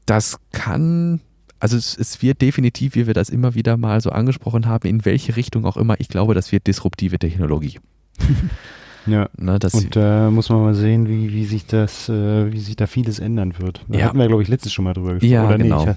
das 0.06 0.38
kann 0.50 1.20
also 1.60 1.76
es, 1.76 1.96
es 1.96 2.22
wird 2.22 2.42
definitiv, 2.42 2.94
wie 2.94 3.06
wir 3.06 3.14
das 3.14 3.28
immer 3.30 3.54
wieder 3.54 3.76
mal 3.76 4.00
so 4.00 4.10
angesprochen 4.10 4.66
haben, 4.66 4.88
in 4.88 5.04
welche 5.04 5.36
Richtung 5.36 5.64
auch 5.64 5.76
immer, 5.76 5.98
ich 6.00 6.08
glaube, 6.08 6.34
das 6.34 6.52
wird 6.52 6.66
disruptive 6.66 7.18
Technologie. 7.18 7.78
Ja. 9.08 9.28
Ne, 9.36 9.56
Und 9.72 9.94
da 9.94 10.32
muss 10.32 10.48
man 10.48 10.62
mal 10.62 10.74
sehen, 10.74 11.08
wie, 11.08 11.32
wie 11.32 11.44
sich 11.44 11.64
das, 11.66 12.08
äh, 12.08 12.52
wie 12.52 12.58
sich 12.58 12.74
da 12.74 12.88
vieles 12.88 13.20
ändern 13.20 13.54
wird. 13.60 13.84
Da 13.86 13.98
Ja. 14.00 14.06
hatten 14.06 14.18
wir, 14.18 14.26
glaube 14.26 14.42
ich, 14.42 14.48
letztens 14.48 14.72
schon 14.72 14.84
mal 14.84 14.94
drüber 14.94 15.14
gesprochen. 15.14 15.30
Ja, 15.32 15.46
oder 15.46 15.58
genau. 15.58 15.84
Nee, 15.86 15.94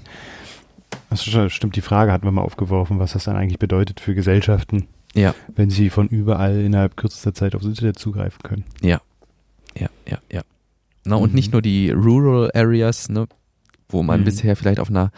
ich, 1.12 1.20
schon, 1.22 1.50
stimmt, 1.50 1.74
die 1.74 1.80
Frage 1.80 2.12
hatten 2.12 2.24
wir 2.24 2.30
mal 2.30 2.42
aufgeworfen, 2.42 3.00
was 3.00 3.14
das 3.14 3.24
dann 3.24 3.34
eigentlich 3.34 3.58
bedeutet 3.58 3.98
für 3.98 4.14
Gesellschaften, 4.14 4.86
ja, 5.12 5.34
wenn 5.56 5.70
sie 5.70 5.90
von 5.90 6.06
überall 6.06 6.60
innerhalb 6.60 6.96
kürzester 6.96 7.34
Zeit 7.34 7.56
aufs 7.56 7.64
Internet 7.64 7.98
zugreifen 7.98 8.38
können. 8.44 8.64
ja, 8.80 9.00
ja, 9.76 9.88
ja, 10.08 10.18
ja. 10.30 10.42
Ne? 11.04 11.16
Und 11.16 11.30
Mhm. 11.30 11.34
nicht 11.34 11.52
nur 11.52 11.62
die 11.62 11.90
Rural 11.90 12.52
Areas, 12.54 13.08
ne? 13.08 13.26
Wo 13.90 14.02
man 14.02 14.20
Mhm. 14.20 14.24
bisher 14.24 14.56
vielleicht 14.56 14.80
auf 14.80 14.90
einer, 14.90 15.10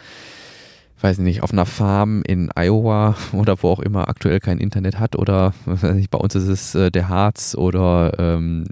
weiß 1.01 1.17
ich 1.17 1.23
nicht, 1.23 1.43
auf 1.43 1.51
einer 1.51 1.65
Farm 1.65 2.21
in 2.25 2.49
Iowa 2.55 3.15
oder 3.33 3.61
wo 3.61 3.69
auch 3.69 3.79
immer 3.79 4.07
aktuell 4.07 4.39
kein 4.39 4.57
Internet 4.57 4.99
hat 4.99 5.15
oder 5.17 5.53
ich, 5.97 6.09
bei 6.09 6.17
uns 6.17 6.35
ist 6.35 6.47
es 6.47 6.75
äh, 6.75 6.91
der 6.91 7.09
Harz 7.09 7.55
oder 7.55 8.13
ähm, 8.19 8.65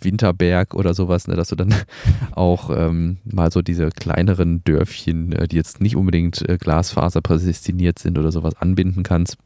Winterberg 0.00 0.74
oder 0.74 0.94
sowas, 0.94 1.26
ne? 1.26 1.34
dass 1.34 1.48
du 1.48 1.56
dann 1.56 1.74
auch 2.32 2.70
ähm, 2.70 3.16
mal 3.24 3.50
so 3.50 3.62
diese 3.62 3.88
kleineren 3.90 4.62
Dörfchen, 4.64 5.32
äh, 5.32 5.48
die 5.48 5.56
jetzt 5.56 5.80
nicht 5.80 5.96
unbedingt 5.96 6.48
äh, 6.48 6.56
Glasfaser 6.58 7.20
prädestiniert 7.20 7.98
sind 7.98 8.16
oder 8.18 8.30
sowas 8.30 8.54
anbinden 8.60 9.02
kannst. 9.02 9.36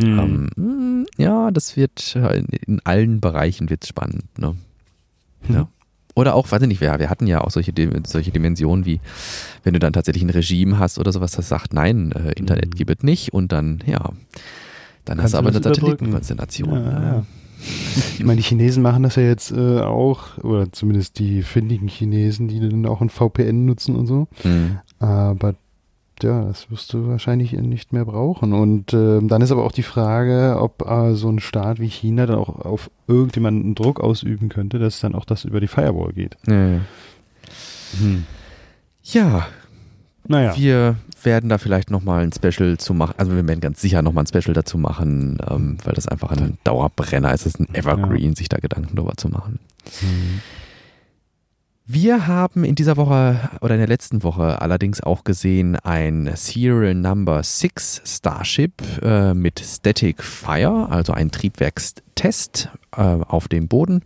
Mhm. 0.00 0.48
Ähm, 0.56 1.06
ja, 1.16 1.50
das 1.50 1.76
wird 1.76 2.14
äh, 2.16 2.38
in, 2.38 2.46
in 2.66 2.80
allen 2.84 3.20
Bereichen 3.20 3.70
wird 3.70 3.84
spannend. 3.86 4.38
Ne? 4.38 4.54
Mhm. 5.48 5.54
Ja. 5.54 5.68
Oder 6.18 6.34
auch, 6.34 6.50
weiß 6.50 6.62
ich 6.62 6.68
nicht, 6.68 6.80
wir, 6.80 6.98
wir 6.98 7.10
hatten 7.10 7.28
ja 7.28 7.42
auch 7.42 7.50
solche, 7.50 7.72
solche 8.04 8.32
Dimensionen 8.32 8.84
wie, 8.86 8.98
wenn 9.62 9.72
du 9.72 9.78
dann 9.78 9.92
tatsächlich 9.92 10.24
ein 10.24 10.30
Regime 10.30 10.76
hast 10.78 10.98
oder 10.98 11.12
sowas, 11.12 11.30
das 11.32 11.48
sagt, 11.48 11.72
nein, 11.72 12.10
äh, 12.12 12.32
Internet 12.32 12.70
Mhm. 12.74 12.76
gibt 12.76 12.90
es 12.90 13.02
nicht 13.04 13.32
und 13.32 13.52
dann, 13.52 13.78
ja, 13.86 14.10
dann 15.04 15.22
hast 15.22 15.32
Kannst 15.32 15.34
du 15.34 15.36
du 15.36 15.38
aber 15.38 15.48
eine. 15.50 15.62
Satellitenkonstellation. 15.62 16.72
Ja, 16.72 16.80
ne? 16.80 17.06
ja. 17.06 17.22
Ich 18.18 18.24
meine, 18.24 18.36
die 18.36 18.42
Chinesen 18.42 18.82
machen 18.82 19.04
das 19.04 19.14
ja 19.16 19.22
jetzt 19.22 19.52
äh, 19.52 19.80
auch, 19.80 20.38
oder 20.38 20.72
zumindest 20.72 21.18
die 21.20 21.42
findigen 21.42 21.86
Chinesen, 21.88 22.48
die 22.48 22.58
dann 22.60 22.84
auch 22.86 23.00
ein 23.00 23.10
VPN 23.10 23.64
nutzen 23.64 23.94
und 23.96 24.06
so. 24.06 24.26
Mhm. 24.44 24.78
Aber 24.98 25.54
ja, 26.24 26.44
das 26.44 26.70
wirst 26.70 26.92
du 26.92 27.08
wahrscheinlich 27.08 27.52
nicht 27.52 27.92
mehr 27.92 28.04
brauchen. 28.04 28.52
Und 28.52 28.92
ähm, 28.92 29.28
dann 29.28 29.42
ist 29.42 29.50
aber 29.52 29.64
auch 29.64 29.72
die 29.72 29.82
Frage, 29.82 30.56
ob 30.60 30.88
äh, 30.88 31.14
so 31.14 31.28
ein 31.30 31.40
Staat 31.40 31.80
wie 31.80 31.88
China 31.88 32.26
dann 32.26 32.38
auch 32.38 32.48
auf 32.64 32.90
irgendjemanden 33.06 33.74
Druck 33.74 34.00
ausüben 34.00 34.48
könnte, 34.48 34.78
dass 34.78 35.00
dann 35.00 35.14
auch 35.14 35.24
das 35.24 35.44
über 35.44 35.60
die 35.60 35.68
Firewall 35.68 36.12
geht. 36.12 36.36
Ja, 36.46 36.68
ja. 36.68 36.80
ja, 39.02 39.46
Naja. 40.26 40.56
wir 40.56 40.96
werden 41.22 41.48
da 41.48 41.58
vielleicht 41.58 41.90
nochmal 41.90 42.22
ein 42.22 42.32
Special 42.32 42.78
zu 42.78 42.94
machen, 42.94 43.14
also 43.16 43.34
wir 43.34 43.46
werden 43.46 43.60
ganz 43.60 43.80
sicher 43.80 44.02
nochmal 44.02 44.24
ein 44.24 44.26
Special 44.26 44.54
dazu 44.54 44.78
machen, 44.78 45.38
ähm, 45.48 45.78
weil 45.84 45.94
das 45.94 46.06
einfach 46.06 46.30
ein 46.30 46.58
Dauerbrenner 46.64 47.32
ist, 47.34 47.46
es 47.46 47.54
ist 47.54 47.60
ein 47.60 47.74
Evergreen, 47.74 48.36
sich 48.36 48.48
da 48.48 48.58
Gedanken 48.58 48.94
drüber 48.94 49.14
zu 49.16 49.28
machen. 49.28 49.58
Mhm. 50.02 50.40
Wir 51.90 52.26
haben 52.26 52.64
in 52.64 52.74
dieser 52.74 52.98
Woche 52.98 53.48
oder 53.62 53.74
in 53.74 53.80
der 53.80 53.88
letzten 53.88 54.22
Woche 54.22 54.60
allerdings 54.60 55.02
auch 55.02 55.24
gesehen 55.24 55.74
ein 55.76 56.30
Serial 56.34 56.94
Number 56.94 57.42
6 57.42 58.02
Starship 58.04 58.74
äh, 59.02 59.32
mit 59.32 59.58
Static 59.60 60.22
Fire, 60.22 60.88
also 60.90 61.14
ein 61.14 61.30
Triebwerkstest 61.30 62.68
äh, 62.94 63.00
auf 63.00 63.48
dem 63.48 63.68
Boden, 63.68 64.02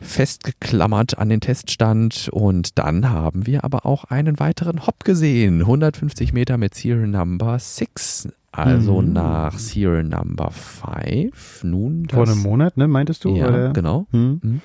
festgeklammert 0.00 1.18
an 1.18 1.30
den 1.30 1.40
Teststand. 1.40 2.28
Und 2.30 2.78
dann 2.78 3.10
haben 3.10 3.44
wir 3.44 3.64
aber 3.64 3.86
auch 3.86 4.04
einen 4.04 4.38
weiteren 4.38 4.86
Hop 4.86 5.02
gesehen, 5.02 5.62
150 5.62 6.32
Meter 6.32 6.58
mit 6.58 6.74
Serial 6.76 7.08
Number 7.08 7.58
6. 7.58 8.28
Also 8.52 9.02
Mhm. 9.02 9.12
nach 9.14 9.58
Serial 9.58 10.04
Number 10.04 10.52
5. 10.52 11.64
Nun 11.64 12.06
Vor 12.08 12.28
einem 12.28 12.38
Monat, 12.38 12.76
ne, 12.76 12.86
meintest 12.86 13.24
du? 13.24 13.34
Ja, 13.34 13.48
oder? 13.48 13.72
genau. 13.72 14.06
Hm? 14.12 14.38
Mhm. 14.40 14.60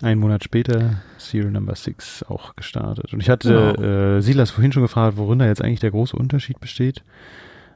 Ein 0.00 0.18
Monat 0.18 0.44
später 0.44 1.02
Serial 1.16 1.50
Number 1.50 1.74
6 1.74 2.24
auch 2.24 2.54
gestartet. 2.54 3.12
Und 3.12 3.20
ich 3.20 3.28
hatte 3.28 4.18
äh, 4.18 4.22
Silas 4.22 4.50
vorhin 4.50 4.72
schon 4.72 4.82
gefragt, 4.82 5.16
worin 5.16 5.40
da 5.40 5.46
jetzt 5.46 5.62
eigentlich 5.62 5.80
der 5.80 5.90
große 5.90 6.16
Unterschied 6.16 6.60
besteht. 6.60 7.02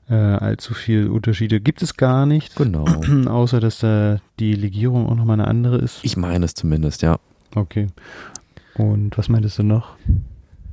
Äh, 0.09 0.15
allzu 0.15 0.75
viel 0.75 1.09
Unterschiede 1.09 1.61
gibt 1.61 1.83
es 1.83 1.97
gar 1.97 2.27
nicht. 2.27 2.55
Genau. 2.57 2.85
Außer, 3.27 3.61
dass 3.61 3.79
da 3.81 4.19
die 4.39 4.55
Legierung 4.55 5.09
auch 5.09 5.17
nochmal 5.17 5.41
eine 5.41 5.49
andere 5.49 5.79
ist. 5.79 6.01
Ich 6.03 6.17
meine 6.17 6.45
es 6.45 6.55
zumindest, 6.55 7.03
ja. 7.03 7.19
Okay. 7.55 7.89
Und 8.75 9.19
was 9.19 9.29
meintest 9.29 9.59
du 9.59 9.65
noch? 9.65 9.97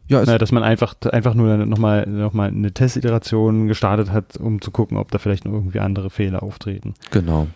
Ja, 0.08 0.22
es 0.22 0.28
Na, 0.28 0.40
dass 0.40 0.52
man 0.52 0.64
einfach, 0.64 0.96
einfach 1.12 1.36
nur 1.36 1.56
nochmal 1.58 2.08
noch 2.08 2.34
mal 2.34 2.50
eine 2.50 2.72
Testiteration 2.72 3.68
gestartet 3.68 4.12
hat, 4.12 4.38
um 4.38 4.60
zu 4.60 4.72
gucken, 4.72 4.98
ob 4.98 5.12
da 5.12 5.20
vielleicht 5.20 5.46
noch 5.46 5.54
irgendwie 5.54 5.80
andere 5.80 6.10
Fehler 6.10 6.42
auftreten. 6.42 6.96
Genau. 7.12 7.48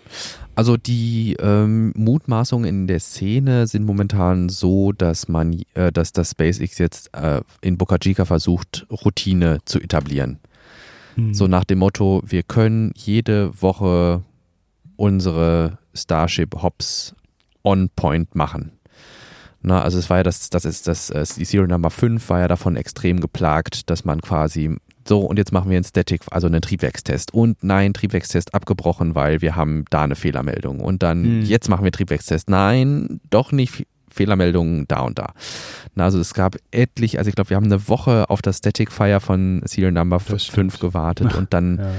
Also 0.56 0.78
die 0.78 1.36
ähm, 1.40 1.94
Mutmaßungen 1.96 2.68
in 2.68 2.88
der 2.88 3.00
Szene 3.00 3.66
sind 3.66 3.86
momentan 3.86 4.50
so, 4.50 4.92
dass 4.92 5.28
man, 5.28 5.62
äh, 5.74 5.92
dass 5.92 6.14
das 6.14 6.32
SpaceX 6.32 6.78
jetzt 6.78 7.10
äh, 7.16 7.42
in 7.62 7.78
Boca 7.78 7.98
Chica 7.98 8.26
versucht, 8.26 8.86
Routine 8.92 9.60
zu 9.66 9.80
etablieren. 9.80 10.40
Hm. 11.16 11.34
So 11.34 11.48
nach 11.48 11.64
dem 11.64 11.80
Motto, 11.80 12.22
wir 12.26 12.44
können 12.44 12.92
jede 12.96 13.62
Woche 13.62 14.24
unsere 14.96 15.80
Starship 15.96 16.62
Hops 16.62 17.16
on 17.64 17.90
point 17.96 18.36
machen. 18.36 18.74
Na, 19.66 19.82
also 19.82 19.98
es 19.98 20.10
war 20.10 20.18
ja 20.18 20.24
das, 20.24 20.50
das 20.50 20.66
ist 20.66 20.88
das, 20.88 21.10
äh, 21.10 21.26
die 21.38 21.46
Serial 21.46 21.70
Number 21.70 21.90
5 21.90 22.30
war 22.30 22.42
ja 22.42 22.48
davon 22.48 22.76
extrem 22.76 23.22
geplagt, 23.22 23.90
dass 23.90 24.06
man 24.06 24.22
quasi 24.22 24.76
so 25.08 25.22
und 25.22 25.38
jetzt 25.38 25.52
machen 25.52 25.70
wir 25.70 25.78
einen 25.78 25.84
Static, 25.84 26.22
also 26.32 26.48
einen 26.48 26.62
Triebwerkstest 26.62 27.34
und 27.34 27.64
nein, 27.64 27.94
Triebwerkstest 27.94 28.54
abgebrochen, 28.54 29.16
weil 29.16 29.42
wir 29.42 29.56
haben 29.56 29.86
da 29.90 30.04
eine 30.04 30.16
Fehlermeldung 30.16 30.80
und 30.80 31.04
dann 31.04 31.24
Hm. 31.24 31.42
jetzt 31.44 31.70
machen 31.70 31.84
wir 31.84 31.92
Triebwerkstest. 31.92 32.50
Nein, 32.50 33.20
doch 33.30 33.52
nicht 33.52 33.86
Fehlermeldungen 34.10 34.88
da 34.88 35.02
und 35.02 35.18
da. 35.18 35.34
Na, 35.96 36.06
also 36.06 36.20
es 36.20 36.34
gab 36.34 36.56
etlich, 36.72 37.18
also 37.18 37.30
ich 37.30 37.36
glaube, 37.36 37.50
wir 37.50 37.58
haben 37.58 37.66
eine 37.66 37.88
Woche 37.88 38.30
auf 38.30 38.42
das 38.42 38.58
Static 38.60 38.92
Fire 38.92 39.20
von 39.20 39.62
Serial 39.66 39.92
Number 39.92 40.18
Das 40.18 40.46
5 40.46 40.76
stimmt. 40.76 40.80
gewartet 40.80 41.34
und 41.36 41.52
dann 41.54 41.78
ja. 41.80 41.92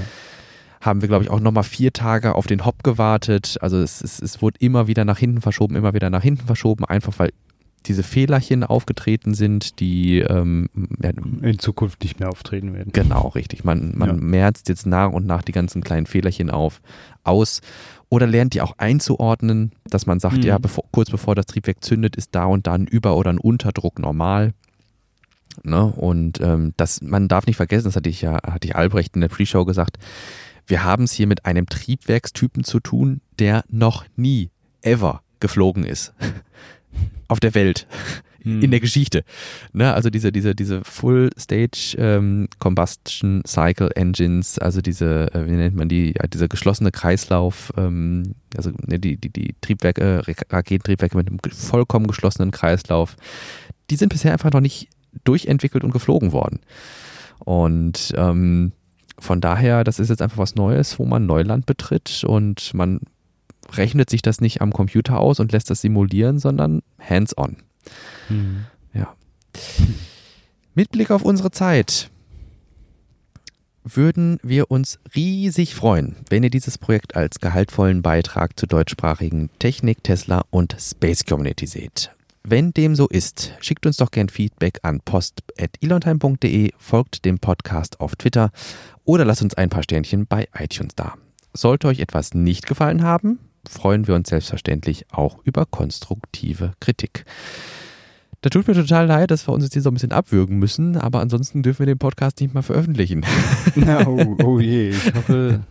haben 0.81 1.01
wir, 1.01 1.09
glaube 1.09 1.25
ich, 1.25 1.29
auch 1.29 1.41
nochmal 1.41 1.63
vier 1.63 1.91
Tage 1.91 2.35
auf 2.35 2.47
den 2.47 2.65
Hop 2.65 2.83
gewartet. 2.83 3.57
Also 3.61 3.77
es, 3.81 4.01
es, 4.01 4.21
es 4.21 4.41
wurde 4.41 4.57
immer 4.61 4.87
wieder 4.87 5.03
nach 5.03 5.17
hinten 5.17 5.41
verschoben, 5.41 5.75
immer 5.75 5.93
wieder 5.93 6.09
nach 6.09 6.23
hinten 6.23 6.45
verschoben, 6.45 6.85
einfach 6.85 7.13
weil 7.19 7.31
diese 7.87 8.03
Fehlerchen 8.03 8.63
aufgetreten 8.63 9.33
sind, 9.33 9.79
die 9.79 10.19
ähm, 10.19 10.69
in 11.41 11.59
Zukunft 11.59 12.01
nicht 12.03 12.19
mehr 12.19 12.29
auftreten 12.29 12.73
werden. 12.73 12.91
genau 12.93 13.27
richtig. 13.29 13.63
Man, 13.63 13.93
man 13.97 14.09
Ja. 14.09 14.13
merzt 14.15 14.69
jetzt 14.69 14.85
nach 14.85 15.11
und 15.11 15.25
nach 15.25 15.41
die 15.41 15.51
ganzen 15.51 15.83
kleinen 15.83 16.05
Fehlerchen 16.05 16.49
auf 16.49 16.81
aus 17.23 17.61
oder 18.09 18.27
lernt 18.27 18.53
die 18.53 18.61
auch 18.61 18.77
einzuordnen, 18.77 19.71
dass 19.89 20.05
man 20.05 20.19
sagt, 20.19 20.37
Mhm. 20.37 20.43
ja, 20.43 20.57
bevor, 20.57 20.83
kurz 20.91 21.09
bevor 21.09 21.35
das 21.35 21.45
Triebwerk 21.47 21.83
zündet, 21.83 22.15
ist 22.15 22.29
da 22.35 22.45
und 22.45 22.67
da 22.67 22.73
ein 22.73 22.85
Über- 22.87 23.15
oder 23.17 23.31
ein 23.31 23.39
Unterdruck 23.39 23.99
normal. 23.99 24.53
Ne? 25.63 25.85
Und 25.85 26.41
ähm, 26.41 26.73
das, 26.77 27.01
man 27.01 27.27
darf 27.27 27.45
nicht 27.47 27.55
vergessen, 27.55 27.85
das 27.85 27.95
hatte 27.95 28.09
ich 28.09 28.21
ja, 28.21 28.35
hatte 28.43 28.67
ich 28.67 28.75
Albrecht 28.75 29.15
in 29.15 29.21
der 29.21 29.29
Pre-Show 29.29 29.65
gesagt, 29.65 29.97
wir 30.67 30.83
haben 30.83 31.03
es 31.03 31.11
hier 31.13 31.27
mit 31.27 31.45
einem 31.45 31.67
Triebwerkstypen 31.67 32.63
zu 32.63 32.79
tun, 32.79 33.21
der 33.39 33.63
noch 33.69 34.05
nie, 34.15 34.49
ever 34.81 35.21
geflogen 35.39 35.83
ist. 35.83 36.13
Auf 37.27 37.39
der 37.39 37.55
Welt. 37.55 37.87
Hm. 38.45 38.61
In 38.61 38.69
der 38.69 38.79
Geschichte. 38.79 39.23
Ne? 39.73 39.91
Also 39.93 40.11
diese, 40.11 40.31
diese, 40.31 40.53
diese 40.53 40.83
Full 40.83 41.31
Stage 41.37 41.95
ähm, 41.97 42.47
Combustion 42.59 43.41
Cycle 43.45 43.89
Engines, 43.95 44.59
also 44.59 44.81
diese, 44.81 45.33
äh, 45.33 45.47
wie 45.47 45.53
nennt 45.53 45.75
man 45.75 45.89
die, 45.89 46.13
dieser 46.31 46.47
geschlossene 46.47 46.91
Kreislauf, 46.91 47.73
ähm, 47.75 48.35
also 48.55 48.71
ne, 48.85 48.99
die, 48.99 49.17
die, 49.17 49.29
die 49.29 49.55
Triebwerke, 49.61 50.21
Raketentriebwerke 50.51 51.17
mit 51.17 51.27
einem 51.27 51.39
vollkommen 51.51 52.05
geschlossenen 52.05 52.51
Kreislauf, 52.51 53.15
die 53.89 53.95
sind 53.95 54.09
bisher 54.09 54.31
einfach 54.31 54.51
noch 54.51 54.61
nicht 54.61 54.89
durchentwickelt 55.23 55.83
und 55.83 55.91
geflogen 55.91 56.31
worden. 56.31 56.59
Und 57.39 58.13
ähm, 58.15 58.73
von 59.17 59.41
daher, 59.41 59.83
das 59.83 59.97
ist 59.97 60.09
jetzt 60.09 60.21
einfach 60.21 60.37
was 60.37 60.55
Neues, 60.55 60.99
wo 60.99 61.05
man 61.05 61.25
Neuland 61.25 61.65
betritt 61.65 62.23
und 62.23 62.73
man 62.75 62.99
rechnet 63.73 64.09
sich 64.09 64.21
das 64.21 64.41
nicht 64.41 64.61
am 64.61 64.71
Computer 64.71 65.19
aus 65.19 65.39
und 65.39 65.51
lässt 65.51 65.69
das 65.69 65.81
simulieren, 65.81 66.39
sondern 66.39 66.81
hands-on. 66.99 67.57
Hm. 68.27 68.65
Mit 70.77 70.91
Blick 70.91 71.09
auf 71.09 71.21
unsere 71.21 71.51
Zeit 71.51 72.09
würden 73.85 74.39
wir 74.43 74.71
uns 74.71 74.99
riesig 75.15 75.73
freuen, 75.73 76.17
wenn 76.29 76.43
ihr 76.43 76.49
dieses 76.49 76.77
Projekt 76.77 77.15
als 77.15 77.39
gehaltvollen 77.39 78.01
Beitrag 78.01 78.59
zur 78.59 78.67
deutschsprachigen 78.67 79.49
Technik, 79.59 80.03
Tesla 80.03 80.43
und 80.49 80.75
Space 80.77 81.23
Community 81.23 81.65
seht. 81.65 82.11
Wenn 82.43 82.71
dem 82.71 82.95
so 82.95 83.07
ist, 83.07 83.53
schickt 83.61 83.85
uns 83.85 83.95
doch 83.97 84.11
gern 84.11 84.27
Feedback 84.27 84.79
an 84.83 84.99
post.elontime.de, 84.99 86.73
folgt 86.77 87.23
dem 87.23 87.39
Podcast 87.39 88.01
auf 88.01 88.17
Twitter 88.17 88.51
oder 89.05 89.23
lasst 89.23 89.43
uns 89.43 89.53
ein 89.53 89.69
paar 89.69 89.83
Sternchen 89.83 90.27
bei 90.27 90.49
iTunes 90.57 90.95
da. 90.95 91.13
Sollte 91.53 91.87
euch 91.87 91.99
etwas 91.99 92.33
nicht 92.33 92.65
gefallen 92.65 93.01
haben, 93.01 93.39
freuen 93.69 94.07
wir 94.07 94.15
uns 94.15 94.29
selbstverständlich 94.29 95.05
auch 95.11 95.37
über 95.43 95.65
konstruktive 95.65 96.73
Kritik. 96.79 97.25
Da 98.41 98.49
tut 98.49 98.67
mir 98.67 98.75
total 98.75 99.07
leid, 99.07 99.31
dass 99.31 99.47
wir 99.47 99.53
uns 99.53 99.63
jetzt 99.63 99.73
hier 99.73 99.81
so 99.81 99.89
ein 99.89 99.95
bisschen 99.95 100.11
abwürgen 100.11 100.59
müssen, 100.59 100.97
aber 100.97 101.19
ansonsten 101.19 101.63
dürfen 101.63 101.79
wir 101.79 101.85
den 101.87 101.97
Podcast 101.97 102.39
nicht 102.41 102.53
mal 102.53 102.61
veröffentlichen. 102.61 103.25
Na, 103.75 104.05
oh, 104.07 104.37
oh 104.43 104.59
je, 104.59 104.89
ich 104.89 105.13
hoffe, 105.15 105.61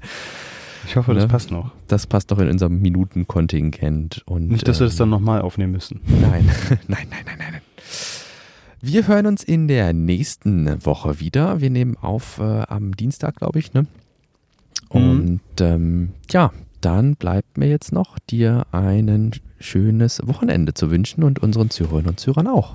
ich 0.86 0.96
hoffe, 0.96 1.14
das 1.14 1.24
Ne? 1.24 1.28
passt 1.28 1.50
noch. 1.52 1.70
Das 1.86 2.06
passt 2.06 2.30
doch 2.32 2.38
in 2.40 2.48
unserem 2.48 2.80
Minutenkontingent. 2.80 4.22
Und, 4.26 4.48
Nicht, 4.48 4.66
dass 4.66 4.80
wir 4.80 4.86
das 4.86 4.94
ähm, 4.94 4.98
dann 4.98 5.10
nochmal 5.10 5.42
aufnehmen 5.42 5.72
müssen. 5.72 6.00
Nein, 6.06 6.50
nein, 6.88 7.06
nein, 7.10 7.24
nein, 7.26 7.36
nein. 7.38 7.52
nein. 7.52 7.60
Wir 8.80 9.06
hören 9.06 9.26
uns 9.26 9.42
in 9.42 9.66
der 9.66 9.92
nächsten 9.92 10.84
Woche 10.84 11.18
wieder. 11.20 11.60
Wir 11.60 11.70
nehmen 11.70 11.96
auf 11.96 12.38
äh, 12.38 12.64
am 12.68 12.94
Dienstag, 12.94 13.36
glaube 13.36 13.58
ich, 13.58 13.72
ne? 13.72 13.86
Mhm. 14.92 15.00
Und 15.10 15.40
ähm, 15.60 16.08
ja, 16.30 16.50
dann 16.84 17.16
bleibt 17.16 17.56
mir 17.56 17.68
jetzt 17.68 17.92
noch, 17.92 18.18
dir 18.18 18.66
ein 18.72 19.32
schönes 19.58 20.20
Wochenende 20.26 20.74
zu 20.74 20.90
wünschen 20.90 21.24
und 21.24 21.38
unseren 21.42 21.70
Zuhörern 21.70 22.06
und 22.06 22.20
Zuhörern 22.20 22.46
auch. 22.46 22.74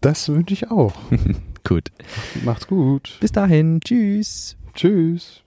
Das 0.00 0.28
wünsche 0.28 0.54
ich 0.54 0.70
auch. 0.70 0.94
gut. 1.64 1.90
Macht's 2.44 2.66
gut. 2.68 3.16
Bis 3.20 3.32
dahin. 3.32 3.80
Tschüss. 3.80 4.56
Tschüss. 4.74 5.42